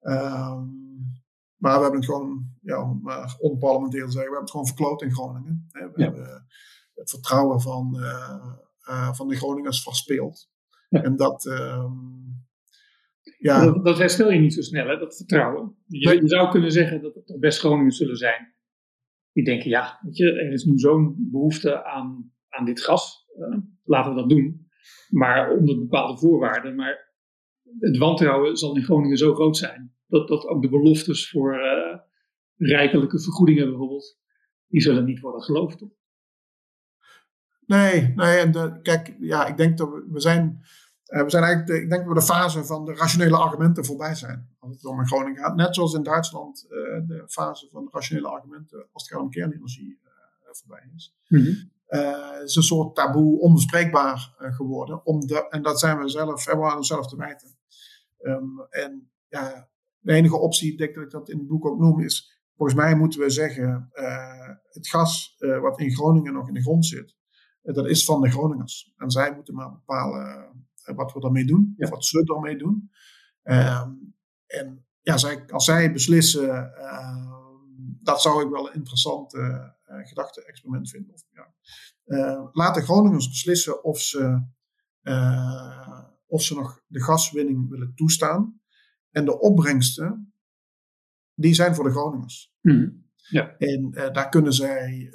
Um, 0.00 1.18
maar 1.56 1.76
we 1.76 1.82
hebben 1.82 2.00
het 2.00 2.10
gewoon, 2.10 2.56
ja, 2.62 2.82
om 2.82 3.00
maar 3.02 3.36
onparlementair 3.38 4.04
te 4.04 4.10
zeggen, 4.10 4.30
we 4.30 4.36
hebben 4.36 4.40
het 4.40 4.50
gewoon 4.50 4.66
verkloot 4.66 5.02
in 5.02 5.12
Groningen. 5.12 5.68
We 5.72 5.90
ja. 5.94 6.04
hebben 6.04 6.46
het 6.94 7.10
vertrouwen 7.10 7.60
van, 7.60 7.96
uh, 7.96 8.54
uh, 8.88 9.12
van 9.12 9.28
de 9.28 9.36
Groningers 9.36 9.82
verspeeld. 9.82 10.50
Ja. 10.88 11.02
En 11.02 11.16
dat, 11.16 11.44
um, 11.44 12.46
ja. 13.38 13.64
Dat, 13.64 13.84
dat, 13.84 13.98
herstel 13.98 14.30
je 14.30 14.38
niet 14.38 14.54
zo 14.54 14.60
snel, 14.60 14.86
hè, 14.86 14.98
dat 14.98 15.16
vertrouwen. 15.16 15.76
Je, 15.86 16.20
je 16.20 16.28
zou 16.28 16.50
kunnen 16.50 16.72
zeggen 16.72 17.02
dat 17.02 17.14
het 17.14 17.26
toch 17.26 17.38
best 17.38 17.58
Groningen 17.58 17.92
zullen 17.92 18.16
zijn 18.16 18.54
die 19.42 19.52
denken, 19.52 19.70
ja, 19.70 20.00
er 20.12 20.52
is 20.52 20.64
nu 20.64 20.78
zo'n 20.78 21.28
behoefte 21.30 21.84
aan, 21.84 22.32
aan 22.48 22.64
dit 22.64 22.80
gas, 22.80 23.26
uh, 23.38 23.58
laten 23.84 24.14
we 24.14 24.20
dat 24.20 24.28
doen. 24.28 24.68
Maar 25.08 25.50
onder 25.50 25.78
bepaalde 25.78 26.18
voorwaarden. 26.18 26.74
Maar 26.74 27.14
het 27.78 27.96
wantrouwen 27.96 28.56
zal 28.56 28.76
in 28.76 28.82
Groningen 28.82 29.16
zo 29.16 29.34
groot 29.34 29.56
zijn, 29.56 29.94
dat, 30.06 30.28
dat 30.28 30.46
ook 30.46 30.62
de 30.62 30.68
beloftes 30.68 31.30
voor 31.30 31.54
uh, 31.54 31.98
rijkelijke 32.56 33.20
vergoedingen 33.20 33.68
bijvoorbeeld, 33.68 34.18
die 34.66 34.80
zullen 34.80 35.04
niet 35.04 35.20
worden 35.20 35.42
geloofd. 35.42 35.86
Nee, 37.66 38.12
nee, 38.16 38.38
en 38.38 38.82
kijk, 38.82 39.16
ja, 39.20 39.46
ik 39.46 39.56
denk 39.56 39.78
dat 39.78 39.88
we, 39.88 40.06
we 40.10 40.20
zijn 40.20 40.60
uh, 41.10 41.22
we 41.22 41.30
zijn 41.30 41.44
eigenlijk, 41.44 41.72
de, 41.72 41.82
ik 41.82 41.90
denk 41.90 42.04
dat 42.04 42.12
we 42.14 42.20
de 42.20 42.26
fase 42.26 42.64
van 42.64 42.84
de 42.84 42.94
rationele 42.94 43.36
argumenten 43.36 43.84
voorbij 43.84 44.14
zijn. 44.14 44.48
Als 44.58 44.72
het 44.72 44.84
om 44.84 45.06
Groningen 45.06 45.42
gaat. 45.42 45.56
Net 45.56 45.74
zoals 45.74 45.94
in 45.94 46.02
Duitsland 46.02 46.66
uh, 46.68 46.70
de 47.06 47.24
fase 47.26 47.68
van 47.70 47.84
de 47.84 47.90
rationele 47.92 48.28
argumenten 48.28 48.86
als 48.92 49.02
het 49.02 49.12
gaat 49.12 49.22
om 49.22 49.30
kernenergie 49.30 50.00
uh, 50.04 50.10
voorbij 50.50 50.90
is. 50.96 51.16
Mm 51.28 51.38
-hmm. 51.38 51.70
het 52.38 52.48
is 52.48 52.56
een 52.56 52.62
soort 52.62 52.94
taboe 52.94 53.40
onbespreekbaar 53.40 54.34
geworden. 54.38 55.06
Om 55.06 55.20
de, 55.20 55.48
en 55.48 55.62
dat 55.62 55.80
zijn 55.80 55.98
we 55.98 56.08
zelf, 56.08 56.44
hebben 56.44 56.64
we 56.64 56.70
aan 56.70 56.76
onszelf 56.76 57.06
te 57.06 57.16
wijten. 57.16 57.48
Um, 58.22 58.66
en 58.70 59.10
ja, 59.28 59.68
de 59.98 60.12
enige 60.12 60.36
optie, 60.36 60.76
denk 60.76 60.94
dat 60.94 61.04
ik 61.04 61.10
dat 61.10 61.28
in 61.28 61.38
het 61.38 61.46
boek 61.46 61.66
ook 61.66 61.78
noem, 61.78 62.00
is 62.00 62.40
volgens 62.56 62.78
mij 62.78 62.96
moeten 62.96 63.20
we 63.20 63.30
zeggen, 63.30 63.90
het 64.70 64.88
gas 64.88 65.36
wat 65.60 65.80
in 65.80 65.94
Groningen 65.94 66.32
nog 66.32 66.48
in 66.48 66.54
de 66.54 66.62
grond 66.62 66.86
zit, 66.86 67.16
dat 67.62 67.86
is 67.86 68.04
van 68.04 68.20
de 68.20 68.30
Groningers. 68.30 68.92
En 68.96 69.10
zij 69.10 69.34
moeten 69.34 69.54
maar 69.54 69.70
bepalen 69.70 70.50
wat 70.84 71.12
we 71.12 71.20
daarmee 71.20 71.44
doen, 71.44 71.74
of 71.78 71.90
wat 71.90 72.04
ze 72.04 72.24
daarmee 72.24 72.56
doen. 72.56 72.90
Um, 73.42 74.14
en 74.46 74.84
ja, 75.00 75.16
zij, 75.16 75.46
als 75.46 75.64
zij 75.64 75.92
beslissen, 75.92 76.72
uh, 76.78 77.38
dat 78.02 78.22
zou 78.22 78.44
ik 78.44 78.50
wel 78.50 78.68
een 78.68 78.74
interessant 78.74 79.34
uh, 79.34 79.66
gedachte-experiment 79.84 80.90
vinden. 80.90 81.12
Of, 81.12 81.24
ja. 81.30 81.54
uh, 82.04 82.48
laat 82.52 82.74
de 82.74 82.82
Groningers 82.82 83.28
beslissen 83.28 83.84
of 83.84 84.00
ze, 84.00 84.44
of 86.26 86.42
ze 86.42 86.54
nog 86.54 86.82
de 86.86 87.02
gaswinning 87.02 87.68
willen 87.68 87.94
toestaan. 87.94 88.60
En 89.10 89.24
de 89.24 89.40
opbrengsten, 89.40 90.34
die 91.34 91.54
zijn 91.54 91.74
voor 91.74 91.84
de 91.84 91.90
Groningers. 91.90 92.54
Mm. 92.60 93.08
Ja. 93.28 93.56
En 93.56 93.90
daar 93.90 94.28
kunnen 94.28 94.52
zij 94.52 95.12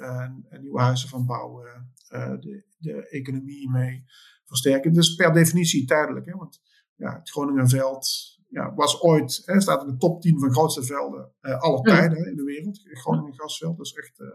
nieuwe 0.60 0.80
huizen 0.80 1.08
van 1.08 1.26
bouwen, 1.26 1.94
de, 2.08 2.64
de 2.78 3.08
economie 3.08 3.70
mee 3.70 4.04
versterken. 4.46 4.92
Dus 4.92 5.14
per 5.14 5.32
definitie 5.32 5.86
tijdelijk. 5.86 6.26
Hè? 6.26 6.32
Want 6.32 6.60
ja, 6.94 7.18
het 7.18 7.30
Groningenveld 7.30 8.34
ja, 8.48 8.74
was 8.74 9.02
ooit, 9.02 9.42
hè, 9.44 9.60
staat 9.60 9.82
in 9.82 9.88
de 9.88 9.96
top 9.96 10.20
10 10.20 10.38
van 10.38 10.52
grootste 10.52 10.82
velden 10.82 11.32
uh, 11.40 11.60
aller 11.60 11.80
tijden 11.80 12.18
hè, 12.18 12.28
in 12.30 12.36
de 12.36 12.44
wereld. 12.44 12.80
Het 12.82 12.98
Groningen 12.98 13.34
gasveld 13.34 13.80
is 13.80 13.92
echt, 13.92 14.20
uh, 14.20 14.28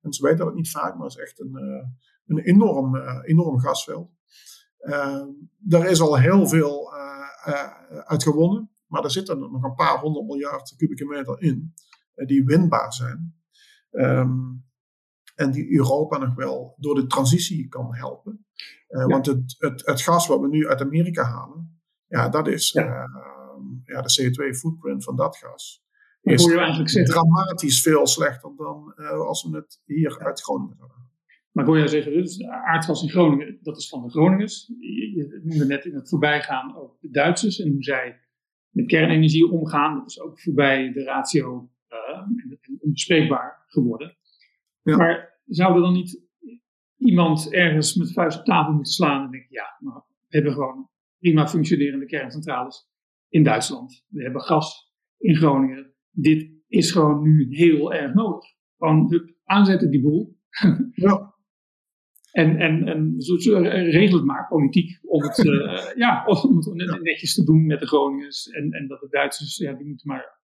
mensen 0.00 0.24
weten 0.24 0.44
dat 0.44 0.54
niet 0.54 0.70
vaak, 0.70 0.94
maar 0.94 1.06
het 1.06 1.16
is 1.16 1.22
echt 1.22 1.40
een, 1.40 1.52
uh, 1.54 1.86
een 2.26 2.38
enorm, 2.38 2.96
enorm 3.22 3.58
gasveld. 3.58 4.10
Ehm, 4.78 5.28
daar 5.58 5.90
is 5.90 6.00
al 6.00 6.18
heel 6.18 6.48
veel 6.48 6.92
uit 8.04 8.22
gewonnen, 8.22 8.70
maar 8.86 9.04
er 9.04 9.10
zitten 9.10 9.38
nog 9.38 9.62
een 9.62 9.74
paar 9.74 9.98
honderd 9.98 10.26
miljard 10.26 10.74
kubieke 10.76 11.06
meter 11.06 11.40
in 11.40 11.74
die 12.14 12.44
winbaar 12.44 12.92
zijn. 12.92 13.34
Um, 13.90 14.64
en 15.34 15.50
die 15.50 15.72
Europa 15.72 16.18
nog 16.18 16.34
wel 16.34 16.74
door 16.76 16.94
de 16.94 17.06
transitie 17.06 17.68
kan 17.68 17.94
helpen. 17.94 18.46
Uh, 18.88 19.00
ja. 19.00 19.06
Want 19.06 19.26
het, 19.26 19.54
het, 19.58 19.86
het, 19.86 20.00
gas 20.00 20.26
wat 20.26 20.40
we 20.40 20.48
nu 20.48 20.68
uit 20.68 20.80
Amerika 20.80 21.22
halen, 21.22 21.80
ja, 22.06 22.28
dat 22.28 22.48
is 22.48 22.70
ja. 22.72 22.84
Uh, 22.84 23.04
ja 23.84 24.02
de 24.02 24.22
CO2-footprint 24.22 25.04
van 25.04 25.16
dat 25.16 25.36
gas. 25.36 25.82
Is 26.22 26.44
je 26.44 27.02
dramatisch 27.02 27.80
veel 27.80 28.06
slechter 28.06 28.56
dan 28.56 28.94
uh, 28.96 29.10
als 29.10 29.42
we 29.42 29.56
het 29.56 29.80
hier 29.84 30.18
uit 30.18 30.40
Groningen 30.40 30.76
zouden 30.76 30.96
halen. 30.96 31.12
Maar 31.52 31.64
ik 31.64 31.70
hoor 31.70 31.78
jou 31.78 31.90
zeggen, 31.90 32.12
dus 32.12 32.44
aardgas 32.44 33.02
in 33.02 33.08
Groningen, 33.08 33.58
dat 33.62 33.76
is 33.76 33.88
van 33.88 34.02
de 34.02 34.10
Groningers. 34.10 34.66
Je, 34.66 35.12
je 35.14 35.40
noemde 35.44 35.66
net 35.66 35.84
in 35.84 35.94
het 35.94 36.08
voorbijgaan 36.08 36.76
ook 36.76 36.96
de 37.00 37.10
Duitsers 37.10 37.60
en 37.60 37.70
hoe 37.72 37.82
zij 37.82 38.20
met 38.70 38.86
kernenergie 38.86 39.50
omgaan. 39.50 39.98
Dat 39.98 40.10
is 40.10 40.20
ook 40.20 40.40
voorbij 40.40 40.92
de 40.92 41.04
ratio 41.04 41.68
onbespreekbaar 42.80 43.64
geworden. 43.66 44.16
Ja. 44.84 44.96
Maar 44.96 45.40
zou 45.46 45.74
er 45.74 45.80
dan 45.80 45.92
niet 45.92 46.22
iemand 46.96 47.52
ergens 47.52 47.94
met 47.94 48.12
vuist 48.12 48.38
op 48.38 48.44
tafel 48.44 48.72
moeten 48.72 48.92
slaan 48.92 49.24
en 49.24 49.30
denken, 49.30 49.52
ja, 49.52 49.76
maar 49.78 49.94
we 49.94 50.36
hebben 50.36 50.52
gewoon 50.52 50.88
prima 51.18 51.48
functionerende 51.48 52.06
kerncentrales 52.06 52.88
in 53.28 53.42
Duitsland. 53.42 54.04
We 54.08 54.22
hebben 54.22 54.40
gas 54.40 54.92
in 55.18 55.36
Groningen. 55.36 55.94
Dit 56.10 56.50
is 56.68 56.90
gewoon 56.90 57.22
nu 57.22 57.46
heel 57.48 57.92
erg 57.92 58.14
nodig. 58.14 58.44
Gewoon 58.78 59.32
aanzetten 59.44 59.90
die 59.90 60.00
boel. 60.00 60.36
Ja. 60.94 61.32
En, 62.30 62.56
en, 62.56 62.88
en 62.88 63.20
regel 63.90 64.16
het 64.16 64.26
maar, 64.26 64.48
politiek, 64.48 64.98
om 65.02 65.22
het, 65.22 65.38
uh, 65.38 65.94
ja, 66.04 66.24
om 66.26 66.56
het 66.56 66.74
net, 66.74 67.02
netjes 67.02 67.34
te 67.34 67.44
doen 67.44 67.66
met 67.66 67.80
de 67.80 67.86
Groningers. 67.86 68.48
En, 68.48 68.70
en 68.70 68.86
dat 68.86 69.00
de 69.00 69.08
Duitsers, 69.10 69.56
ja, 69.56 69.72
die 69.72 69.86
moeten 69.86 70.08
maar 70.08 70.40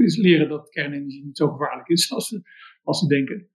eens 0.00 0.16
leren 0.16 0.48
dat 0.48 0.68
kernenergie 0.68 1.24
niet 1.24 1.36
zo 1.36 1.48
gevaarlijk 1.48 1.88
is 1.88 2.12
als 2.12 2.28
ze, 2.28 2.40
als 2.82 2.98
ze 2.98 3.06
denken. 3.06 3.48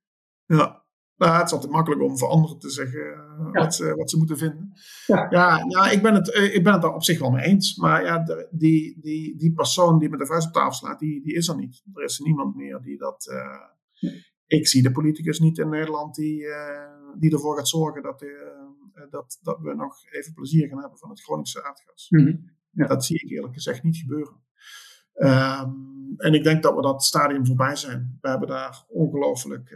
Ja, 0.56 0.84
nou, 1.16 1.36
het 1.36 1.46
is 1.46 1.52
altijd 1.52 1.72
makkelijk 1.72 2.02
om 2.02 2.18
voor 2.18 2.28
anderen 2.28 2.58
te 2.58 2.70
zeggen 2.70 3.00
Ja. 3.00 3.50
wat, 3.52 3.74
ze, 3.74 3.94
wat 3.94 4.10
ze 4.10 4.16
moeten 4.18 4.38
vinden. 4.38 4.72
Ja. 5.06 5.26
Ja, 5.30 5.64
ja 5.68 5.90
ik, 5.90 6.02
ben 6.02 6.14
het, 6.14 6.32
eh, 6.32 6.54
ik 6.54 6.64
ben 6.64 6.72
het 6.72 6.82
daar 6.82 6.94
op 6.94 7.02
zich 7.02 7.18
wel 7.18 7.30
mee 7.30 7.44
eens. 7.44 7.76
Maar 7.76 8.04
ja, 8.04 8.18
de- 8.18 8.48
die, 8.50 8.98
die, 9.00 9.36
die 9.36 9.52
persoon 9.52 9.98
die 9.98 10.08
met 10.08 10.18
de 10.18 10.26
vuist 10.26 10.46
op 10.46 10.52
tafel 10.52 10.72
slaat, 10.72 10.98
die, 10.98 11.22
die 11.22 11.34
is 11.34 11.48
er 11.48 11.56
niet. 11.56 11.82
Er 11.94 12.04
is 12.04 12.18
niemand 12.18 12.56
meer 12.56 12.80
die 12.82 12.98
dat. 12.98 13.26
eh, 13.30 14.10
ik 14.46 14.66
zie 14.68 14.82
de 14.82 14.92
politicus 14.92 15.38
niet 15.38 15.58
in 15.58 15.68
Nederland 15.68 16.14
die, 16.14 16.46
die 17.18 17.32
ervoor 17.32 17.56
gaat 17.56 17.68
zorgen 17.68 18.02
dat, 18.02 18.24
dat, 19.10 19.38
dat 19.42 19.58
we 19.60 19.74
nog 19.74 19.94
even 20.10 20.34
plezier 20.34 20.68
gaan 20.68 20.80
hebben 20.80 20.98
van 20.98 21.10
het 21.10 21.22
Groningse 21.22 21.64
aardgas. 21.64 22.06
Mhm. 22.10 22.36
Ja. 22.70 22.86
Dat 22.86 23.04
zie 23.04 23.20
ik 23.22 23.30
eerlijk 23.30 23.54
gezegd 23.54 23.82
niet 23.82 23.96
gebeuren. 23.96 24.36
Ehm, 25.12 25.70
en 26.16 26.34
ik 26.34 26.44
denk 26.44 26.62
dat 26.62 26.74
we 26.74 26.82
dat 26.82 27.04
stadium 27.04 27.46
voorbij 27.46 27.76
zijn. 27.76 28.18
We 28.20 28.28
hebben 28.28 28.48
daar 28.48 28.84
ongelooflijk 28.88 29.70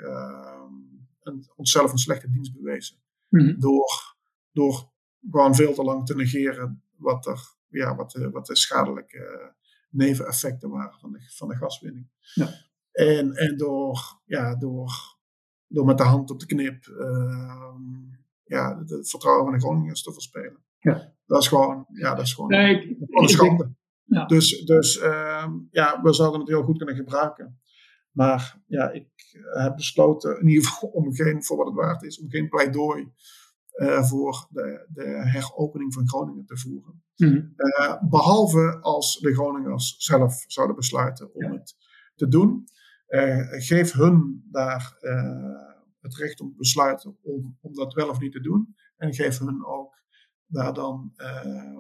een, 1.23 1.51
onszelf 1.57 1.93
een 1.93 1.99
slechte 1.99 2.31
dienst 2.31 2.55
bewezen. 2.55 2.97
Mhm. 3.29 3.59
Door, 3.61 4.17
door 4.51 4.93
gewoon 5.31 5.55
veel 5.55 5.75
te 5.75 5.83
lang 5.83 6.07
te 6.07 6.15
negeren 6.15 6.83
wat, 6.97 7.27
er, 7.27 7.55
ja, 7.69 7.95
wat, 7.97 8.11
de, 8.11 8.31
wat 8.31 8.47
de 8.47 8.57
schadelijke 8.57 9.55
neveneffecten 9.91 10.71
waren 10.71 10.99
van 11.01 11.13
de, 11.13 11.19
van 11.37 11.49
de 11.49 11.57
gaswinning. 11.57 12.09
Ja. 12.35 12.49
En, 12.93 13.33
en 13.33 13.57
door, 13.57 14.21
ja, 14.25 14.57
door, 14.57 14.93
door 15.67 15.85
met 15.85 15.99
de 15.99 16.05
hand 16.05 16.31
op 16.31 16.41
de 16.41 16.47
knip 16.47 16.87
ehm, 16.87 17.81
ja, 18.45 18.79
het, 18.79 19.11
vertrouwen 19.11 19.45
van 19.45 19.53
de 19.53 19.61
Groningers 19.61 20.03
te 20.03 20.13
verspelen. 20.13 20.65
Ja. 20.79 21.15
Dat 21.27 21.43
is 21.43 21.49
gewoon, 21.49 21.87
ja, 21.93 22.15
dat 22.15 22.25
is 22.25 22.35
gewoon 22.35 22.51
Nee, 22.51 22.89
ik- 22.89 22.97
een 23.09 23.29
schande. 23.29 23.75
Ja. 24.05 24.27
Dus, 24.27 24.65
dus 24.65 24.99
ehm, 24.99 25.53
ja, 25.71 26.03
we 26.03 26.13
zouden 26.13 26.41
het 26.41 26.49
heel 26.49 26.63
goed 26.63 26.77
kunnen 26.77 26.97
gebruiken. 26.97 27.61
Maar 28.13 28.63
ja, 28.67 28.91
ik 28.91 29.09
heb 29.53 29.77
besloten 29.77 30.41
in 30.41 30.49
ieder 30.49 30.65
geval 30.69 30.89
om 30.89 31.15
geen, 31.15 31.45
voor 31.45 31.57
wat 31.57 31.67
het 31.67 31.75
waard 31.77 32.03
is, 32.03 32.21
om 32.21 32.31
geen 32.31 32.49
pleidooi 32.49 33.13
eh, 33.73 34.03
voor 34.03 34.47
de, 34.51 34.87
de 34.93 35.05
heropening 35.29 35.95
van 35.95 36.09
Groningen 36.09 36.45
te 36.47 36.59
voeren. 36.59 37.03
Mhm. 37.17 37.47
Eh, 37.57 38.03
behalve 38.09 38.79
als 38.81 39.19
de 39.19 39.33
Groningers 39.35 39.95
zelf 39.99 40.45
zouden 40.47 40.77
besluiten 40.77 41.35
om 41.35 41.43
Ja. 41.43 41.53
het 41.53 41.77
te 42.15 42.29
doen. 42.29 42.65
Eh, 43.07 43.47
geef 43.49 43.93
hun 43.93 44.45
daar 44.51 44.97
eh, 45.01 45.71
het 46.01 46.17
recht 46.17 46.41
om 46.41 46.51
te 46.51 46.57
besluiten 46.57 47.17
om, 47.23 47.59
om 47.61 47.75
dat 47.75 47.95
wel 47.95 48.09
of 48.09 48.21
niet 48.21 48.33
te 48.33 48.41
doen. 48.41 48.75
En 48.97 49.15
geef 49.15 49.39
hun 49.39 49.65
ook 49.65 49.95
daar 50.47 50.75
dan 50.75 51.13
eh, 51.17 51.79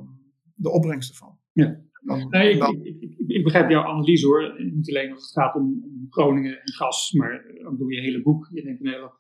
de 0.55 0.70
opbrengsten 0.70 1.16
van. 1.16 1.39
Ja. 1.53 1.81
Dan, 2.05 2.29
Nee, 2.29 2.53
ik, 2.53 2.59
dan- 2.59 2.85
ik, 2.85 3.01
ik, 3.01 3.19
ik 3.27 3.45
begrijp 3.45 3.71
jouw 3.71 3.83
analyse 3.85 4.27
hoor. 4.27 4.63
Niet 4.75 4.89
alleen 4.89 5.13
als 5.13 5.23
het 5.23 5.33
gaat 5.33 5.55
om, 5.55 5.63
om 5.85 6.07
Groningen 6.11 6.61
en 6.63 6.73
gas, 6.73 7.13
maar 7.13 7.45
ook 7.65 7.79
door 7.79 7.95
je 7.95 8.01
hele 8.01 8.23
boek. 8.23 8.49
Je 8.53 8.63
neemt 8.65 8.81
een 8.81 8.93
hele, 8.93 9.13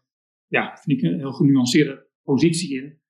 ja, 0.46 0.76
vind 0.76 0.98
ik 0.98 1.04
een 1.10 1.18
heel 1.18 1.32
genuanceerde 1.32 2.06
positie 2.22 2.76
in. 2.82 3.00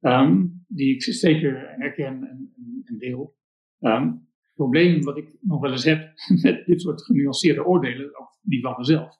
ehm, 0.00 0.46
die 0.66 0.94
ik 0.94 1.02
zeker 1.02 1.74
herken 1.76 2.06
en, 2.06 2.52
en, 2.56 2.82
en 2.84 2.98
deel. 2.98 3.36
Ehm, 3.78 4.06
het 4.06 4.54
probleem 4.54 5.02
wat 5.02 5.16
ik 5.16 5.36
nog 5.40 5.60
wel 5.60 5.70
eens 5.70 5.84
heb 5.84 6.12
met 6.42 6.66
dit 6.66 6.80
soort 6.80 7.02
genuanceerde 7.02 7.64
oordelen, 7.66 8.18
ook 8.20 8.38
die 8.42 8.60
van 8.60 8.74
mezelf, 8.78 9.16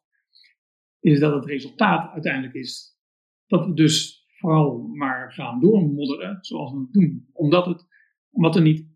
is 1.00 1.20
dat 1.20 1.34
het 1.34 1.44
resultaat 1.44 2.12
uiteindelijk 2.12 2.54
is 2.54 2.98
dat 3.46 3.66
we 3.66 3.74
dus 3.74 4.24
vooral 4.38 4.78
maar 4.86 5.32
gaan 5.32 5.60
doormodderen 5.60 6.38
zoals 6.40 6.72
we 6.72 6.78
het 6.78 6.92
doen. 6.92 7.28
Omdat, 7.32 7.66
het, 7.66 7.86
omdat 8.30 8.56
er 8.56 8.62
niet 8.62 8.90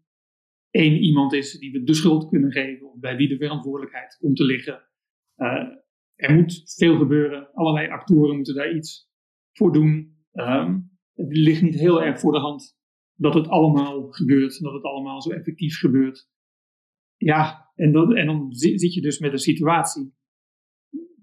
één 0.77 0.97
iemand 0.97 1.33
is 1.33 1.59
die 1.59 1.73
we 1.73 1.83
de 1.83 1.95
schuld 1.95 2.29
kunnen 2.29 2.53
geven 2.53 2.93
of 2.93 2.99
bij 2.99 3.17
wie 3.17 3.29
de 3.29 3.37
verantwoordelijkheid 3.37 4.17
komt 4.21 4.37
te 4.37 4.45
liggen. 4.45 4.89
Eh, 5.35 5.67
er 6.15 6.35
moet 6.35 6.63
veel 6.77 6.99
gebeuren, 6.99 7.53
allerlei 7.53 7.89
actoren 7.89 8.37
moeten 8.37 8.55
daar 8.55 8.75
iets 8.75 9.11
voor 9.53 9.73
doen. 9.73 10.17
Ehm, 10.33 10.81
het 11.15 11.37
ligt 11.37 11.63
niet 11.63 11.79
heel 11.79 12.03
erg 12.03 12.21
voor 12.21 12.33
de 12.33 12.39
hand 12.39 12.77
dat 13.15 13.35
het 13.35 13.49
allemaal 13.49 14.11
gebeurt, 14.11 14.61
dat 14.61 14.73
het 14.73 14.83
allemaal 14.83 15.23
zo 15.23 15.31
effectief 15.31 15.79
gebeurt. 15.79 16.29
Ja, 17.17 17.71
en, 17.75 17.95
en 17.95 18.27
dan 18.27 18.53
zi- 18.53 18.79
zit 18.79 18.95
je 18.95 19.01
dus 19.01 19.19
met 19.19 19.33
een 19.33 19.39
situatie 19.39 20.15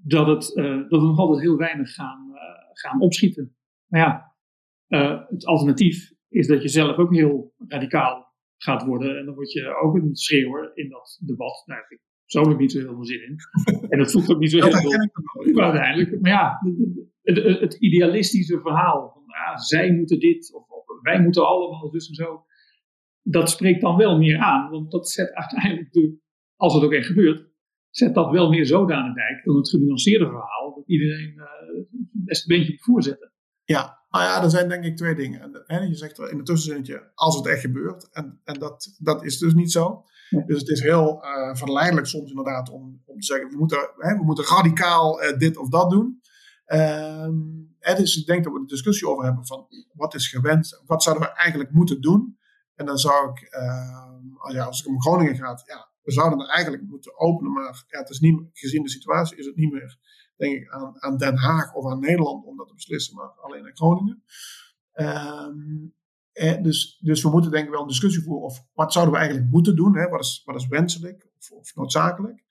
dat, 0.04 0.28
het, 0.28 0.56
eh, 0.56 0.90
dat 0.90 1.02
we 1.02 1.08
nog 1.08 1.18
altijd 1.18 1.42
heel 1.42 1.58
weinig 1.58 1.94
gaan, 1.94 2.36
eh, 2.36 2.70
gaan 2.74 3.02
opschieten. 3.02 3.56
Maar 3.88 4.00
ja, 4.02 4.36
eh, 4.88 5.30
het 5.30 5.46
alternatief 5.46 6.12
is 6.30 6.48
dat 6.48 6.62
je 6.62 6.68
zelf 6.68 6.98
ook 6.98 7.14
heel 7.14 7.54
radicaal 7.58 8.33
gaat 8.58 8.86
worden. 8.86 9.18
En 9.18 9.26
dan 9.26 9.36
word 9.36 9.52
je 9.52 9.76
ook 9.82 9.96
een 9.96 10.16
schreeuwer 10.16 10.72
in 10.74 10.90
dat 10.90 11.20
debat. 11.26 11.64
Nou, 11.66 11.66
daar 11.66 11.78
heb 11.78 11.90
ik 11.90 12.02
persoonlijk 12.24 12.60
niet 12.60 12.72
zo 12.72 12.80
heel 12.80 12.96
veel 12.96 13.06
zin 13.06 13.24
in. 13.24 13.38
En 13.92 13.98
dat 13.98 14.12
voelt 14.12 14.30
ook 14.30 14.40
niet 14.40 14.52
zo 14.52 14.62
heel 14.62 14.72
veel 14.72 15.62
uiteindelijk. 15.62 16.22
Maar 16.22 16.32
ja, 16.32 16.60
het, 17.22 17.60
het, 17.60 17.74
idealistische 17.74 18.60
verhaal 18.60 19.12
van 19.14 19.24
ah, 19.26 19.58
zij 19.58 19.92
moeten 19.92 20.20
dit 20.20 20.54
of, 20.54 20.70
of 20.70 21.02
wij 21.02 21.22
moeten 21.22 21.48
allemaal 21.48 21.92
dus 21.92 22.08
en 22.08 22.16
zo. 22.16 22.46
Dat 23.22 23.50
spreekt 23.50 23.82
dan 23.82 23.98
wel 23.98 24.18
meer 24.18 24.38
aan, 24.38 24.70
want 24.70 24.92
dat 24.92 25.10
zet 25.10 25.34
uiteindelijk, 25.34 25.92
de, 25.92 26.18
als 26.56 26.74
het 26.74 26.84
ook 26.84 26.94
echt 26.94 27.08
gebeurt, 27.08 27.52
zet 27.90 28.14
dat 28.14 28.32
wel 28.32 28.50
meer 28.50 28.66
de 28.66 29.14
dijk 29.14 29.44
dan 29.44 29.56
het 29.56 29.70
genuanceerde 29.70 30.26
verhaal 30.26 30.74
dat 30.76 30.88
iedereen 30.88 31.40
eh 31.40 31.84
best 32.26 32.50
een 32.50 32.58
beetje 32.58 32.72
moet 32.72 32.84
voorzetten. 32.84 33.32
Ja, 33.64 34.03
nou 34.14 34.26
ja, 34.26 34.44
er 34.44 34.50
zijn 34.50 34.70
denk 34.70 34.84
ik 34.84 34.98
twee 34.98 35.16
dingen. 35.16 35.66
En, 35.68 35.88
je 35.90 35.96
zegt 35.96 36.18
er 36.18 36.30
in 36.32 36.38
het 36.38 36.46
tussenzinnetje, 36.46 37.12
als 37.16 37.36
het 37.36 37.48
echt 37.48 37.62
gebeurt. 37.62 38.10
En, 38.12 38.40
en 38.44 38.60
dat, 38.60 38.96
dat 39.00 39.24
is 39.24 39.38
dus 39.38 39.54
niet 39.54 39.72
zo. 39.72 40.04
Ja. 40.30 40.44
Dus 40.46 40.60
het 40.60 40.70
is 40.70 40.82
heel 40.82 41.24
eh 41.24 41.56
verleidelijk 41.56 42.08
soms 42.08 42.30
inderdaad 42.30 42.70
om, 42.70 43.02
om 43.06 43.20
te 43.20 43.26
zeggen, 43.26 43.50
we 43.50 43.58
moeten, 43.58 43.90
hè, 43.98 44.16
we 44.18 44.24
moeten 44.24 44.46
radicaal 44.46 45.22
eh, 45.22 45.38
dit 45.38 45.58
of 45.58 45.70
dat 45.70 45.90
doen. 45.90 46.22
Ehm, 46.66 47.36
hè, 47.80 47.96
dus 47.96 48.18
ik 48.18 48.26
denk 48.26 48.44
dat 48.44 48.54
we 48.54 48.60
de 48.60 48.66
discussie 48.66 49.08
over 49.08 49.24
hebben 49.26 49.46
van 49.46 49.68
wat 49.94 50.14
is 50.16 50.28
gewenst, 50.28 50.82
wat 50.86 51.04
zouden 51.04 51.28
we 51.28 51.34
eigenlijk 51.34 51.72
moeten 51.72 52.02
doen. 52.02 52.38
En 52.76 52.86
dan 52.86 52.98
zou 52.98 53.30
ik, 53.30 53.42
ehm, 53.42 54.38
als- 54.38 54.54
ja, 54.54 54.66
als 54.66 54.78
het 54.78 54.88
om 54.88 55.02
Groningen 55.02 55.36
gaat, 55.36 55.64
ja, 55.66 55.90
we 56.02 56.12
zouden 56.12 56.40
er 56.40 56.48
eigenlijk 56.48 56.84
moeten 56.84 57.20
openen. 57.20 57.52
Maar 57.54 57.84
ja, 57.88 58.00
het 58.00 58.10
is 58.10 58.20
niet, 58.20 58.42
gezien 58.54 58.84
de 58.84 58.90
situatie 58.90 59.38
is 59.38 59.46
het 59.46 59.56
niet 59.56 59.72
meer 59.72 59.98
denk 60.44 60.62
ik, 60.62 60.70
aan, 60.70 61.02
aan 61.02 61.18
Den 61.18 61.38
Haag 61.38 61.74
of 61.74 61.92
aan 61.92 62.00
Nederland 62.00 62.46
om 62.46 62.58
dat 62.58 62.68
te 62.68 62.74
beslissen, 62.74 63.16
maar 63.16 63.30
alleen 63.30 63.66
aan 63.66 63.76
Groningen. 63.76 64.24
Ehm, 64.92 65.88
eh, 66.34 66.62
dus, 66.62 67.00
dus 67.02 67.24
we 67.24 67.30
moeten 67.30 67.52
denk 67.52 67.66
ik 67.66 67.72
wel 67.72 67.82
een 67.82 67.88
discussie 67.88 68.24
voeren 68.24 68.44
of 68.44 68.66
wat 68.74 68.94
zouden 68.94 69.14
we 69.14 69.20
eigenlijk 69.20 69.52
moeten 69.52 69.76
doen, 69.76 69.98
hè? 69.98 70.10
Wat, 70.10 70.20
is, 70.20 70.42
wat 70.46 70.56
is 70.56 70.68
wenselijk 70.68 71.28
of, 71.38 71.52
of 71.52 71.76
noodzakelijk. 71.76 72.44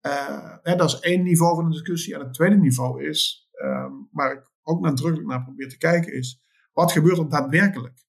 Eh, 0.00 0.56
hè, 0.62 0.76
dat 0.76 0.88
is 0.88 1.00
één 1.00 1.22
niveau 1.22 1.54
van 1.54 1.64
de 1.64 1.70
discussie. 1.70 2.14
En 2.14 2.20
het 2.20 2.32
tweede 2.32 2.56
niveau 2.56 3.04
is, 3.08 3.48
ehm, 3.52 3.92
waar 4.10 4.32
ik 4.32 4.50
ook 4.62 4.80
nadrukkelijk 4.80 5.28
naar 5.28 5.44
probeer 5.44 5.68
te 5.68 5.78
kijken, 5.78 6.12
is 6.12 6.42
wat 6.72 6.92
gebeurt 6.92 7.18
er 7.18 7.28
daadwerkelijk? 7.28 8.04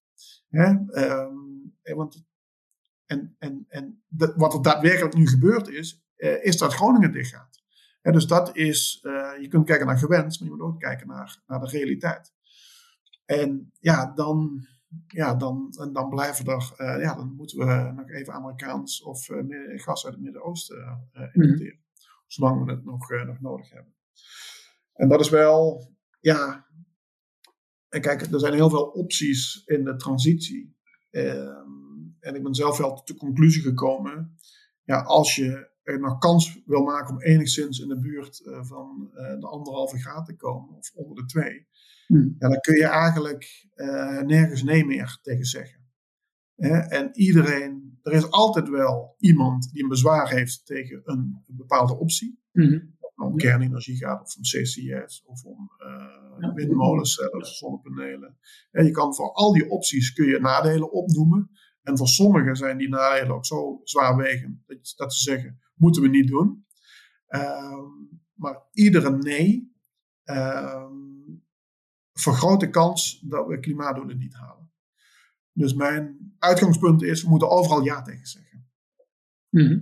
Hè? 0.48 0.74
Ehm, 0.90 1.34
eh, 1.82 1.94
want, 1.94 2.24
en 3.06 3.36
en, 3.38 3.66
en 3.68 4.02
wat 4.36 4.54
er 4.54 4.62
daadwerkelijk 4.62 5.14
nu 5.14 5.26
gebeurd 5.26 5.68
is, 5.68 6.04
is 6.42 6.56
dat 6.56 6.74
Groningen 6.74 7.12
dichtgaat. 7.12 7.59
Dus 8.02 8.26
dat 8.26 8.56
is, 8.56 8.98
eh, 9.02 9.40
je 9.40 9.48
kunt 9.48 9.66
kijken 9.66 9.86
naar 9.86 9.98
gewenst, 9.98 10.40
maar 10.40 10.48
je 10.48 10.54
moet 10.54 10.64
ook 10.64 10.80
kijken 10.80 11.06
naar, 11.06 11.42
naar 11.46 11.60
de 11.60 11.66
realiteit. 11.66 12.32
En 13.24 13.72
ja, 13.80 14.12
dan, 14.14 14.66
ja, 15.06 15.34
dan, 15.34 15.74
en 15.80 15.92
dan 15.92 16.08
blijven 16.08 16.46
er, 16.46 16.72
eh, 16.76 17.02
ja, 17.02 17.14
dan 17.14 17.34
moeten 17.34 17.58
we 17.58 17.92
nog 17.96 18.10
even 18.10 18.32
Amerikaans 18.32 19.02
of 19.02 19.28
eh, 19.28 19.80
gas 19.80 20.04
uit 20.04 20.14
het 20.14 20.22
Midden-Oosten 20.22 21.08
eh, 21.12 21.22
importeren. 21.32 21.84
Zolang 22.26 22.64
we 22.64 22.70
het 22.70 22.84
nog, 22.84 23.08
nog 23.08 23.40
nodig 23.40 23.70
hebben. 23.70 23.94
En 24.92 25.08
dat 25.08 25.20
is 25.20 25.28
wel, 25.28 25.90
ja, 26.20 26.66
en 27.88 28.00
kijk, 28.00 28.20
er 28.20 28.40
zijn 28.40 28.54
heel 28.54 28.70
veel 28.70 28.84
opties 28.84 29.62
in 29.64 29.84
de 29.84 29.96
transitie. 29.96 30.76
Ehm, 31.10 31.68
en 32.20 32.34
ik 32.34 32.42
ben 32.42 32.54
zelf 32.54 32.78
wel 32.78 32.94
tot 32.94 33.06
de 33.06 33.16
conclusie 33.16 33.62
gekomen, 33.62 34.36
ja, 34.84 35.02
als 35.02 35.34
je 35.34 35.69
er 35.92 36.00
nog 36.00 36.18
kans 36.18 36.60
wil 36.66 36.82
maken 36.82 37.14
om 37.14 37.22
enigszins 37.22 37.78
in 37.78 37.88
de 37.88 37.98
buurt 37.98 38.40
eh, 38.46 38.62
van 38.62 39.10
eh, 39.14 39.40
de 39.40 39.46
anderhalve 39.46 39.98
graad 39.98 40.26
te 40.26 40.36
komen, 40.36 40.76
of 40.76 40.90
onder 40.94 41.16
de 41.16 41.24
twee, 41.24 41.68
Hmm. 42.06 42.36
ja, 42.38 42.48
dan 42.48 42.60
kun 42.60 42.74
je 42.74 42.86
eigenlijk 42.86 43.68
eh, 43.74 44.20
nergens 44.20 44.62
nee 44.62 44.84
meer 44.84 45.18
tegen 45.22 45.44
zeggen. 45.44 45.80
Hè? 46.54 46.78
En 46.78 47.10
iedereen, 47.12 47.98
er 48.02 48.12
is 48.12 48.30
altijd 48.30 48.68
wel 48.68 49.14
iemand 49.18 49.70
die 49.72 49.82
een 49.82 49.88
bezwaar 49.88 50.30
heeft 50.30 50.66
tegen 50.66 51.00
een, 51.04 51.44
bepaalde 51.46 51.98
optie. 51.98 52.40
Of 52.52 52.62
het 52.62 53.16
nou 53.16 53.30
om 53.30 53.36
kernenergie 53.36 53.96
gaat, 53.96 54.20
of 54.22 54.36
om 54.36 54.42
CCS, 54.42 55.22
of 55.26 55.44
om 55.44 55.70
Ja. 56.38 56.52
windmolens 56.54 57.14
zelfs, 57.14 57.58
zonnepanelen. 57.58 58.38
En 58.70 58.84
je 58.84 58.90
kan 58.90 59.14
voor 59.14 59.32
al 59.32 59.52
die 59.52 59.70
opties 59.70 60.12
kun 60.12 60.26
je 60.26 60.40
nadelen 60.40 60.92
opnoemen. 60.92 61.50
En 61.82 61.98
voor 61.98 62.08
sommigen 62.08 62.56
zijn 62.56 62.78
die 62.78 62.88
nadelen 62.88 63.34
ook 63.34 63.46
zo 63.46 63.80
zwaarwegend 63.84 64.62
dat, 64.66 64.92
dat 64.96 65.14
ze 65.14 65.20
zeggen, 65.20 65.60
moeten 65.74 66.02
we 66.02 66.08
niet 66.08 66.28
doen. 66.28 66.66
Ehm, 67.26 67.88
maar 68.34 68.62
iedere 68.72 69.10
nee 69.10 69.74
ehm, 70.24 70.94
vergroot 72.12 72.60
de 72.60 72.70
kans 72.70 73.20
dat 73.20 73.46
we 73.46 73.60
klimaatdoelen 73.60 74.18
niet 74.18 74.34
halen. 74.34 74.72
Dus 75.52 75.74
mijn 75.74 76.34
uitgangspunt 76.38 77.02
is, 77.02 77.22
we 77.22 77.28
moeten 77.28 77.50
overal 77.50 77.84
ja 77.84 78.02
tegen 78.02 78.26
zeggen. 78.26 78.70
Mhm. 79.48 79.78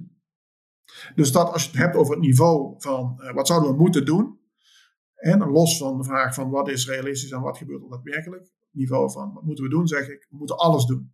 Dus 1.15 1.33
dat 1.33 1.53
als 1.53 1.65
je 1.65 1.71
het 1.71 1.79
hebt 1.79 1.97
over 1.97 2.15
het 2.15 2.23
niveau 2.23 2.75
van 2.79 3.21
eh, 3.21 3.35
wat 3.35 3.47
zouden 3.47 3.71
we 3.71 3.77
moeten 3.77 4.05
doen, 4.05 4.39
en 5.15 5.39
los 5.39 5.79
van 5.79 5.99
de 5.99 6.05
vraag 6.05 6.35
van 6.35 6.51
wat 6.51 6.69
is 6.69 6.89
realistisch 6.89 7.31
en 7.31 7.41
wat 7.41 7.59
gebeurt 7.59 7.83
er 7.83 7.89
daadwerkelijk, 7.89 8.43
het 8.43 8.69
niveau 8.73 9.11
van 9.11 9.33
wat 9.33 9.43
moeten 9.43 9.65
we 9.65 9.71
doen, 9.71 9.87
zeg 9.87 10.09
ik, 10.09 10.27
we 10.31 10.37
moeten 10.37 10.57
alles 10.57 10.85
doen. 10.85 11.13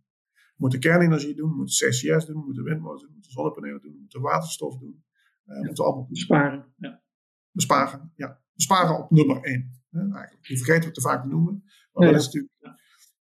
We 0.55 0.61
moeten 0.61 0.79
kernenergie 0.79 1.35
doen, 1.35 1.49
we 1.49 1.55
moeten 1.55 1.75
CCS 1.75 2.25
doen, 2.25 2.39
we 2.39 2.45
moeten 2.45 2.63
windmolens 2.63 3.01
doen, 3.01 3.09
we 3.09 3.15
moeten 3.15 3.31
zonnepanelen 3.31 3.81
doen, 3.81 3.93
we 3.93 3.99
moeten 3.99 4.21
waterstof 4.21 4.77
doen. 4.77 5.03
Eh, 5.45 5.59
we 5.59 5.65
moeten 5.65 5.83
allemaal 5.83 6.05
doen. 6.05 6.15
Sparen. 6.15 6.73
Ja. 6.77 7.03
besparen. 7.51 8.11
Ja. 8.15 8.41
besparen 8.53 8.97
op 8.97 9.11
nummer 9.11 9.43
één. 9.43 9.83
Hè, 9.89 9.99
eigenlijk. 9.99 10.47
Die 10.47 10.57
vergeten 10.57 10.87
we 10.89 10.95
te 10.95 11.01
vaak 11.01 11.21
te 11.21 11.27
noemen. 11.27 11.63
Maar 11.91 12.11
dat 12.11 12.19
is 12.19 12.25
natuurlijk 12.25 12.53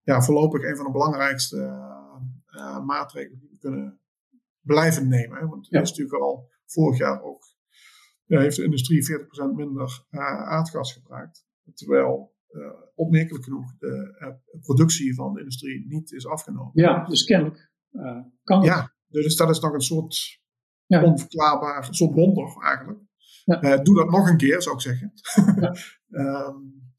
ja, 0.03 0.23
voorlopig 0.23 0.63
een 0.63 0.77
van 0.77 0.85
de 0.85 0.93
belangrijkste 0.93 1.57
uh, 1.57 2.85
maatregelen 2.85 3.39
die 3.41 3.49
we 3.51 3.59
kunnen 3.59 4.01
blijven 4.61 5.09
nemen. 5.09 5.39
Hè? 5.39 5.47
Want 5.47 5.67
het 5.71 5.83
is 5.83 5.89
natuurlijk 5.91 6.23
al 6.23 6.51
vorig 6.65 6.99
jaar 6.99 7.23
ook, 7.23 7.45
heeft 8.27 8.57
de 8.57 8.65
industrie 8.65 9.21
40% 9.53 9.55
minder 9.55 10.05
uh, 10.11 10.21
aardgas 10.49 10.93
gebruikt. 10.93 11.47
Terwijl 11.75 12.17
uh, 12.17 12.36
opmerkelijk 12.95 13.45
genoeg 13.45 13.77
de 13.79 14.39
productie 14.61 15.15
van 15.15 15.33
de 15.33 15.39
industrie 15.39 15.87
niet 15.89 16.13
is 16.13 16.27
afgenomen. 16.27 16.71
Ja, 16.75 17.05
dus 17.05 17.25
kennelijk 17.25 17.71
kan 18.43 18.59
het. 18.59 18.67
Ja, 18.67 18.95
dus 19.09 19.37
dat 19.37 19.51
is 19.51 19.61
nog 19.61 19.73
een 19.73 19.81
soort 19.81 20.41
ja. 20.87 21.05
onverklaarbaar, 21.05 21.89
een 21.89 21.95
soort 21.95 22.15
wonder 22.15 22.63
eigenlijk. 22.63 22.99
Ja. 23.45 23.77
doe 23.77 23.95
dat 23.95 24.11
nog 24.11 24.29
een 24.29 24.37
keer, 24.37 24.63
zou 24.63 24.75
ik 24.75 24.81
zeggen. 24.81 25.13
Ja. 25.61 25.75
um, 26.49 26.95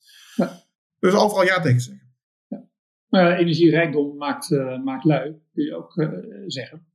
dus 0.99 1.13
overal 1.13 1.43
ja 1.43 1.61
tegen 1.61 1.81
zeggen. 1.81 2.05
Uh, 3.09 3.39
energierijkdom 3.39 4.17
maakt, 4.17 4.51
uh, 4.51 4.83
maakt 4.83 5.03
lui, 5.03 5.41
kun 5.53 5.63
je 5.63 5.75
ook 5.75 5.95
uh, 5.95 6.09
zeggen. 6.45 6.87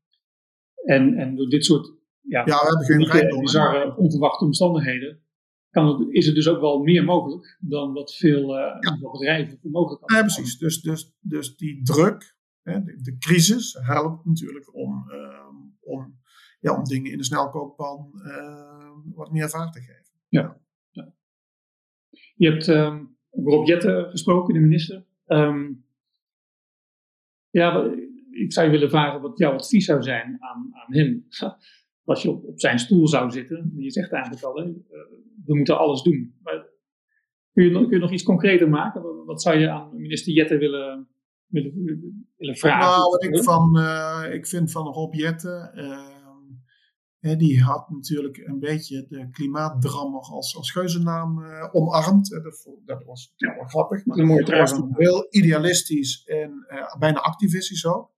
En, 0.85 1.15
en 1.15 1.37
door 1.37 1.49
dit 1.49 1.65
soort 1.65 2.01
ja, 2.21 2.43
ja, 2.45 2.59
we 2.59 2.67
hebben 2.67 2.85
geen 2.85 3.07
rijkdom, 3.07 3.41
bizarre, 3.41 3.97
onverwachte 3.97 4.45
omstandigheden, 4.45 5.22
kan 5.73 5.87
het, 5.87 6.09
is 6.15 6.27
het 6.27 6.35
dus 6.35 6.49
ook 6.49 6.61
wel 6.61 6.83
meer 6.83 7.05
mogelijk 7.05 7.59
dan 7.61 7.93
wat 7.93 8.15
veel 8.15 8.57
ja. 8.57 8.99
bedrijven 9.01 9.59
voor 9.59 9.71
mogelijk 9.71 10.01
hebben. 10.01 10.29
Ja, 10.29 10.35
precies. 10.35 10.59
Dus, 10.59 10.81
dus, 10.81 11.13
dus 11.21 11.57
die 11.57 11.83
druk, 11.83 12.37
hè, 12.63 12.83
de, 12.83 13.03
de, 13.03 13.19
crisis, 13.19 13.79
helpt 13.81 14.25
natuurlijk 14.25 14.75
om, 14.75 15.11
ehm, 15.11 15.57
om, 15.81 16.21
ja, 16.61 16.77
om 16.77 16.85
dingen 16.85 17.13
in 17.13 17.19
de 17.19 17.25
snelkookpan 17.25 18.11
ehm, 18.25 19.15
wat 19.15 19.33
meer 19.33 19.49
vaart 19.49 19.73
te 19.73 19.81
geven. 19.81 20.13
Ja. 20.29 20.61
ja. 20.91 21.13
Je 22.35 22.51
hebt 22.51 22.67
um, 22.67 23.17
Rob 23.31 23.67
Jetten 23.67 24.11
gesproken, 24.11 24.55
de 24.55 24.61
minister. 24.61 25.05
Um, 25.27 25.85
ja, 27.51 27.91
ik 28.31 28.53
zou 28.53 28.67
je 28.67 28.73
willen 28.73 28.91
vragen 28.91 29.21
wat 29.21 29.39
jouw 29.39 29.53
advies 29.53 29.85
zou 29.85 30.03
zijn 30.03 30.37
aan, 30.41 30.71
aan 30.73 30.95
hem. 30.95 31.27
Als 32.05 32.23
je 32.23 32.31
op, 32.31 32.45
op 32.45 32.61
zijn 32.61 32.79
stoel 32.79 33.09
zou 33.09 33.31
zitten. 33.31 33.73
Je 33.77 33.91
zegt 33.91 34.13
eigenlijk 34.13 34.45
al, 34.45 34.57
hè, 34.57 34.63
eh, 34.65 34.73
we 35.45 35.57
moeten 35.57 35.79
alles 35.79 36.03
doen. 36.03 36.35
Maar 36.43 36.67
kun, 37.53 37.65
je, 37.65 37.71
kun 37.71 37.91
je 37.91 37.99
nog 37.99 38.13
iets 38.13 38.23
concreter 38.23 38.69
maken? 38.69 39.25
Wat, 39.25 39.43
zou 39.43 39.59
je 39.59 39.71
aan 39.71 40.01
minister 40.01 40.33
Jette 40.33 40.57
willen, 40.57 41.09
willen, 41.47 41.73
willen 42.37 42.57
vragen? 42.57 42.99
Nou, 42.99 43.11
wat 43.11 43.25
ik, 43.25 43.43
van, 43.43 43.79
uh, 43.79 44.25
ik 44.33 44.47
vind 44.47 44.71
van 44.71 44.87
Rob 44.87 45.15
Jette... 45.15 45.73
Uh, 45.75 46.21
die 47.39 47.63
had 47.63 47.91
natuurlijk 47.91 48.37
een 48.37 48.59
beetje 48.59 49.07
de 49.09 49.31
klimaatdrammer 49.31 50.21
als, 50.21 50.57
als 50.57 50.71
geuzennaam 50.71 51.39
uh, 51.39 51.69
omarmd. 51.73 52.31
Dat, 52.31 52.69
dat, 52.85 53.05
was 53.05 53.33
ja, 53.37 53.55
wel 53.55 53.65
grappig. 53.65 54.05
Maar 54.05 54.17
dat 54.17 54.49
was 54.49 54.81
heel 54.91 55.27
idealistisch 55.31 56.25
en 56.25 56.67
bijna 56.99 57.19
activistisch 57.19 57.87
ook. 57.87 58.13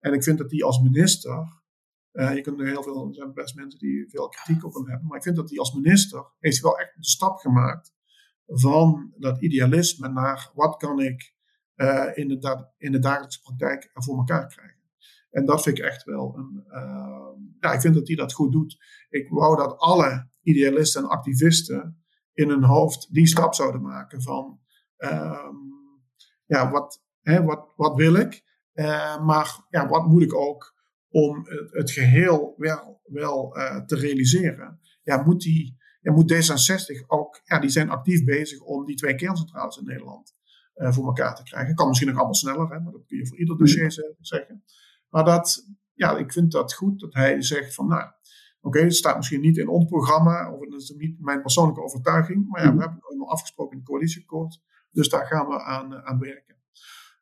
En 0.00 0.12
ik 0.12 0.22
vind 0.22 0.38
dat 0.38 0.50
hij 0.50 0.62
als 0.62 0.80
minister. 0.80 1.64
Uh, 2.16 2.34
je 2.34 2.40
kunt 2.40 2.60
er 2.60 2.66
heel 2.66 2.82
veel, 2.82 3.08
er 3.08 3.14
zijn 3.14 3.32
best 3.32 3.54
mensen 3.54 3.78
die 3.78 4.08
veel 4.08 4.28
kritiek 4.28 4.64
op 4.64 4.74
hem 4.74 4.88
hebben. 4.88 5.06
Maar 5.06 5.16
ik 5.16 5.22
vind 5.22 5.36
dat 5.36 5.48
hij 5.48 5.58
als 5.58 5.72
minister. 5.72 6.24
heeft 6.38 6.60
wel 6.60 6.78
echt 6.78 6.94
de 6.96 7.04
stap 7.04 7.38
gemaakt. 7.38 7.94
van 8.46 9.14
dat 9.16 9.42
idealisme 9.42 10.08
naar 10.08 10.50
wat 10.54 10.76
kan 10.76 11.00
ik 11.00 11.34
in, 12.14 12.28
de, 12.28 12.68
in 12.78 12.92
de 12.92 12.98
dagelijkse 12.98 13.40
praktijk 13.40 13.90
voor 13.92 14.16
elkaar 14.16 14.46
krijgen. 14.46 14.76
En 15.36 15.44
dat 15.44 15.62
vind 15.62 15.78
ik 15.78 15.84
echt 15.84 16.04
wel 16.04 16.36
een. 16.36 16.64
Uh, 16.68 17.28
ja, 17.60 17.72
ik 17.72 17.80
vind 17.80 17.94
dat 17.94 18.06
hij 18.06 18.16
dat 18.16 18.32
goed 18.32 18.52
doet. 18.52 18.76
Ik 19.08 19.28
wou 19.28 19.56
dat 19.56 19.78
alle 19.78 20.28
idealisten 20.42 21.02
en 21.02 21.08
activisten 21.08 22.04
in 22.32 22.48
hun 22.48 22.64
hoofd 22.64 23.14
die 23.14 23.26
stap 23.26 23.54
zouden 23.54 23.82
maken 23.82 24.22
van. 24.22 24.60
Uh, 24.98 25.48
ja, 26.46 26.70
wat, 26.70 27.02
hè, 27.20 27.42
wat, 27.42 27.72
wat 27.76 27.94
wil 27.94 28.14
ik? 28.14 28.44
Uh, 28.74 29.24
maar 29.24 29.66
ja, 29.68 29.88
wat 29.88 30.06
moet 30.06 30.22
ik 30.22 30.34
ook 30.34 30.74
om 31.24 31.46
het, 31.48 31.72
het 31.72 31.90
geheel 31.90 32.54
wel, 32.56 33.00
wel 33.04 33.56
uh, 33.56 33.84
te 33.84 33.96
realiseren? 33.96 34.80
Ja, 35.02 35.22
moet, 35.22 35.40
die, 35.40 35.76
ja, 36.00 36.12
moet 36.12 36.32
D66 36.32 37.06
ook. 37.06 37.40
Ja, 37.44 37.58
die 37.58 37.70
zijn 37.70 37.90
actief 37.90 38.24
bezig 38.24 38.60
om 38.60 38.84
die 38.84 38.96
twee 38.96 39.14
kerncentrales 39.14 39.76
in 39.76 39.84
Nederland 39.84 40.34
voor 40.74 41.06
elkaar 41.06 41.34
te 41.34 41.42
krijgen. 41.42 41.74
Kan 41.74 41.86
misschien 41.88 42.08
nog 42.08 42.16
allemaal 42.16 42.34
sneller, 42.34 42.70
hè, 42.70 42.80
maar 42.80 42.92
dat 42.92 43.06
kun 43.06 43.18
je 43.18 43.26
voor 43.26 43.38
ieder 43.38 43.56
dossier 43.56 44.16
zeggen. 44.20 44.64
Maar 45.08 45.24
dat, 45.24 45.66
ja, 45.94 46.16
ik 46.16 46.32
vind 46.32 46.52
dat 46.52 46.74
goed 46.74 47.00
dat 47.00 47.14
hij 47.14 47.42
zegt 47.42 47.74
van, 47.74 47.86
nou, 47.86 48.10
oké, 48.60 48.80
het 48.80 48.94
staat 48.94 49.16
misschien 49.16 49.40
niet 49.40 49.56
in 49.56 49.68
ons 49.68 49.84
programma, 49.84 50.52
of 50.52 50.60
het 50.60 50.72
is 50.72 50.94
niet 50.96 51.20
mijn 51.20 51.42
persoonlijke 51.42 51.82
overtuiging, 51.82 52.48
maar 52.48 52.60
ja, 52.60 52.66
we 52.66 52.72
mhm. 52.72 52.80
hebben 52.82 52.98
het 53.02 53.12
eenmaal 53.12 53.30
afgesproken 53.30 53.72
in 53.72 53.78
het 53.78 53.88
coalitieakkoord, 53.88 54.60
dus 54.90 55.08
daar 55.08 55.26
gaan 55.26 55.48
we 55.48 55.62
aan, 55.62 55.94
eh, 55.94 56.04
aan 56.04 56.18
werken. 56.18 56.54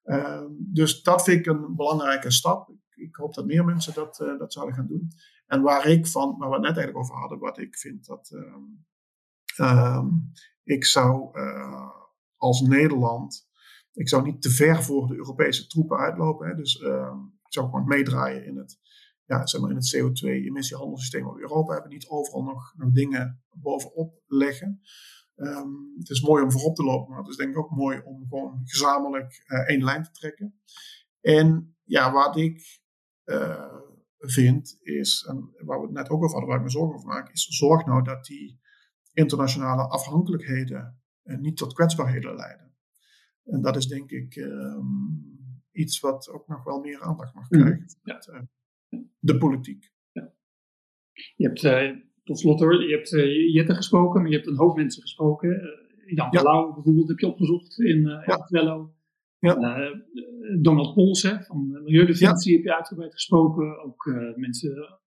Uh, 0.05 0.45
dus 0.59 1.03
dat 1.03 1.23
vind 1.23 1.39
ik 1.39 1.47
een 1.47 1.77
belangrijke 1.77 2.31
stap. 2.31 2.71
Ik, 3.05 3.11
ik 3.11 3.17
hoop 3.17 3.35
dat 3.35 3.47
meer 3.47 3.65
mensen 3.65 3.95
dat, 3.95 4.21
uh, 4.21 4.39
dat 4.39 4.53
zouden 4.53 4.75
gaan 4.75 4.87
doen. 4.87 5.11
En 5.47 5.63
waar 5.63 5.87
ik 5.87 6.07
van, 6.07 6.39
waar 6.39 6.49
we 6.49 6.55
het 6.55 6.65
net 6.65 6.77
eigenlijk 6.77 7.05
over 7.05 7.17
hadden, 7.17 7.39
wat 7.39 7.59
ik 7.59 7.77
vind 7.77 8.07
dat 8.07 8.31
um, 9.59 10.33
ik 10.63 10.85
zou 10.85 11.39
uh, 11.39 11.91
als 12.37 12.61
Nederland, 12.61 13.49
ik 13.93 14.09
zou 14.09 14.23
niet 14.23 14.43
te 14.43 14.51
ver 14.51 14.83
voor 14.83 15.07
de 15.07 15.17
Europese 15.17 15.67
troepen 15.67 15.99
uitlopen. 15.99 16.49
Hè, 16.49 16.55
dus 16.55 16.79
ehm, 16.79 17.19
zou 17.49 17.67
gewoon 17.67 17.87
meedraaien 17.87 18.47
in 18.47 18.57
het, 18.57 18.79
ja, 19.25 19.47
zeg 19.47 19.61
maar 19.61 19.71
in 19.71 19.77
het 19.77 19.97
CO2-emissiehandelssysteem 19.97 21.25
wat 21.25 21.35
we 21.35 21.41
Europa 21.41 21.73
hebben. 21.73 21.91
Niet 21.91 22.09
overal 22.09 22.43
nog, 22.43 22.75
nog 22.77 22.93
dingen 22.93 23.43
bovenop 23.51 24.23
leggen. 24.27 24.81
Het 25.99 26.11
is 26.11 26.23
mooi 26.23 26.43
om 26.43 26.53
voorop 26.53 26.75
te 26.75 26.85
lopen, 26.85 27.11
maar 27.11 27.19
het 27.19 27.31
is 27.31 27.37
denk 27.37 27.51
ik 27.51 27.59
ook 27.59 27.71
mooi 27.71 28.01
om 28.05 28.27
gewoon 28.29 28.61
gezamenlijk 28.65 29.45
uh, 29.47 29.69
één 29.69 29.85
lijn 29.85 30.03
te 30.03 30.11
trekken. 30.11 30.61
En 31.21 31.77
ja, 31.83 32.13
wat 32.13 32.37
ik 32.37 32.84
uh, 33.25 33.75
vind 34.19 34.79
is, 34.81 35.27
en 35.29 35.51
waar 35.65 35.79
we 35.79 35.85
het 35.85 35.95
net 35.95 36.09
ook 36.09 36.23
over 36.23 36.31
hadden, 36.31 36.49
waar 36.49 36.59
ik 36.59 36.65
me 36.65 36.71
zorgen 36.71 36.95
over 36.95 37.09
maak, 37.09 37.33
is 37.33 37.47
zorg 37.47 37.87
nou 37.87 38.03
dat 38.03 38.25
die 38.25 38.61
internationale 39.13 39.89
afhankelijkheden 39.89 41.01
uh, 41.25 41.39
niet 41.39 41.57
tot 41.57 41.73
kwetsbaarheden 41.73 42.35
leiden. 42.35 42.73
En 43.45 43.63
dat 43.63 43.77
is 43.77 43.87
denk 43.87 44.11
ik 44.11 44.37
um, 44.37 45.39
iets 45.73 46.01
wat 46.01 46.29
ook 46.29 46.49
nog 46.49 46.65
wel 46.65 46.81
meer 46.81 47.01
aandacht 47.01 47.35
mag 47.35 47.51
mhm. 47.51 47.61
krijgen. 47.61 47.87
Ja. 48.03 48.15
Met, 48.15 48.27
uh, 48.27 49.01
de 49.19 49.39
politiek. 49.39 49.93
Ja. 50.13 50.33
Je 51.37 51.47
hebt, 51.47 51.63
uh, 51.63 52.05
tot 52.25 52.39
slot 52.39 52.61
hoor, 52.61 52.89
je 52.89 52.95
hebt 52.95 53.13
uh, 53.13 53.55
Jette 53.55 53.75
gesproken, 53.75 54.21
maar 54.21 54.31
je 54.31 54.37
hebt 54.37 54.49
een 54.49 54.57
hoop 54.57 54.77
mensen 54.77 55.03
gesproken. 55.03 55.83
Jan 56.07 56.29
ja. 56.31 56.43
Palau 56.43 56.75
bijvoorbeeld 56.75 57.09
heb 57.09 57.19
je 57.19 57.27
opgezocht 57.27 57.81
in 57.81 57.99
uh, 57.99 58.27
ja. 58.27 58.49
Ja. 59.45 60.03
Donald 60.61 60.95
Polsen 60.95 61.45
van 61.45 61.71
Milieudefensie 61.71 62.51
ja. 62.51 62.57
heb 62.57 62.67
je 62.67 62.75
uitgebreid 62.75 63.13
gesproken. 63.13 63.85
Ook 63.85 64.05
mensen 64.37 65.01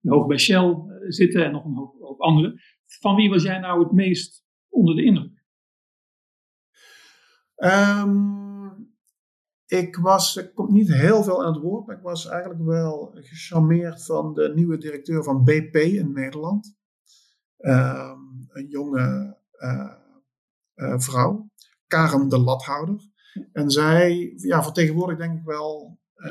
die 0.00 0.12
hoog 0.12 0.26
bij 0.26 0.38
Shell 0.38 0.76
zitten 1.08 1.44
en 1.44 1.52
nog 1.52 1.64
een 1.64 1.74
hoop, 1.74 2.00
hoop 2.00 2.20
anderen. 2.20 2.60
Van 2.86 3.16
wie 3.16 3.30
was 3.30 3.42
jij 3.42 3.58
nou 3.58 3.82
het 3.82 3.92
meest 3.92 4.44
onder 4.68 4.96
de 4.96 5.04
indruk? 5.04 5.44
Um, 7.56 8.96
ik 9.66 9.96
was, 9.96 10.36
ik 10.36 10.54
kom 10.54 10.72
niet 10.72 10.92
heel 10.92 11.22
veel 11.22 11.44
aan 11.44 11.52
het 11.52 11.62
woord, 11.62 11.86
maar 11.86 11.96
ik 11.96 12.02
was 12.02 12.26
eigenlijk 12.26 12.64
wel 12.64 13.10
gecharmeerd 13.14 14.04
van 14.04 14.34
de 14.34 14.52
nieuwe 14.54 14.78
directeur 14.78 15.24
van 15.24 15.44
BP 15.44 15.74
in 15.74 16.12
Nederland. 16.12 16.76
Ehm, 17.56 18.18
een 18.48 18.66
jonge 18.68 19.36
uh, 19.58 19.92
uh, 20.74 20.98
vrouw, 20.98 21.50
Karen 21.86 22.28
de 22.28 22.38
Lathouder. 22.38 23.00
En 23.52 23.70
zij 23.70 24.32
ja, 24.36 24.62
vertegenwoordigt 24.62 25.20
denk 25.20 25.38
ik 25.38 25.44
wel 25.44 26.00
uh, 26.16 26.30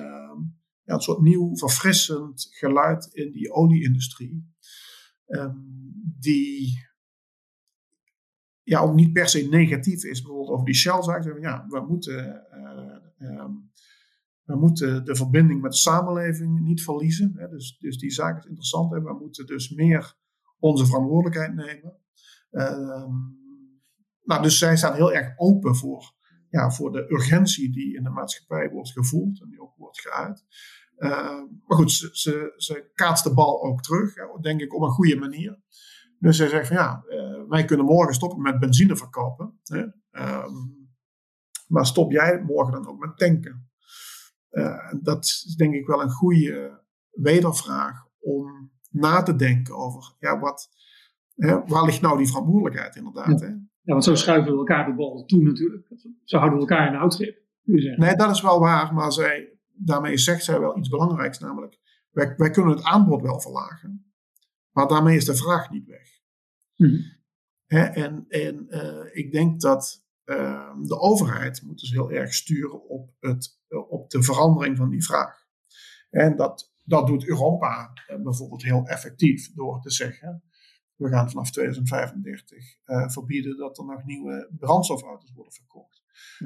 ja, 0.84 0.94
een 0.94 1.02
soort 1.02 1.22
nieuw 1.22 1.58
verfrissend 1.58 2.48
geluid 2.50 3.06
in 3.12 3.32
die 3.32 3.52
olieindustrie. 3.52 4.56
Um, 5.28 5.76
die 6.20 6.86
ja, 8.64 8.80
ook 8.80 8.94
niet 8.94 9.14
per 9.14 9.30
se 9.30 9.48
negatief 9.50 10.04
is, 10.04 10.22
bijvoorbeeld 10.22 10.50
over 10.50 10.66
die 10.66 10.76
Shell-zaak. 10.76 11.40
Ja, 11.42 11.66
we 11.68 11.86
moeten 11.88 12.44
uh, 12.54 12.98
Ehm, 13.18 13.52
we 14.44 14.56
moeten 14.56 15.06
de 15.06 15.16
verbinding 15.16 15.62
met 15.62 15.72
de 15.72 15.78
samenleving 15.78 16.60
niet 16.60 16.84
verliezen. 16.84 17.34
Hè. 17.36 17.50
Dus, 17.50 17.78
dus 17.80 17.98
die 17.98 18.12
zaak 18.12 18.38
is 18.38 18.46
interessant. 18.46 18.92
Hè. 18.92 19.02
We 19.02 19.14
moeten 19.14 19.46
dus 19.46 19.70
meer 19.70 20.16
onze 20.60 20.86
verantwoordelijkheid 20.86 21.56
nemen. 21.56 21.98
Nou, 24.24 24.42
dus 24.42 24.58
zij 24.58 24.78
staan 24.78 24.94
heel 24.94 25.14
erg 25.14 25.34
open 25.38 25.76
voor, 25.76 26.14
ja, 26.50 26.72
voor 26.72 26.92
de 26.92 27.12
urgentie 27.12 27.72
die 27.72 27.96
in 27.96 28.04
de 28.04 28.10
maatschappij 28.10 28.70
wordt 28.70 28.92
gevoeld 28.92 29.42
en 29.42 29.50
die 29.50 29.62
ook 29.62 29.76
wordt 29.76 30.02
geuit. 30.02 30.46
Uh, 30.98 31.42
maar 31.66 31.78
goed, 31.78 31.92
ze, 31.92 32.54
ze, 32.58 32.92
kaatst 32.94 33.24
de 33.24 33.34
bal 33.34 33.64
ook 33.64 33.82
terug, 33.82 34.14
denk 34.42 34.62
ik 34.62 34.76
op 34.76 34.82
een 34.82 34.90
goede 34.90 35.16
manier. 35.16 35.60
Dus 36.20 36.38
zij 36.38 36.48
zegt 36.48 36.68
van 36.68 36.76
ja, 36.76 37.04
uh, 37.10 37.50
wij 37.50 37.66
kunnen 37.66 37.86
morgen 37.86 38.14
stoppen 38.14 38.42
met 38.42 38.60
benzine 38.60 38.96
verkopen. 38.96 39.60
Hè. 39.64 39.86
Ehm, 40.12 40.54
maar 41.68 41.86
stop 41.86 42.12
jij 42.12 42.42
morgen 42.42 42.74
dan 42.74 42.88
ook 42.88 43.00
met 43.00 43.18
tanken? 43.18 43.70
Uh, 44.52 44.94
dat 45.02 45.26
is 45.26 45.56
denk 45.58 45.74
ik 45.74 45.88
wel 45.88 46.02
een 46.02 46.10
goede 46.10 46.84
wedervraag 47.12 48.06
om 48.20 48.72
na 48.90 49.24
te 49.24 49.36
denken 49.36 49.76
over 49.76 50.16
ja, 50.20 50.40
wat, 50.40 50.70
waar 51.46 51.86
ligt 51.86 52.02
nou 52.02 52.18
die 52.18 52.28
verantwoordelijkheid 52.28 52.96
inderdaad? 52.96 53.40
Ja. 53.40 53.46
Hè? 53.46 53.54
ja, 53.82 53.94
want 53.94 54.04
zo 54.04 54.16
schuiven 54.16 54.52
we 54.52 54.58
elkaar 54.58 54.86
de 54.86 54.94
bal 54.94 55.26
toe 55.26 55.44
natuurlijk. 55.44 55.88
Zo 56.24 56.38
houden 56.38 56.60
we 56.60 56.66
elkaar 56.66 56.86
in 56.86 56.92
de 56.92 56.98
houtgrip. 56.98 57.46
Nee, 57.64 58.16
dat 58.16 58.32
is 58.36 58.42
wel 58.42 58.60
waar, 58.60 58.94
maar 58.94 59.12
zij, 59.12 59.60
daarmee 59.74 60.18
zegt 60.18 60.44
zij 60.44 60.60
wel 60.60 60.78
iets 60.78 60.90
belangrijks, 60.90 61.40
namelijk 61.40 61.80
wij, 62.12 62.34
wij 62.38 62.50
kunnen 62.50 62.76
het 62.76 62.84
aanbod 62.84 63.22
wel 63.22 63.42
verlagen, 63.42 64.14
maar 64.72 64.88
daarmee 64.88 65.16
is 65.16 65.26
de 65.26 65.36
vraag 65.36 65.70
niet 65.70 65.86
weg. 65.86 66.16
Mhm. 66.76 67.02
en 67.68 68.26
en 68.28 68.66
uh, 68.70 69.06
ik 69.12 69.32
denk 69.32 69.62
dat 69.62 70.06
uh, 70.26 70.74
de 70.82 71.00
overheid 71.00 71.62
moet 71.62 71.80
dus 71.80 71.92
heel 71.92 72.12
erg 72.12 72.34
sturen 72.34 72.88
op, 72.90 73.10
het, 73.20 73.60
op 73.90 74.10
de 74.10 74.24
verandering 74.24 74.78
van 74.78 74.90
die 74.90 75.04
vraag. 75.04 75.46
En 76.10 76.36
dat, 76.36 76.74
dat 76.84 77.08
doet 77.08 77.28
Europa 77.28 77.94
uh, 78.10 78.24
bijvoorbeeld 78.24 78.64
heel 78.64 78.86
effectief 78.86 79.54
door 79.54 79.82
te 79.82 79.92
zeggen: 79.92 80.44
we 80.98 81.10
gaan 81.10 81.30
vanaf 81.30 81.52
2035 81.52 82.78
uh, 82.86 83.10
verbieden 83.10 83.58
dat 83.58 83.78
er 83.78 83.86
nog 83.86 84.04
nieuwe 84.04 84.50
brandstofauto's 84.58 85.32
worden 85.34 85.54
verkocht. 85.54 86.04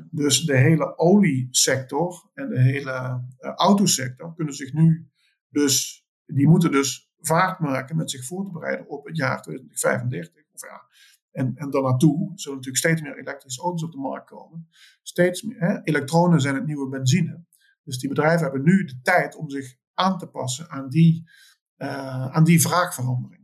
Dus 0.10 0.42
de 0.42 0.58
hele 0.58 0.98
oliesector 0.98 2.30
en 2.34 2.50
de 2.50 2.60
hele 2.60 3.24
uh, 3.40 3.52
autosector 3.56 4.36
kunnen 4.36 4.54
zich 4.54 4.74
nu 4.74 5.12
dus, 5.50 6.06
die 6.26 6.48
moeten 6.48 6.72
dus 6.72 7.12
vaart 7.20 7.60
maken 7.60 7.96
met 7.96 8.12
zich 8.12 8.26
voor 8.26 8.46
te 8.46 8.52
bereiden 8.52 8.90
op 8.90 9.06
het 9.06 9.18
jaar 9.18 9.42
2035. 9.42 10.44
Of 10.54 10.62
ja, 10.62 10.88
en, 11.32 11.56
en 11.56 11.70
daarnaartoe 11.70 12.32
zullen 12.36 12.58
natuurlijk 12.58 12.86
steeds 12.86 13.02
meer 13.02 13.18
elektrische 13.18 13.62
auto's 13.62 13.84
op 13.84 13.92
de 13.92 13.98
markt 13.98 14.30
komen. 14.30 14.70
Steeds 15.02 15.42
meer. 15.42 15.60
Hè? 15.60 15.84
Elektronen 15.84 16.42
zijn 16.42 16.56
het 16.56 16.66
nieuwe 16.66 16.90
benzine. 16.90 17.44
Dus 17.84 18.00
die 18.00 18.10
bedrijven 18.10 18.42
hebben 18.42 18.64
nu 18.64 18.84
de 18.84 19.00
tijd 19.02 19.36
om 19.36 19.50
zich 19.50 19.76
aan 19.94 20.18
te 20.18 20.28
passen 20.28 20.70
aan 20.70 20.90
die, 20.90 21.30
uh, 21.78 22.28
aan 22.28 22.44
die 22.44 22.62
vraagverandering. 22.62 23.41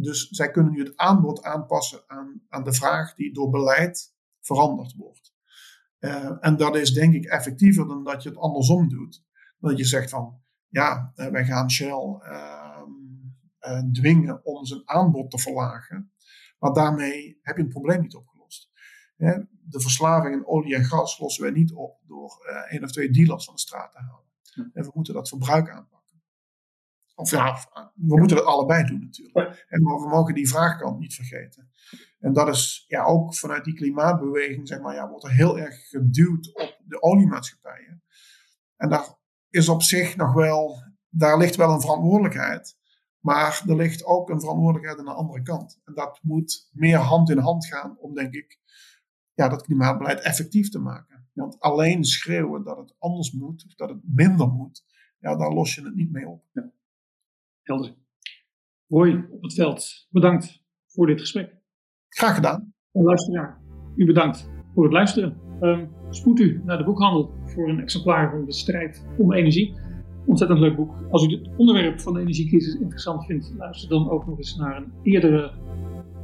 Dus 0.00 0.28
zij 0.28 0.50
kunnen 0.50 0.72
nu 0.72 0.78
het 0.78 0.96
aanbod 0.96 1.42
aanpassen 1.42 2.02
aan, 2.06 2.42
aan 2.48 2.64
de 2.64 2.72
vraag 2.72 3.14
die 3.14 3.32
door 3.32 3.50
beleid 3.50 4.14
veranderd 4.40 4.94
wordt. 4.94 5.34
Uh, 6.00 6.36
en 6.40 6.56
dat 6.56 6.76
is 6.76 6.92
denk 6.92 7.14
ik 7.14 7.24
effectiever 7.24 7.88
dan 7.88 8.04
dat 8.04 8.22
je 8.22 8.28
het 8.28 8.38
andersom 8.38 8.88
doet. 8.88 9.24
Dat 9.58 9.78
je 9.78 9.84
zegt 9.84 10.10
van, 10.10 10.40
ja, 10.68 11.12
uh, 11.16 11.26
wij 11.26 11.44
gaan 11.44 11.70
Shell 11.70 12.18
ehm, 12.20 12.90
uh, 13.60 13.82
dwingen 13.92 14.44
om 14.44 14.64
zijn 14.64 14.82
aanbod 14.84 15.30
te 15.30 15.38
verlagen. 15.38 16.12
Maar 16.58 16.72
daarmee 16.72 17.38
heb 17.42 17.56
je 17.56 17.62
het 17.62 17.72
probleem 17.72 18.00
niet 18.00 18.14
opgelost. 18.14 18.70
de 19.68 19.80
verslaving 19.80 20.34
in 20.34 20.46
olie 20.46 20.74
en 20.74 20.84
gas 20.84 21.18
lossen 21.18 21.42
wij 21.42 21.52
niet 21.52 21.72
op 21.72 22.00
door 22.06 22.44
één 22.68 22.84
of 22.84 22.92
twee 22.92 23.10
dealers 23.10 23.44
van 23.44 23.54
de 23.54 23.60
straat 23.60 23.92
te 23.92 23.98
halen. 23.98 24.72
En 24.72 24.84
we 24.84 24.90
moeten 24.94 25.14
dat 25.14 25.28
verbruik 25.28 25.70
aanpakken. 25.70 25.95
Of 27.18 27.30
ja, 27.30 27.54
we 27.94 28.16
moeten 28.18 28.36
het 28.36 28.46
allebei 28.46 28.84
doen 28.84 29.00
natuurlijk. 29.00 29.66
En 29.68 29.82
maar 29.82 30.00
we 30.00 30.08
mogen 30.08 30.34
die 30.34 30.48
vraagkant 30.48 30.98
niet 30.98 31.14
vergeten. 31.14 31.70
En 32.18 32.32
dat 32.32 32.48
is 32.48 32.84
ja, 32.88 33.04
ook 33.04 33.34
vanuit 33.34 33.64
die 33.64 33.74
klimaatbeweging, 33.74 34.68
zeg 34.68 34.80
maar, 34.80 34.94
ja, 34.94 35.08
wordt 35.08 35.24
er 35.24 35.32
heel 35.32 35.58
erg 35.58 35.88
geduwd 35.88 36.54
op 36.54 36.80
de 36.84 37.02
oliemaatschappijen. 37.02 38.02
En 38.76 38.88
daar 38.88 39.18
is 39.50 39.68
op 39.68 39.82
zich 39.82 40.16
nog 40.16 40.32
wel, 40.32 40.82
daar 41.08 41.38
ligt 41.38 41.56
wel 41.56 41.72
een 41.72 41.80
verantwoordelijkheid. 41.80 42.76
Maar 43.20 43.62
er 43.66 43.76
ligt 43.76 44.04
ook 44.04 44.30
een 44.30 44.40
verantwoordelijkheid 44.40 44.98
aan 44.98 45.04
de 45.04 45.20
andere 45.20 45.42
kant. 45.42 45.80
En 45.84 45.94
dat 45.94 46.18
moet 46.22 46.70
meer 46.72 46.98
hand 46.98 47.30
in 47.30 47.38
hand 47.38 47.66
gaan 47.66 47.98
om, 47.98 48.14
denk 48.14 48.34
ik, 48.34 48.58
ja, 49.34 49.48
dat 49.48 49.62
klimaatbeleid 49.62 50.20
effectief 50.20 50.68
te 50.68 50.78
maken. 50.78 51.28
Want 51.32 51.60
alleen 51.60 52.04
schreeuwen 52.04 52.64
dat 52.64 52.76
het 52.76 52.94
anders 52.98 53.32
moet, 53.32 53.64
of 53.66 53.74
dat 53.74 53.88
het 53.88 54.00
minder 54.02 54.48
moet, 54.48 54.84
ja, 55.18 55.36
daar 55.36 55.52
los 55.52 55.74
je 55.74 55.84
het 55.84 55.94
niet 55.94 56.12
mee 56.12 56.28
op. 56.28 56.44
Ja. 56.52 56.70
Helder. 57.66 57.94
Roy 58.88 59.26
op 59.30 59.42
het 59.42 59.54
veld, 59.54 60.06
bedankt 60.10 60.62
voor 60.86 61.06
dit 61.06 61.20
gesprek. 61.20 61.56
Graag 62.08 62.34
gedaan. 62.34 62.74
En 62.92 63.02
luisteraar, 63.02 63.60
u 63.96 64.06
bedankt 64.06 64.50
voor 64.74 64.84
het 64.84 64.92
luisteren. 64.92 65.40
Um, 65.60 65.90
spoed 66.10 66.38
u 66.38 66.62
naar 66.64 66.78
de 66.78 66.84
boekhandel 66.84 67.34
voor 67.44 67.68
een 67.68 67.80
exemplaar 67.80 68.30
van 68.30 68.44
de 68.44 68.52
strijd 68.52 69.06
om 69.18 69.32
energie. 69.32 69.74
Ontzettend 70.26 70.60
leuk 70.60 70.76
boek. 70.76 70.94
Als 71.10 71.26
u 71.26 71.30
het 71.30 71.50
onderwerp 71.56 72.00
van 72.00 72.14
de 72.14 72.20
energiecrisis 72.20 72.74
interessant 72.74 73.24
vindt, 73.24 73.54
luister 73.56 73.88
dan 73.88 74.10
ook 74.10 74.26
nog 74.26 74.38
eens 74.38 74.56
naar 74.56 74.76
een 74.76 74.92
eerdere 75.02 75.52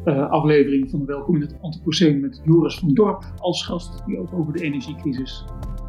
uh, 0.05 0.31
aflevering 0.31 0.91
van 0.91 0.99
de 0.99 1.07
Welkom 1.07 1.35
in 1.35 1.41
het 1.41 1.61
Anthropocene 1.61 2.19
met 2.19 2.41
Joris 2.45 2.79
van 2.79 2.95
Dorp 2.95 3.33
als 3.37 3.65
gast, 3.65 4.07
die 4.07 4.19
ook 4.19 4.33
over 4.33 4.53
de 4.53 4.63
energiecrisis 4.63 5.45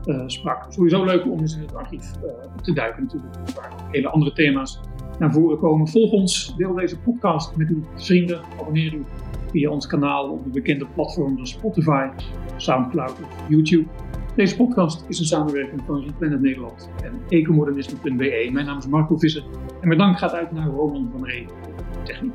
uh, 0.05 0.23
sprak. 0.27 0.73
Sowieso 0.73 1.05
leuk 1.05 1.25
om 1.25 1.39
eens 1.39 1.55
in 1.55 1.61
het 1.61 1.75
archief 1.75 2.11
uh, 2.15 2.55
te 2.55 2.73
duiken 2.73 3.03
natuurlijk, 3.03 3.35
waar 3.55 3.89
hele 3.91 4.09
andere 4.09 4.33
thema's 4.33 4.79
naar 5.23 5.33
voren 5.33 5.57
komen. 5.57 5.87
Volg 5.87 6.11
ons, 6.11 6.53
deel 6.57 6.73
deze 6.73 6.99
podcast 6.99 7.55
met 7.55 7.69
uw 7.69 7.83
vrienden, 7.95 8.41
abonneer 8.59 8.93
u 8.93 9.05
via 9.51 9.69
ons 9.69 9.87
kanaal 9.87 10.29
op 10.29 10.43
de 10.43 10.49
bekende 10.49 10.85
platforms 10.95 11.49
Spotify, 11.49 12.07
Soundcloud 12.57 13.11
of 13.11 13.49
YouTube. 13.49 13.87
Deze 14.35 14.55
podcast 14.55 15.05
is 15.07 15.19
een 15.19 15.25
samenwerking 15.25 15.81
van 15.85 16.03
Replanet 16.03 16.41
Nederland 16.41 16.89
en 17.03 17.13
ecomodernisme.be. 17.29 18.49
Mijn 18.51 18.65
naam 18.65 18.77
is 18.77 18.87
Marco 18.87 19.17
Visser 19.17 19.43
en 19.81 19.87
mijn 19.87 19.99
dank 19.99 20.17
gaat 20.17 20.33
uit 20.33 20.51
naar 20.51 20.67
Roman 20.67 21.09
van 21.11 21.25
Ree, 21.25 21.45
techniek. 22.03 22.33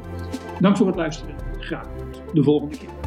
Dank 0.61 0.77
voor 0.77 0.87
het 0.87 0.97
luisteren. 0.97 1.35
Graag 1.59 1.89
de 2.33 2.43
volgende 2.43 2.77
keer. 2.77 2.98